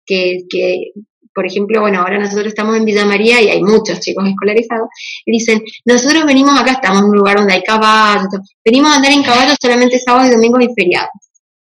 Que, 0.06 0.38
que 0.48 0.92
por 1.34 1.46
ejemplo, 1.46 1.80
bueno, 1.80 2.00
ahora 2.00 2.18
nosotros 2.18 2.46
estamos 2.48 2.76
en 2.76 2.84
Villa 2.84 3.04
María 3.04 3.40
y 3.40 3.48
hay 3.48 3.62
muchos 3.62 4.00
chicos 4.00 4.28
escolarizados, 4.28 4.88
y 5.24 5.32
dicen, 5.32 5.62
nosotros 5.84 6.24
venimos 6.26 6.58
acá, 6.58 6.72
estamos 6.72 7.00
en 7.00 7.04
un 7.06 7.16
lugar 7.16 7.36
donde 7.36 7.54
hay 7.54 7.62
caballos, 7.62 8.28
venimos 8.64 8.92
a 8.92 8.96
andar 8.96 9.12
en 9.12 9.22
caballos 9.22 9.56
solamente 9.60 9.98
sábados 9.98 10.28
y 10.28 10.34
domingos 10.34 10.62
y 10.62 10.74
feriados. 10.74 11.10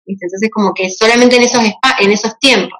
Entonces, 0.05 0.49
como 0.53 0.73
que 0.73 0.89
solamente 0.89 1.37
en 1.37 1.43
esos, 1.43 1.63
en 1.99 2.11
esos 2.11 2.37
tiempos. 2.39 2.79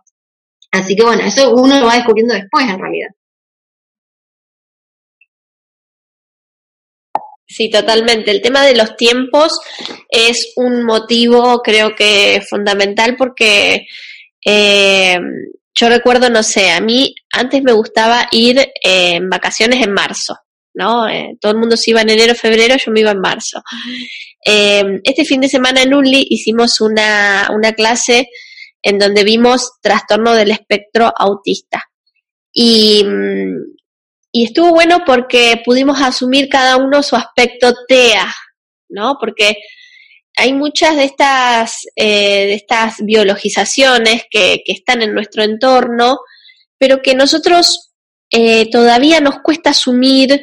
Así 0.72 0.96
que 0.96 1.04
bueno, 1.04 1.24
eso 1.24 1.54
uno 1.54 1.80
lo 1.80 1.86
va 1.86 1.96
descubriendo 1.96 2.34
después 2.34 2.66
en 2.68 2.80
realidad. 2.80 3.10
Sí, 7.46 7.70
totalmente. 7.70 8.32
El 8.32 8.42
tema 8.42 8.64
de 8.64 8.76
los 8.76 8.96
tiempos 8.96 9.60
es 10.10 10.54
un 10.56 10.84
motivo, 10.84 11.62
creo 11.62 11.94
que 11.96 12.42
fundamental, 12.50 13.16
porque 13.16 13.86
eh, 14.44 15.20
yo 15.76 15.90
recuerdo, 15.90 16.30
no 16.30 16.44
sé, 16.44 16.72
a 16.72 16.80
mí 16.80 17.16
antes 17.32 17.64
me 17.64 17.72
gustaba 17.72 18.28
ir 18.32 18.60
eh, 18.60 19.16
en 19.16 19.30
vacaciones 19.30 19.84
en 19.84 19.92
marzo, 19.92 20.38
¿no? 20.74 21.08
Eh, 21.08 21.36
todo 21.42 21.54
el 21.54 21.58
mundo 21.58 21.78
se 21.78 21.92
iba 21.92 22.02
en 22.02 22.12
enero, 22.12 22.36
febrero, 22.36 22.76
yo 22.78 22.92
me 22.92 23.00
iba 23.00 23.12
en 23.12 23.20
marzo. 23.20 23.62
Eh, 24.46 24.84
este 25.04 25.26
fin 25.26 25.42
de 25.42 25.50
semana 25.50 25.82
en 25.82 25.94
UNLI 25.94 26.28
hicimos 26.30 26.80
una, 26.82 27.50
una 27.54 27.74
clase 27.74 28.30
en 28.82 29.00
donde 29.00 29.24
vimos 29.24 29.72
trastorno 29.82 30.34
del 30.34 30.52
espectro 30.52 31.12
autista. 31.18 31.84
Y, 32.52 33.04
y 34.32 34.46
estuvo 34.46 34.72
bueno 34.72 35.04
porque 35.06 35.62
pudimos 35.66 36.02
asumir 36.02 36.50
cada 36.50 36.78
uno 36.78 37.02
su 37.02 37.16
aspecto 37.16 37.74
TEA, 37.88 38.32
¿no? 38.90 39.18
Porque 39.20 39.56
hay 40.36 40.54
muchas 40.54 40.96
de 40.96 41.04
estas, 41.04 41.86
eh, 41.96 42.48
de 42.48 42.54
estas 42.54 42.98
biologizaciones 43.00 44.24
que, 44.30 44.62
que, 44.66 44.72
están 44.72 45.02
en 45.02 45.14
nuestro 45.14 45.44
entorno, 45.44 46.20
pero 46.78 47.02
que 47.02 47.16
nosotros 47.16 47.92
eh, 48.32 48.70
todavía 48.72 49.20
nos 49.20 49.40
cuesta 49.44 49.70
asumir 49.70 50.42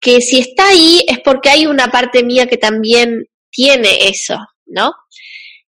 que 0.00 0.20
si 0.20 0.40
está 0.40 0.68
ahí 0.68 1.04
es 1.08 1.20
porque 1.20 1.48
hay 1.48 1.66
una 1.66 1.90
parte 1.90 2.24
mía 2.24 2.46
que 2.46 2.58
también 2.58 3.24
tiene 3.50 4.08
eso, 4.08 4.36
¿no? 4.66 4.92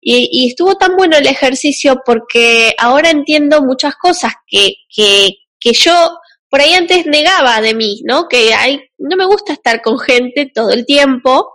Y, 0.01 0.49
estuvo 0.49 0.75
tan 0.75 0.97
bueno 0.97 1.17
el 1.17 1.27
ejercicio 1.29 2.03
porque 2.05 2.75
ahora 2.79 3.11
entiendo 3.11 3.63
muchas 3.63 3.95
cosas 3.95 4.33
que, 4.49 4.73
que, 4.93 5.29
que 5.61 5.73
yo 5.73 6.19
por 6.51 6.61
ahí 6.61 6.75
antes 6.75 7.07
negaba 7.07 7.61
de 7.61 7.75
mí, 7.75 8.01
¿no? 8.05 8.27
Que 8.29 8.53
hay, 8.55 8.81
no 8.99 9.17
me 9.17 9.27
gusta 9.27 9.53
estar 9.53 9.81
con 9.81 9.99
gente 10.01 10.51
todo 10.53 10.71
el 10.71 10.85
tiempo, 10.85 11.53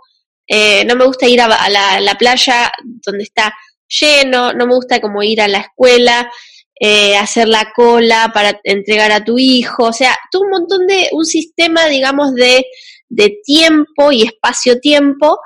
eh, 0.47 0.85
no 0.85 0.95
me 0.95 1.05
gusta 1.05 1.27
ir 1.27 1.41
a, 1.41 1.47
la, 1.69 1.99
la, 1.99 2.15
playa 2.15 2.71
donde 3.05 3.23
está 3.23 3.53
lleno, 3.87 4.53
no 4.53 4.65
me 4.65 4.75
gusta 4.75 5.01
como 5.01 5.21
ir 5.21 5.41
a 5.41 5.47
la 5.47 5.59
escuela, 5.59 6.31
eh, 6.79 7.17
hacer 7.17 7.47
la 7.47 7.71
cola 7.75 8.31
para 8.33 8.59
entregar 8.63 9.11
a 9.11 9.23
tu 9.23 9.37
hijo, 9.37 9.85
o 9.85 9.93
sea, 9.93 10.15
todo 10.31 10.43
un 10.43 10.51
montón 10.51 10.87
de, 10.87 11.09
un 11.11 11.25
sistema, 11.25 11.87
digamos, 11.87 12.33
de, 12.33 12.65
de 13.09 13.37
tiempo 13.43 14.11
y 14.11 14.23
espacio-tiempo, 14.23 15.39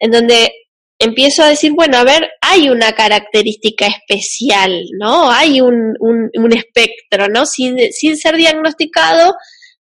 en 0.00 0.10
donde 0.10 0.50
empiezo 0.98 1.42
a 1.42 1.48
decir, 1.48 1.72
bueno, 1.74 1.98
a 1.98 2.04
ver, 2.04 2.28
hay 2.40 2.70
una 2.70 2.92
característica 2.92 3.86
especial, 3.86 4.84
¿no? 4.98 5.30
Hay 5.30 5.60
un, 5.60 5.94
un, 6.00 6.30
un 6.34 6.52
espectro, 6.52 7.28
¿no? 7.28 7.46
Sin, 7.46 7.92
sin 7.92 8.16
ser 8.16 8.36
diagnosticado, 8.36 9.34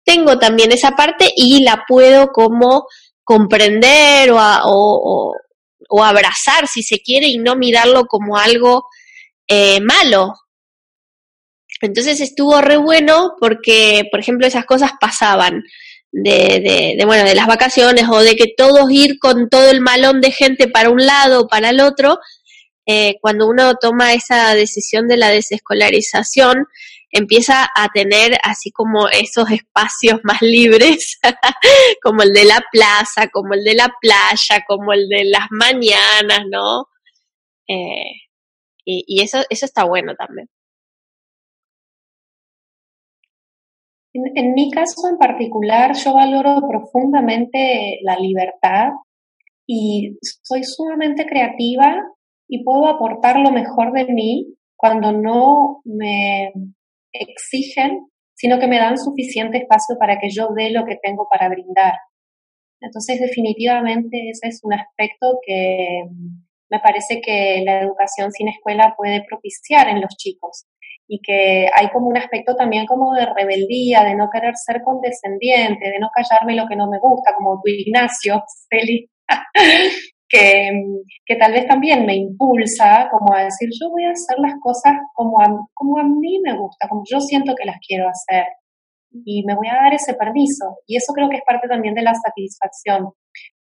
tengo 0.05 0.39
también 0.39 0.71
esa 0.73 0.93
parte 0.93 1.31
y 1.35 1.63
la 1.65 1.85
puedo 1.89 2.29
como 2.29 2.87
comprender 3.31 4.33
o, 4.33 4.39
o, 4.65 5.37
o, 5.89 6.05
abrazar, 6.05 6.67
si 6.67 6.83
se 6.83 6.99
quiere, 6.99 7.29
y 7.29 7.39
no 7.39 7.55
mirarlo 7.55 8.07
como 8.07 8.37
algo 8.37 8.87
eh, 9.47 9.81
malo. 9.81 10.35
Entonces 11.81 12.21
estuvo 12.21 12.61
re 12.61 12.77
bueno 12.77 13.35
porque, 13.39 14.03
por 14.11 14.19
ejemplo, 14.19 14.49
esas 14.49 14.65
cosas 14.65 14.91
pasaban. 15.01 15.63
De, 16.13 16.59
de, 16.59 16.97
de, 16.99 17.05
bueno, 17.07 17.23
de 17.23 17.37
las 17.37 17.47
vacaciones 17.47 18.07
o 18.11 18.19
de 18.19 18.35
que 18.35 18.53
todos 18.57 18.91
ir 18.91 19.21
con 19.21 19.49
todo 19.49 19.71
el 19.71 19.81
malón 19.81 20.21
de 20.21 20.33
gente 20.33 20.67
para 20.67 20.91
un 20.91 21.07
lado 21.07 21.43
o 21.43 21.47
para 21.47 21.71
el 21.71 21.81
otro, 21.81 22.19
eh, 22.85 23.15
cuando 23.21 23.47
uno 23.47 23.77
toma 23.77 24.13
esa 24.13 24.53
decisión 24.57 25.07
de 25.07 25.19
la 25.19 25.29
desescolarización, 25.29 26.67
empieza 27.11 27.69
a 27.75 27.89
tener 27.89 28.39
así 28.43 28.71
como 28.71 29.09
esos 29.09 29.51
espacios 29.51 30.21
más 30.23 30.41
libres, 30.43 31.19
como 32.03 32.23
el 32.23 32.33
de 32.33 32.45
la 32.45 32.63
plaza, 32.71 33.29
como 33.33 33.55
el 33.55 33.65
de 33.65 33.75
la 33.75 33.93
playa, 34.01 34.65
como 34.67 34.93
el 34.93 35.09
de 35.09 35.25
las 35.25 35.47
mañanas, 35.51 36.47
¿no? 36.51 36.87
Eh, 37.69 38.29
y, 38.85 39.23
eso, 39.23 39.39
eso 39.49 39.67
está 39.67 39.85
bueno 39.85 40.15
también. 40.17 40.49
En, 44.13 44.55
mi 44.55 44.71
caso 44.73 45.09
en 45.09 45.19
particular, 45.19 45.95
yo 45.95 46.15
valoro 46.15 46.67
profundamente 46.69 48.01
la 48.03 48.17
libertad 48.17 48.89
y 49.69 50.19
soy 50.43 50.65
sumamente 50.65 51.27
creativa 51.27 52.03
y 52.49 52.65
puedo 52.65 52.89
aportar 52.89 53.39
lo 53.39 53.53
mejor 53.53 53.93
de 53.93 54.07
mí 54.07 54.57
cuando 54.77 55.13
no 55.13 55.81
me 55.85 56.53
exigen, 57.13 58.07
sino 58.35 58.59
que 58.59 58.67
me 58.67 58.79
dan 58.79 58.99
suficiente 58.99 59.59
espacio 59.59 59.97
para 59.99 60.19
que 60.19 60.31
yo 60.31 60.49
dé 60.57 60.71
lo 60.71 60.85
que 60.85 60.99
tengo 61.03 61.29
para 61.31 61.49
brindar. 61.49 61.95
Entonces, 62.81 63.21
definitivamente 63.21 64.31
ese 64.31 64.49
es 64.49 64.61
un 64.63 64.73
aspecto 64.73 65.39
que 65.47 66.05
me 66.71 66.81
parece 66.81 67.21
que 67.21 67.63
la 67.65 67.81
educación 67.81 68.33
sin 68.33 68.49
escuela 68.49 68.95
puede 68.97 69.25
propiciar 69.29 69.89
en 69.89 70.01
los 70.01 70.17
chicos 70.17 70.67
y 71.07 71.21
que 71.21 71.69
hay 71.75 71.89
como 71.91 72.07
un 72.07 72.17
aspecto 72.17 72.55
también 72.55 72.87
como 72.87 73.13
de 73.15 73.27
rebeldía, 73.27 74.05
de 74.05 74.15
no 74.15 74.31
querer 74.33 74.55
ser 74.57 74.81
condescendiente, 74.83 75.91
de 75.91 75.99
no 75.99 76.09
callarme 76.15 76.55
lo 76.55 76.69
que 76.69 76.77
no 76.77 76.89
me 76.89 77.01
gusta, 77.01 77.35
como 77.35 77.61
tu 77.61 77.69
Ignacio, 77.69 78.45
Celi, 78.71 79.11
que, 80.31 80.71
que 81.27 81.37
tal 81.37 81.53
vez 81.53 81.67
también 81.67 82.07
me 82.07 82.17
impulsa 82.17 83.09
como 83.11 83.35
a 83.35 83.45
decir, 83.45 83.69
yo 83.79 83.91
voy 83.91 84.05
a 84.05 84.13
hacer 84.13 84.39
las 84.39 84.55
cosas 84.63 84.95
como 85.13 85.41
a, 85.41 85.47
como 85.75 85.99
a 85.99 86.05
mí 86.05 86.41
me 86.43 86.57
gusta, 86.57 86.89
como 86.89 87.03
yo 87.11 87.21
siento 87.21 87.55
que 87.55 87.67
las 87.67 87.77
quiero 87.87 88.09
hacer 88.09 88.47
y 89.13 89.45
me 89.45 89.57
voy 89.57 89.67
a 89.67 89.75
dar 89.75 89.93
ese 89.93 90.15
permiso. 90.15 90.79
Y 90.87 90.97
eso 90.97 91.13
creo 91.13 91.29
que 91.29 91.37
es 91.37 91.43
parte 91.45 91.69
también 91.69 91.95
de 91.95 92.03
la 92.03 92.15
satisfacción 92.15 93.11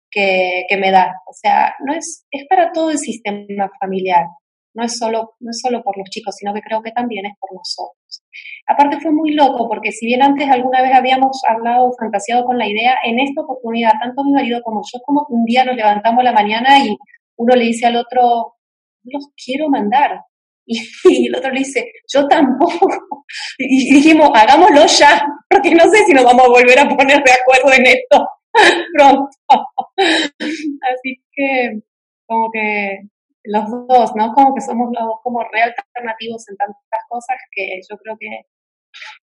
que, 0.09 0.64
que 0.70 0.78
me 0.78 0.89
da. 0.89 1.14
O 1.28 1.34
sea, 1.34 1.76
no 1.86 1.93
es, 1.93 2.26
es 2.32 2.45
para 2.47 2.72
todo 2.72 2.91
el 2.91 2.97
sistema 2.97 3.70
familiar 3.80 4.26
no 4.74 4.84
es 4.84 4.97
solo, 4.97 5.36
no 5.39 5.51
es 5.51 5.59
solo 5.61 5.84
por 5.84 5.97
los 5.97 6.09
chicos, 6.09 6.36
sino 6.36 6.53
que 6.53 6.61
creo 6.61 6.82
que 6.82 6.91
también 6.91 7.26
es 7.26 7.34
por 7.39 7.53
nosotros. 7.53 8.22
Aparte 8.66 8.99
fue 9.01 9.11
muy 9.11 9.34
loco, 9.34 9.68
porque 9.68 9.91
si 9.91 10.05
bien 10.05 10.24
antes 10.24 10.49
alguna 10.49 10.82
vez 10.82 10.93
habíamos 10.93 11.41
hablado, 11.47 11.91
fantaseado 11.99 12.45
con 12.45 12.57
la 12.57 12.68
idea, 12.68 12.95
en 13.03 13.20
esta 13.20 13.41
oportunidad, 13.41 13.91
tanto 14.01 14.24
mi 14.24 14.32
marido 14.32 14.61
como 14.64 14.82
yo, 14.82 14.99
como 15.05 15.26
un 15.30 15.43
día 15.43 15.66
nos 15.66 15.76
levantamos 15.76 16.24
la 16.24 16.32
mañana 16.32 16.80
y 16.80 16.95
uno 17.38 17.55
le 17.55 17.66
dice 17.66 17.88
al 17.88 17.97
otro, 17.97 18.55
los 19.03 19.30
quiero 19.36 19.70
mandar. 19.70 20.22
Y, 20.66 21.28
el 21.28 21.36
otro 21.36 21.51
le 21.51 21.59
dice, 21.59 21.91
yo 22.11 22.28
tampoco. 22.28 22.88
Y, 23.57 23.95
dijimos, 23.95 24.30
hagámoslo 24.34 24.86
ya, 24.86 25.26
porque 25.49 25.74
no 25.74 25.89
sé 25.89 26.05
si 26.05 26.14
nos 26.14 26.24
vamos 26.24 26.45
a 26.45 26.49
volver 26.49 26.80
a 26.80 26.88
poner 26.88 27.22
de 27.24 27.32
acuerdo 27.32 27.74
en 27.74 27.86
esto 27.88 28.28
pronto. 28.93 29.30
Así 29.97 31.22
que, 31.32 31.82
como 32.28 32.49
que 32.51 32.99
los 33.43 33.70
dos, 33.88 34.11
¿no? 34.16 34.34
Como 34.34 34.53
que 34.53 34.61
somos 34.61 34.89
los 34.93 35.03
dos 35.03 35.20
como 35.24 35.43
real 35.51 35.74
alternativos 35.95 36.47
en 36.49 36.57
tantas 36.57 37.01
cosas 37.09 37.38
que 37.51 37.80
yo 37.89 37.97
creo 37.97 38.16
que, 38.20 38.30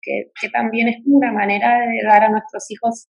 que, 0.03 0.31
también 0.53 0.89
es 0.89 0.97
una 1.07 1.33
manera 1.33 1.81
de 1.81 2.01
dar 2.07 2.25
a 2.25 2.31
nuestros 2.31 2.71
hijos 2.71 3.09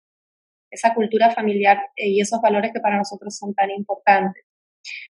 esa 0.70 0.94
cultura 0.94 1.30
familiar 1.30 1.78
eh, 1.96 2.08
y 2.08 2.20
esos 2.20 2.40
valores 2.40 2.72
que 2.72 2.80
para 2.80 2.96
nosotros 2.96 3.36
son 3.36 3.54
tan 3.54 3.70
importantes. 3.70 4.44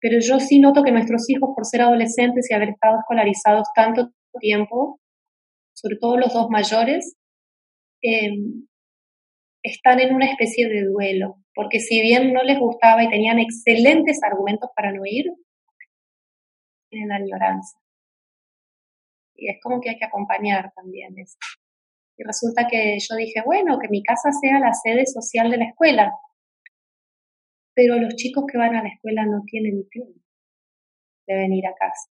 Pero 0.00 0.18
yo 0.20 0.40
sí 0.40 0.58
noto 0.60 0.82
que 0.82 0.92
nuestros 0.92 1.28
hijos, 1.30 1.50
por 1.54 1.64
ser 1.64 1.82
adolescentes 1.82 2.50
y 2.50 2.54
haber 2.54 2.70
estado 2.70 2.98
escolarizados 2.98 3.68
tanto 3.74 4.10
tiempo, 4.40 5.00
sobre 5.74 5.96
todo 5.96 6.18
los 6.18 6.32
dos 6.32 6.48
mayores, 6.50 7.16
em, 8.02 8.66
están 9.62 10.00
en 10.00 10.14
una 10.14 10.26
especie 10.26 10.68
de 10.68 10.84
duelo, 10.84 11.36
porque 11.54 11.80
si 11.80 12.00
bien 12.02 12.32
no 12.32 12.42
les 12.42 12.58
gustaba 12.58 13.02
y 13.02 13.08
tenían 13.08 13.38
excelentes 13.38 14.22
argumentos 14.22 14.70
para 14.76 14.92
no 14.92 15.02
ir, 15.06 15.26
en 16.90 17.08
la 17.08 17.16
añoranza. 17.16 17.76
Y 19.36 19.50
es 19.50 19.58
como 19.62 19.80
que 19.80 19.90
hay 19.90 19.98
que 19.98 20.04
acompañar 20.04 20.72
también 20.74 21.18
eso. 21.18 21.36
Y 22.16 22.22
resulta 22.24 22.66
que 22.68 22.96
yo 22.98 23.16
dije, 23.16 23.42
bueno, 23.44 23.78
que 23.78 23.88
mi 23.88 24.02
casa 24.02 24.30
sea 24.32 24.60
la 24.60 24.72
sede 24.72 25.06
social 25.06 25.50
de 25.50 25.58
la 25.58 25.66
escuela. 25.66 26.12
Pero 27.74 27.96
los 27.98 28.14
chicos 28.14 28.44
que 28.50 28.58
van 28.58 28.76
a 28.76 28.82
la 28.82 28.88
escuela 28.88 29.26
no 29.26 29.42
tienen 29.46 29.88
tiempo 29.88 30.20
de 31.26 31.34
venir 31.34 31.66
a 31.66 31.74
casa. 31.74 32.10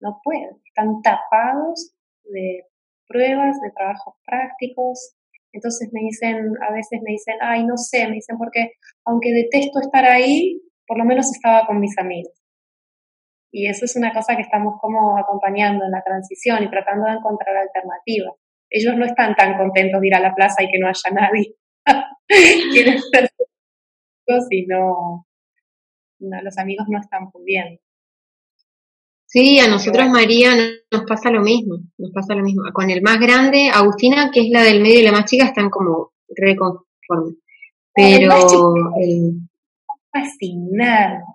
No 0.00 0.20
pueden. 0.22 0.60
Están 0.66 1.00
tapados 1.00 1.94
de 2.24 2.66
pruebas, 3.08 3.60
de 3.60 3.70
trabajos 3.70 4.14
prácticos. 4.26 5.16
Entonces 5.52 5.88
me 5.92 6.00
dicen, 6.00 6.52
a 6.68 6.72
veces 6.72 7.00
me 7.02 7.12
dicen, 7.12 7.36
ay, 7.40 7.64
no 7.64 7.76
sé, 7.76 8.06
me 8.08 8.16
dicen, 8.16 8.36
porque 8.36 8.72
aunque 9.06 9.32
detesto 9.32 9.80
estar 9.80 10.04
ahí, 10.04 10.60
por 10.86 10.98
lo 10.98 11.04
menos 11.04 11.30
estaba 11.32 11.66
con 11.66 11.80
mis 11.80 11.96
amigos. 11.96 12.43
Y 13.56 13.68
eso 13.68 13.84
es 13.84 13.94
una 13.94 14.12
cosa 14.12 14.34
que 14.34 14.42
estamos 14.42 14.80
como 14.80 15.16
acompañando 15.16 15.84
en 15.84 15.92
la 15.92 16.02
transición 16.02 16.64
y 16.64 16.70
tratando 16.70 17.06
de 17.06 17.12
encontrar 17.12 17.56
alternativas. 17.56 18.34
Ellos 18.68 18.96
no 18.96 19.06
están 19.06 19.36
tan 19.36 19.56
contentos 19.56 20.00
de 20.00 20.08
ir 20.08 20.14
a 20.16 20.20
la 20.20 20.34
plaza 20.34 20.64
y 20.64 20.68
que 20.68 20.78
no 20.80 20.88
haya 20.88 21.10
nadie. 21.12 21.54
Quieren 22.72 22.98
ser 23.12 23.30
y 24.50 24.66
no, 24.66 25.24
los 26.18 26.58
amigos 26.58 26.86
no 26.88 26.98
están 26.98 27.30
pudiendo. 27.30 27.80
Sí, 29.24 29.60
a 29.60 29.68
nosotros 29.68 30.08
María 30.08 30.50
nos 30.90 31.04
pasa 31.04 31.30
lo 31.30 31.42
mismo, 31.42 31.76
nos 31.96 32.10
pasa 32.12 32.34
lo 32.34 32.42
mismo. 32.42 32.64
Con 32.72 32.90
el 32.90 33.02
más 33.02 33.20
grande, 33.20 33.70
Agustina, 33.72 34.32
que 34.32 34.40
es 34.40 34.48
la 34.50 34.64
del 34.64 34.82
medio 34.82 34.98
y 34.98 35.04
la 35.04 35.12
más 35.12 35.26
chica, 35.26 35.44
están 35.44 35.70
como 35.70 36.10
reconformes. 36.28 37.36
Pero 37.94 38.34
el, 39.00 39.48
fascinado. 40.10 41.34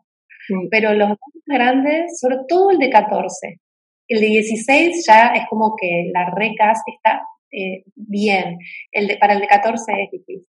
Pero 0.69 0.93
los 0.93 1.09
más 1.09 1.17
grandes, 1.45 2.19
sobre 2.19 2.37
todo 2.47 2.71
el 2.71 2.77
de 2.77 2.89
14, 2.89 3.59
el 4.07 4.21
de 4.21 4.27
16 4.27 5.05
ya 5.07 5.27
es 5.35 5.43
como 5.49 5.75
que 5.79 6.09
la 6.13 6.31
recas 6.35 6.79
está 6.85 7.21
eh, 7.51 7.83
bien. 7.95 8.57
El 8.91 9.07
de, 9.07 9.17
para 9.17 9.33
el 9.33 9.41
de 9.41 9.47
14 9.47 9.91
es 9.91 10.11
difícil. 10.11 10.45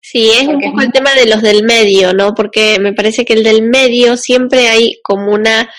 Sí, 0.00 0.30
es 0.30 0.46
un 0.46 0.60
poco 0.60 0.80
el 0.80 0.92
tema 0.92 1.12
de 1.14 1.26
los 1.26 1.42
del 1.42 1.64
medio, 1.64 2.14
¿no? 2.14 2.34
Porque 2.34 2.78
me 2.80 2.92
parece 2.92 3.24
que 3.24 3.34
el 3.34 3.42
del 3.42 3.62
medio 3.62 4.16
siempre 4.16 4.68
hay 4.68 5.00
como 5.02 5.32
una, 5.32 5.70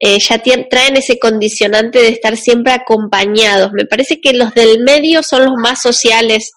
eh, 0.00 0.18
ya 0.18 0.42
traen 0.42 0.96
ese 0.96 1.18
condicionante 1.18 2.00
de 2.00 2.08
estar 2.08 2.36
siempre 2.36 2.72
acompañados. 2.72 3.72
Me 3.72 3.84
parece 3.86 4.20
que 4.20 4.32
los 4.32 4.54
del 4.54 4.82
medio 4.82 5.22
son 5.22 5.44
los 5.44 5.54
más 5.56 5.80
sociales, 5.80 6.52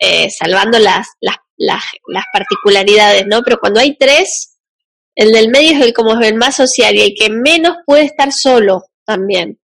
eh, 0.00 0.28
salvando 0.30 0.78
las, 0.78 1.06
las, 1.20 1.36
las, 1.56 1.84
las 2.08 2.24
particularidades, 2.32 3.26
¿no? 3.26 3.42
Pero 3.42 3.58
cuando 3.58 3.80
hay 3.80 3.96
tres, 3.96 4.55
el 5.16 5.32
del 5.32 5.50
medio 5.50 5.72
es 5.72 5.80
el 5.80 5.92
como 5.94 6.12
es 6.20 6.28
el 6.28 6.36
más 6.36 6.56
social 6.56 6.94
y 6.94 7.00
el 7.00 7.14
que 7.18 7.30
menos 7.30 7.78
puede 7.86 8.04
estar 8.04 8.32
solo 8.32 8.84
también. 9.04 9.58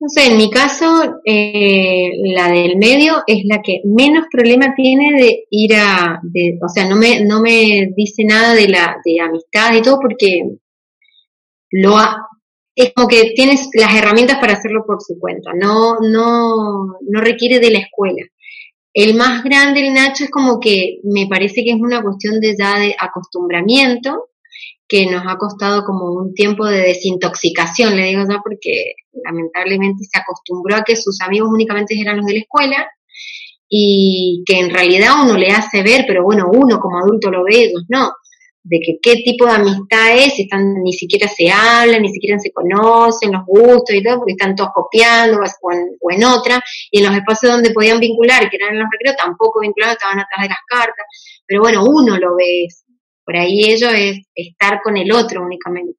No 0.00 0.08
sé, 0.10 0.26
en 0.26 0.36
mi 0.36 0.50
caso, 0.50 1.20
eh, 1.24 2.10
la 2.34 2.50
del 2.50 2.76
medio 2.76 3.22
es 3.26 3.44
la 3.46 3.62
que 3.62 3.80
menos 3.84 4.26
problema 4.30 4.74
tiene 4.76 5.18
de 5.18 5.44
ir 5.48 5.74
a, 5.76 6.20
de, 6.22 6.58
o 6.62 6.68
sea, 6.68 6.86
no 6.86 6.96
me, 6.96 7.24
no 7.24 7.40
me 7.40 7.88
dice 7.96 8.24
nada 8.24 8.54
de 8.54 8.68
la, 8.68 8.96
de 9.02 9.20
amistad 9.20 9.72
y 9.74 9.80
todo 9.80 9.98
porque 10.00 10.42
lo 11.70 11.96
ha, 11.96 12.18
es 12.74 12.92
como 12.92 13.08
que 13.08 13.32
tienes 13.34 13.70
las 13.72 13.94
herramientas 13.94 14.38
para 14.40 14.54
hacerlo 14.54 14.84
por 14.86 15.00
su 15.00 15.18
cuenta, 15.18 15.52
no, 15.54 15.96
no, 16.00 16.98
no 17.00 17.20
requiere 17.20 17.58
de 17.60 17.70
la 17.70 17.78
escuela. 17.78 18.26
El 18.94 19.16
más 19.16 19.42
grande, 19.42 19.86
el 19.86 19.92
Nacho, 19.92 20.24
es 20.24 20.30
como 20.30 20.60
que 20.60 21.00
me 21.02 21.26
parece 21.26 21.64
que 21.64 21.72
es 21.72 21.80
una 21.80 22.00
cuestión 22.00 22.40
de 22.40 22.54
ya 22.56 22.78
de 22.78 22.94
acostumbramiento, 22.98 24.28
que 24.86 25.06
nos 25.06 25.24
ha 25.26 25.36
costado 25.36 25.82
como 25.84 26.12
un 26.12 26.32
tiempo 26.32 26.64
de 26.66 26.80
desintoxicación, 26.80 27.96
le 27.96 28.06
digo 28.06 28.22
ya, 28.28 28.38
porque 28.42 28.94
lamentablemente 29.24 30.04
se 30.04 30.18
acostumbró 30.18 30.76
a 30.76 30.84
que 30.84 30.94
sus 30.94 31.20
amigos 31.22 31.48
únicamente 31.52 31.98
eran 32.00 32.18
los 32.18 32.26
de 32.26 32.34
la 32.34 32.40
escuela 32.40 32.86
y 33.68 34.44
que 34.46 34.60
en 34.60 34.70
realidad 34.70 35.22
uno 35.24 35.36
le 35.36 35.48
hace 35.48 35.82
ver, 35.82 36.04
pero 36.06 36.22
bueno, 36.22 36.48
uno 36.52 36.78
como 36.78 36.98
adulto 36.98 37.30
lo 37.30 37.42
ve, 37.42 37.64
ellos 37.64 37.84
no 37.88 38.12
de 38.66 38.80
que 38.80 38.98
qué 39.00 39.22
tipo 39.22 39.44
de 39.44 39.52
amistad 39.52 40.16
es, 40.16 40.38
están, 40.38 40.82
ni 40.82 40.92
siquiera 40.94 41.28
se 41.28 41.50
hablan, 41.50 42.00
ni 42.00 42.08
siquiera 42.08 42.38
se 42.38 42.50
conocen, 42.50 43.32
los 43.32 43.44
gustos 43.46 43.94
y 43.94 44.02
todo, 44.02 44.18
porque 44.18 44.32
están 44.32 44.56
todos 44.56 44.70
copiando 44.74 45.38
o 45.38 46.10
en, 46.10 46.24
otra, 46.24 46.62
y 46.90 46.98
en 46.98 47.04
los 47.04 47.14
espacios 47.14 47.52
donde 47.52 47.74
podían 47.74 48.00
vincular, 48.00 48.48
que 48.48 48.56
eran 48.56 48.74
en 48.74 48.80
los 48.80 48.88
recreos, 48.90 49.16
tampoco 49.16 49.60
vinculados, 49.60 49.96
estaban 49.96 50.18
atrás 50.18 50.42
de 50.42 50.48
las 50.48 50.58
cartas, 50.66 51.06
pero 51.46 51.60
bueno, 51.60 51.84
uno 51.84 52.16
lo 52.16 52.36
ve, 52.36 52.66
por 53.22 53.36
ahí 53.36 53.64
ello 53.70 53.90
es 53.90 54.18
estar 54.34 54.80
con 54.82 54.96
el 54.96 55.12
otro 55.12 55.42
únicamente. 55.42 55.98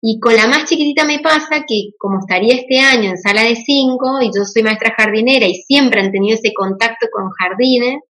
Y 0.00 0.20
con 0.20 0.36
la 0.36 0.46
más 0.46 0.66
chiquitita 0.66 1.04
me 1.04 1.20
pasa 1.20 1.64
que 1.66 1.90
como 1.98 2.20
estaría 2.20 2.54
este 2.54 2.78
año 2.78 3.10
en 3.10 3.18
sala 3.18 3.42
de 3.42 3.56
cinco, 3.56 4.20
y 4.20 4.26
yo 4.26 4.44
soy 4.44 4.62
maestra 4.62 4.94
jardinera 4.96 5.46
y 5.46 5.54
siempre 5.54 6.02
han 6.02 6.12
tenido 6.12 6.36
ese 6.36 6.52
contacto 6.52 7.06
con 7.10 7.30
jardines, 7.30 8.02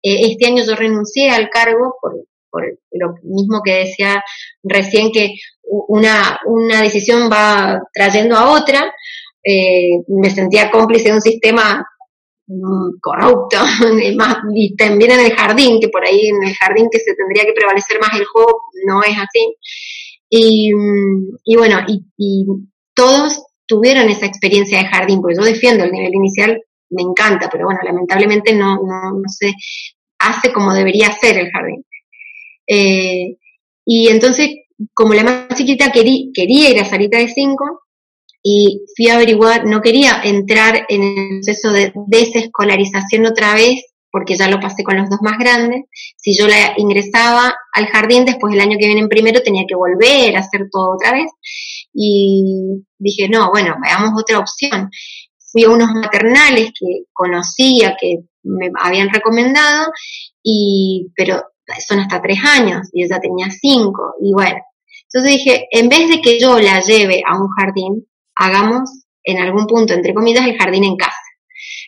Eh, 0.00 0.30
este 0.30 0.46
año 0.46 0.62
yo 0.64 0.76
renuncié 0.76 1.28
al 1.30 1.48
cargo 1.50 1.96
por, 2.00 2.12
por 2.50 2.64
lo 2.92 3.14
mismo 3.22 3.60
que 3.64 3.84
decía 3.84 4.22
recién 4.62 5.10
que 5.12 5.34
una, 5.62 6.40
una 6.46 6.82
decisión 6.82 7.30
va 7.30 7.80
trayendo 7.92 8.36
a 8.36 8.52
otra. 8.52 8.92
Eh, 9.44 10.02
me 10.08 10.30
sentía 10.30 10.70
cómplice 10.70 11.08
de 11.08 11.14
un 11.14 11.20
sistema 11.20 11.84
mm, 12.46 12.98
corrupto, 13.00 13.58
y 14.54 14.76
también 14.76 15.12
en 15.12 15.20
el 15.20 15.32
jardín, 15.34 15.80
que 15.80 15.88
por 15.88 16.04
ahí 16.04 16.26
en 16.26 16.42
el 16.42 16.54
jardín 16.54 16.88
que 16.90 16.98
se 16.98 17.14
tendría 17.14 17.44
que 17.44 17.52
prevalecer 17.52 18.00
más 18.00 18.18
el 18.18 18.26
juego, 18.26 18.62
no 18.86 19.02
es 19.02 19.16
así. 19.16 19.56
Y, 20.30 20.70
y 21.44 21.56
bueno, 21.56 21.78
y, 21.86 22.04
y, 22.16 22.46
todos 22.94 23.44
tuvieron 23.66 24.08
esa 24.08 24.26
experiencia 24.26 24.78
de 24.78 24.88
jardín, 24.88 25.20
porque 25.20 25.36
yo 25.36 25.44
defiendo 25.44 25.84
el 25.84 25.92
nivel 25.92 26.12
inicial, 26.14 26.60
me 26.90 27.02
encanta, 27.02 27.48
pero 27.50 27.66
bueno, 27.66 27.80
lamentablemente 27.84 28.52
no, 28.54 28.76
no, 28.76 29.12
no 29.12 29.28
se 29.28 29.52
hace 30.18 30.52
como 30.52 30.74
debería 30.74 31.12
ser 31.12 31.38
el 31.38 31.50
jardín. 31.50 31.84
Eh, 32.68 33.36
y 33.84 34.08
entonces, 34.08 34.50
como 34.94 35.14
la 35.14 35.24
más 35.24 35.48
chiquita 35.56 35.90
quería, 35.90 36.26
quería 36.34 36.70
ir 36.70 36.78
a 36.78 36.84
Sarita 36.84 37.18
de 37.18 37.28
5, 37.28 37.88
y 38.42 38.84
fui 38.96 39.08
a 39.08 39.16
averiguar, 39.16 39.66
no 39.66 39.80
quería 39.80 40.20
entrar 40.22 40.86
en 40.88 41.02
el 41.02 41.40
proceso 41.42 41.72
de 41.72 41.92
desescolarización 42.06 43.26
otra 43.26 43.54
vez, 43.54 43.84
porque 44.10 44.36
ya 44.36 44.48
lo 44.48 44.60
pasé 44.60 44.84
con 44.84 44.96
los 44.96 45.10
dos 45.10 45.18
más 45.22 45.38
grandes. 45.38 45.84
Si 46.16 46.36
yo 46.36 46.46
la 46.46 46.74
ingresaba 46.76 47.54
al 47.74 47.86
jardín, 47.86 48.24
después 48.24 48.54
el 48.54 48.60
año 48.60 48.78
que 48.78 48.86
viene 48.86 49.00
en 49.00 49.08
primero 49.08 49.42
tenía 49.42 49.64
que 49.68 49.74
volver 49.74 50.36
a 50.36 50.40
hacer 50.40 50.68
todo 50.70 50.94
otra 50.94 51.12
vez. 51.12 51.30
Y 51.92 52.84
dije, 52.98 53.28
no, 53.28 53.50
bueno, 53.50 53.76
veamos 53.82 54.12
otra 54.18 54.38
opción. 54.38 54.90
Fui 55.52 55.64
a 55.64 55.70
unos 55.70 55.90
maternales 55.92 56.70
que 56.78 57.04
conocía, 57.12 57.96
que 58.00 58.20
me 58.44 58.70
habían 58.80 59.10
recomendado, 59.10 59.90
y, 60.42 61.08
pero 61.16 61.42
son 61.86 62.00
hasta 62.00 62.20
tres 62.22 62.38
años, 62.44 62.88
y 62.92 63.04
ella 63.04 63.18
tenía 63.20 63.48
cinco, 63.50 64.14
y 64.22 64.32
bueno. 64.32 64.58
Entonces 65.04 65.38
dije, 65.38 65.68
en 65.70 65.88
vez 65.88 66.08
de 66.08 66.20
que 66.20 66.38
yo 66.38 66.58
la 66.58 66.80
lleve 66.80 67.22
a 67.26 67.38
un 67.40 67.48
jardín, 67.48 68.06
hagamos 68.34 69.04
en 69.24 69.38
algún 69.38 69.66
punto, 69.66 69.94
entre 69.94 70.14
comillas, 70.14 70.46
el 70.46 70.56
jardín 70.56 70.84
en 70.84 70.96
casa. 70.96 71.14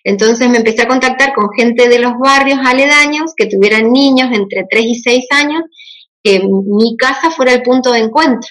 Entonces 0.04 0.48
me 0.48 0.58
empecé 0.58 0.82
a 0.82 0.88
contactar 0.88 1.34
con 1.34 1.50
gente 1.50 1.88
de 1.88 1.98
los 1.98 2.14
barrios 2.18 2.58
aledaños 2.64 3.32
que 3.36 3.46
tuvieran 3.46 3.92
niños 3.92 4.30
entre 4.32 4.64
3 4.68 4.84
y 4.84 4.94
6 4.94 5.26
años, 5.30 5.62
que 6.22 6.40
mi 6.40 6.96
casa 6.96 7.30
fuera 7.30 7.52
el 7.52 7.62
punto 7.62 7.92
de 7.92 8.00
encuentro. 8.00 8.48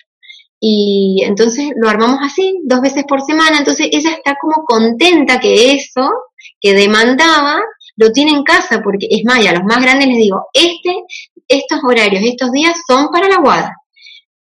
Y 0.60 1.24
entonces 1.26 1.70
lo 1.76 1.90
armamos 1.90 2.20
así, 2.22 2.60
dos 2.66 2.82
veces 2.82 3.06
por 3.08 3.22
semana. 3.22 3.60
Entonces 3.60 3.88
ella 3.92 4.12
está 4.12 4.36
como 4.40 4.64
contenta 4.66 5.40
que 5.40 5.72
eso 5.74 6.10
que 6.60 6.74
demandaba 6.74 7.62
lo 8.00 8.12
tiene 8.14 8.32
en 8.32 8.44
casa, 8.44 8.82
porque 8.82 9.08
es 9.10 9.26
más, 9.26 9.46
a 9.46 9.52
los 9.52 9.64
más 9.66 9.82
grandes 9.82 10.08
les 10.08 10.18
digo, 10.18 10.46
este, 10.54 11.04
estos 11.48 11.80
horarios, 11.84 12.24
estos 12.24 12.50
días 12.52 12.74
son 12.88 13.10
para 13.10 13.28
la 13.28 13.42
guada. 13.42 13.76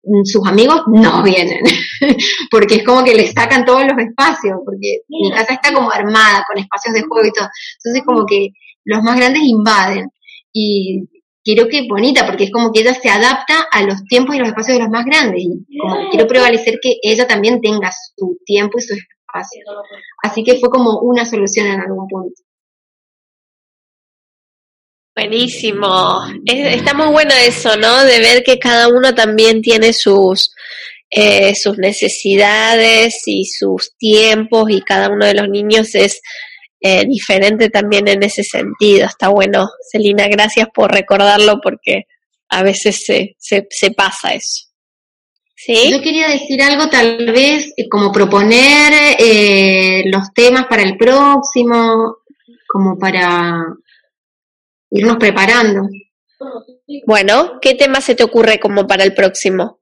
Mm, 0.03 0.25
sus 0.25 0.45
amigos 0.45 0.81
no 0.87 1.23
vienen, 1.23 1.61
porque 2.51 2.75
es 2.75 2.83
como 2.83 3.05
que 3.05 3.15
le 3.15 3.31
sacan 3.31 3.63
todos 3.63 3.83
los 3.83 3.97
espacios, 3.97 4.59
porque 4.65 4.99
mi 5.07 5.31
casa 5.31 5.53
está 5.53 5.73
como 5.73 5.89
armada 5.89 6.43
con 6.45 6.61
espacios 6.61 6.95
de 6.95 7.03
juego 7.03 7.27
y 7.27 7.31
todo. 7.31 7.47
Entonces 7.77 8.03
como 8.05 8.25
que 8.25 8.49
los 8.83 9.01
más 9.01 9.15
grandes 9.15 9.43
invaden. 9.43 10.09
Y 10.51 11.07
quiero 11.41 11.67
que 11.69 11.87
bonita, 11.87 12.25
porque 12.25 12.45
es 12.45 12.51
como 12.51 12.73
que 12.73 12.81
ella 12.81 12.93
se 12.93 13.09
adapta 13.09 13.67
a 13.71 13.83
los 13.83 14.03
tiempos 14.03 14.35
y 14.35 14.39
los 14.39 14.49
espacios 14.49 14.77
de 14.77 14.83
los 14.83 14.91
más 14.91 15.05
grandes. 15.05 15.41
Y 15.41 15.79
como 15.79 15.95
que 15.95 16.09
quiero 16.11 16.27
prevalecer 16.27 16.79
que 16.81 16.97
ella 17.01 17.25
también 17.25 17.61
tenga 17.61 17.89
su 18.15 18.37
tiempo 18.45 18.77
y 18.77 18.81
su 18.81 18.95
espacio. 18.95 19.63
Así 20.23 20.43
que 20.43 20.59
fue 20.59 20.69
como 20.69 20.99
una 20.99 21.23
solución 21.23 21.67
en 21.67 21.79
algún 21.79 22.07
punto. 22.09 22.35
Buenísimo. 25.15 26.23
está 26.45 26.93
muy 26.93 27.07
bueno 27.07 27.33
eso, 27.47 27.77
¿no? 27.77 28.03
De 28.03 28.19
ver 28.19 28.43
que 28.43 28.59
cada 28.59 28.89
uno 28.89 29.15
también 29.15 29.61
tiene 29.61 29.93
sus, 29.93 30.51
eh, 31.09 31.53
sus 31.55 31.77
necesidades 31.77 33.23
y 33.25 33.45
sus 33.45 33.95
tiempos 33.97 34.69
y 34.69 34.81
cada 34.81 35.09
uno 35.09 35.25
de 35.25 35.35
los 35.35 35.47
niños 35.47 35.95
es 35.95 36.19
eh, 36.81 37.05
diferente 37.07 37.69
también 37.69 38.09
en 38.09 38.23
ese 38.23 38.43
sentido. 38.43 39.05
Está 39.05 39.29
bueno. 39.29 39.69
Celina, 39.89 40.27
gracias 40.27 40.67
por 40.73 40.91
recordarlo 40.91 41.61
porque 41.63 42.03
a 42.49 42.63
veces 42.63 43.05
se, 43.05 43.37
se, 43.39 43.67
se 43.69 43.91
pasa 43.91 44.33
eso. 44.33 44.65
¿Sí? 45.55 45.91
Yo 45.91 46.01
quería 46.01 46.27
decir 46.27 46.61
algo 46.61 46.89
tal 46.89 47.25
vez 47.31 47.73
eh, 47.77 47.87
como 47.89 48.11
proponer 48.11 49.15
los 50.11 50.33
temas 50.33 50.65
para 50.65 50.83
el 50.83 50.97
próximo, 50.97 52.17
como 52.67 52.99
para 52.99 53.63
irnos 54.95 55.17
preparando. 55.17 55.89
Bueno, 57.05 57.59
¿qué 57.61 57.75
tema 57.75 58.01
se 58.01 58.15
te 58.15 58.23
ocurre 58.23 58.59
como 58.59 58.87
para 58.87 59.03
el 59.03 59.13
próximo? 59.13 59.79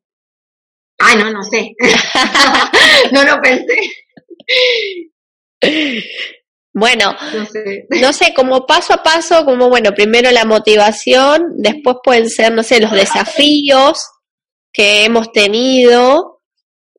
Ay, 0.99 1.17
no, 1.17 1.31
no 1.31 1.43
sé. 1.43 1.75
no 3.11 3.23
lo 3.23 3.41
pensé. 3.41 3.75
Bueno, 6.73 7.15
no 7.33 7.45
sé. 7.45 7.85
no 7.89 8.13
sé, 8.13 8.33
como 8.33 8.65
paso 8.65 8.93
a 8.93 9.03
paso, 9.03 9.45
como 9.45 9.69
bueno, 9.69 9.91
primero 9.91 10.31
la 10.31 10.43
motivación, 10.43 11.53
después 11.57 11.97
pueden 12.03 12.29
ser, 12.29 12.51
no 12.51 12.63
sé, 12.63 12.79
los 12.79 12.91
desafíos 12.91 13.99
que 14.71 15.05
hemos 15.05 15.31
tenido, 15.31 16.32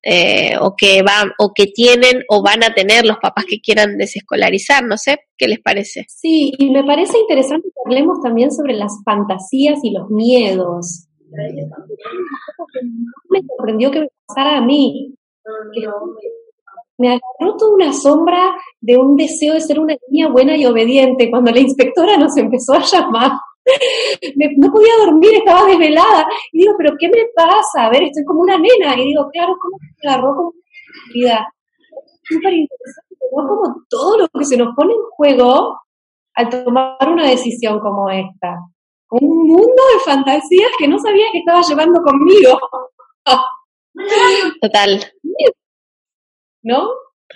eh, 0.04 0.56
o 0.60 0.74
que 0.76 1.02
van 1.02 1.30
o 1.38 1.52
que 1.54 1.66
tienen 1.66 2.22
o 2.28 2.42
van 2.42 2.62
a 2.62 2.74
tener 2.74 3.06
los 3.06 3.16
papás 3.18 3.46
que 3.48 3.60
quieran 3.60 3.96
desescolarizar, 3.96 4.84
no 4.84 4.98
sé, 4.98 5.20
¿qué 5.38 5.48
les 5.48 5.60
parece? 5.60 6.04
Sí, 6.08 6.52
y 6.58 6.70
me 6.70 6.84
parece 6.84 7.18
interesante 7.18 7.68
que 7.68 7.80
hablemos 7.86 8.20
también 8.22 8.52
sobre 8.52 8.74
las 8.74 8.92
fantasías 9.04 9.80
y 9.82 9.92
los 9.92 10.10
miedos. 10.10 11.08
Me 13.30 13.40
sorprendió 13.46 13.90
que 13.90 14.00
me 14.00 14.08
pasara 14.26 14.58
a 14.58 14.60
mí. 14.60 15.14
Me 16.98 17.08
agarró 17.08 17.56
toda 17.56 17.74
una 17.74 17.92
sombra 17.92 18.54
de 18.80 18.96
un 18.96 19.16
deseo 19.16 19.54
de 19.54 19.60
ser 19.60 19.80
una 19.80 19.96
niña 20.08 20.28
buena 20.28 20.56
y 20.56 20.66
obediente 20.66 21.30
cuando 21.30 21.50
la 21.50 21.60
inspectora 21.60 22.16
nos 22.18 22.36
empezó 22.36 22.74
a 22.74 22.84
llamar 22.84 23.32
no 24.56 24.72
podía 24.72 24.96
dormir, 25.04 25.34
estaba 25.34 25.66
desvelada. 25.66 26.26
Y 26.52 26.58
digo, 26.58 26.74
¿pero 26.76 26.94
qué 26.98 27.08
me 27.08 27.26
pasa? 27.34 27.86
A 27.86 27.90
ver, 27.90 28.04
estoy 28.04 28.24
como 28.24 28.40
una 28.40 28.56
nena. 28.56 28.94
Y 28.96 29.06
digo, 29.06 29.28
claro, 29.32 29.54
¿cómo 29.60 29.76
me 29.78 30.10
agarró 30.10 30.34
como 30.34 30.52
vida? 31.12 31.48
Súper 32.22 32.52
interesante, 32.52 33.16
¿no? 33.36 33.48
Como 33.48 33.76
todo 33.88 34.18
lo 34.18 34.28
que 34.28 34.44
se 34.44 34.56
nos 34.56 34.74
pone 34.74 34.92
en 34.92 35.02
juego 35.16 35.78
al 36.34 36.48
tomar 36.48 37.08
una 37.08 37.28
decisión 37.28 37.78
como 37.80 38.10
esta. 38.10 38.56
Un 39.10 39.46
mundo 39.46 39.82
de 39.94 40.00
fantasías 40.04 40.70
que 40.78 40.88
no 40.88 40.98
sabía 40.98 41.26
que 41.30 41.38
estaba 41.38 41.60
llevando 41.62 42.00
conmigo. 42.02 42.58
Total. 44.60 45.04
¿No? 46.62 46.88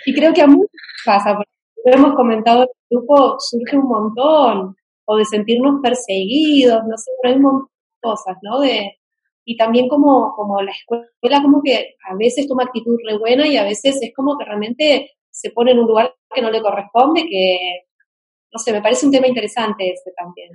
Y 0.07 0.15
creo 0.15 0.33
que 0.33 0.43
a 0.43 0.47
muchos 0.47 0.71
pasa, 1.05 1.35
porque 1.35 1.51
lo 1.85 1.93
hemos 1.93 2.15
comentado 2.15 2.63
en 2.63 2.69
el 2.69 2.99
grupo, 2.99 3.37
surge 3.39 3.77
un 3.77 3.89
montón 3.89 4.77
o 5.11 5.17
de 5.17 5.25
sentirnos 5.25 5.81
perseguidos, 5.83 6.83
no 6.87 6.97
sé, 6.99 7.11
pero 7.21 7.33
hay 7.33 7.37
un 7.39 7.43
montón 7.43 7.69
de 7.69 8.09
cosas, 8.09 8.37
¿no? 8.43 8.61
De, 8.61 8.99
y 9.47 9.57
también 9.57 9.89
como, 9.89 10.35
como 10.37 10.61
la 10.61 10.71
escuela 10.71 11.43
como 11.43 11.63
que 11.65 11.97
a 12.07 12.15
veces 12.15 12.47
toma 12.47 12.65
actitud 12.65 12.95
re 13.09 13.17
buena 13.17 13.47
y 13.47 13.57
a 13.57 13.65
veces 13.65 13.99
es 14.03 14.13
como 14.15 14.37
que 14.37 14.45
realmente 14.45 15.13
se 15.31 15.51
pone 15.51 15.73
en 15.73 15.79
un 15.79 15.87
lugar 15.87 16.15
que 16.35 16.43
no 16.43 16.51
le 16.51 16.61
corresponde, 16.61 17.23
que, 17.23 17.87
no 18.53 18.59
sé, 18.59 18.71
me 18.73 18.83
parece 18.83 19.07
un 19.07 19.13
tema 19.13 19.27
interesante 19.27 19.91
ese 19.91 20.13
también. 20.15 20.51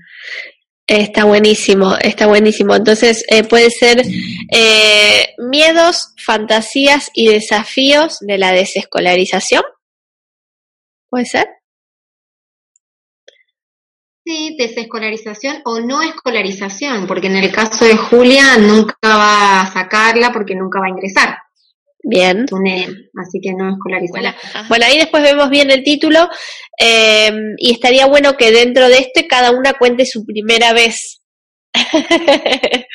Está 0.86 1.26
buenísimo, 1.26 1.96
está 2.00 2.28
buenísimo. 2.28 2.76
Entonces 2.76 3.26
eh, 3.30 3.44
puede 3.44 3.72
ser 3.72 4.04
eh, 4.52 5.34
miedos, 5.40 6.14
fantasías 6.24 7.10
y 7.16 7.30
desafíos 7.30 8.20
de 8.20 8.38
la 8.38 8.52
desescolarización. 8.52 9.64
¿Puede 11.10 11.26
ser? 11.26 11.48
Sí, 14.26 14.56
desescolarización 14.58 15.62
o 15.66 15.82
no 15.82 16.02
escolarización, 16.02 17.08
porque 17.08 17.28
en 17.28 17.36
el 17.36 17.52
caso 17.52 17.84
de 17.84 17.98
Julia 17.98 18.58
nunca 18.58 18.96
va 19.04 19.62
a 19.62 19.72
sacarla 19.72 20.32
porque 20.32 20.56
nunca 20.56 20.80
va 20.80 20.86
a 20.86 20.92
ingresar. 20.92 21.38
Bien. 22.06 22.46
así 23.18 23.40
que 23.42 23.54
no 23.54 23.72
escolarizarla. 23.72 24.36
Bueno, 24.68 24.86
ahí 24.86 24.98
después 24.98 25.24
vemos 25.24 25.50
bien 25.50 25.72
el 25.72 25.84
título 25.84 26.30
em, 26.78 27.56
y 27.58 27.72
estaría 27.72 28.06
bueno 28.08 28.36
que 28.36 28.52
dentro 28.52 28.90
de 28.90 28.98
este 29.00 29.26
cada 29.28 29.52
una 29.52 29.74
cuente 29.74 30.06
su 30.06 30.26
primera 30.26 30.74
vez. 30.74 31.22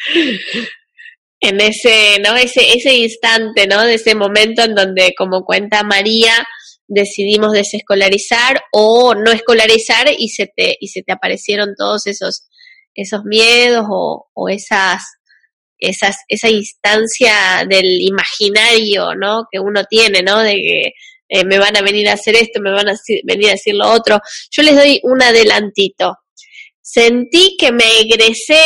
en 1.40 1.60
ese, 1.60 2.18
¿no? 2.24 2.36
Ese, 2.36 2.72
ese 2.74 2.94
instante, 2.94 3.66
¿no? 3.66 3.82
De 3.82 3.94
ese 3.94 4.14
momento 4.14 4.62
en 4.62 4.74
donde, 4.74 5.14
como 5.16 5.44
cuenta 5.44 5.82
María, 5.84 6.32
decidimos 6.88 7.52
desescolarizar 7.52 8.62
o 8.72 9.14
no 9.14 9.30
escolarizar 9.30 10.08
y 10.16 10.30
se 10.30 10.50
te, 10.54 10.76
y 10.80 10.88
se 10.88 11.02
te 11.02 11.12
aparecieron 11.12 11.74
todos 11.76 12.06
esos, 12.06 12.48
esos 12.94 13.24
miedos 13.24 13.86
o, 13.90 14.26
o 14.32 14.48
esas, 14.48 15.02
esas, 15.78 16.16
esa 16.28 16.48
instancia 16.48 17.66
del 17.68 18.00
imaginario, 18.00 19.14
¿no? 19.14 19.44
Que 19.52 19.60
uno 19.60 19.84
tiene, 19.84 20.22
¿no? 20.22 20.40
De 20.40 20.54
que 20.54 20.82
eh, 21.28 21.44
me 21.44 21.58
van 21.58 21.76
a 21.76 21.82
venir 21.82 22.08
a 22.08 22.14
hacer 22.14 22.34
esto, 22.36 22.60
me 22.60 22.72
van 22.72 22.88
a 22.88 22.94
venir 23.24 23.48
a 23.48 23.52
decir 23.52 23.74
lo 23.74 23.88
otro. 23.90 24.18
Yo 24.50 24.62
les 24.62 24.74
doy 24.74 25.00
un 25.04 25.22
adelantito. 25.22 26.16
sentí 26.80 27.56
que 27.58 27.70
me 27.70 28.00
egresé 28.00 28.62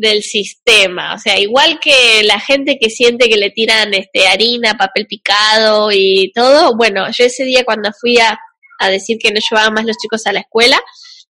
del 0.00 0.22
sistema, 0.22 1.14
o 1.14 1.18
sea, 1.18 1.38
igual 1.38 1.78
que 1.80 2.22
la 2.24 2.40
gente 2.40 2.78
que 2.80 2.90
siente 2.90 3.28
que 3.28 3.36
le 3.36 3.50
tiran 3.50 3.92
este 3.94 4.26
harina, 4.26 4.76
papel 4.78 5.06
picado 5.06 5.90
y 5.92 6.32
todo, 6.34 6.76
bueno, 6.76 7.06
yo 7.10 7.24
ese 7.24 7.44
día 7.44 7.64
cuando 7.64 7.90
fui 7.92 8.18
a, 8.18 8.38
a 8.78 8.88
decir 8.88 9.18
que 9.20 9.30
no 9.30 9.40
llevaba 9.40 9.70
más 9.70 9.84
los 9.84 9.96
chicos 9.98 10.26
a 10.26 10.32
la 10.32 10.40
escuela, 10.40 10.80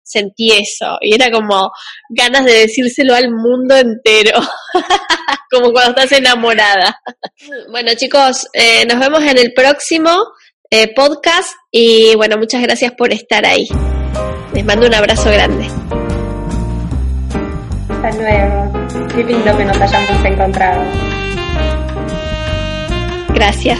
sentí 0.03 0.51
eso 0.51 0.97
y 1.01 1.13
era 1.15 1.31
como 1.31 1.71
ganas 2.09 2.45
de 2.45 2.53
decírselo 2.53 3.13
al 3.13 3.31
mundo 3.31 3.75
entero, 3.75 4.39
como 5.51 5.71
cuando 5.71 6.01
estás 6.01 6.17
enamorada. 6.17 6.99
bueno 7.69 7.91
chicos, 7.95 8.47
eh, 8.53 8.85
nos 8.85 8.99
vemos 8.99 9.21
en 9.23 9.37
el 9.37 9.53
próximo 9.53 10.11
eh, 10.69 10.93
podcast 10.93 11.51
y 11.71 12.15
bueno, 12.15 12.37
muchas 12.37 12.61
gracias 12.61 12.93
por 12.93 13.11
estar 13.11 13.45
ahí. 13.45 13.67
Les 14.53 14.65
mando 14.65 14.87
un 14.87 14.93
abrazo 14.93 15.29
grande. 15.29 16.00
Hasta 18.03 18.19
luego. 18.19 19.07
Qué 19.15 19.23
lindo 19.23 19.55
que 19.55 19.65
nos 19.65 19.79
hayamos 19.79 20.25
encontrado. 20.25 20.81
Gracias. 23.29 23.79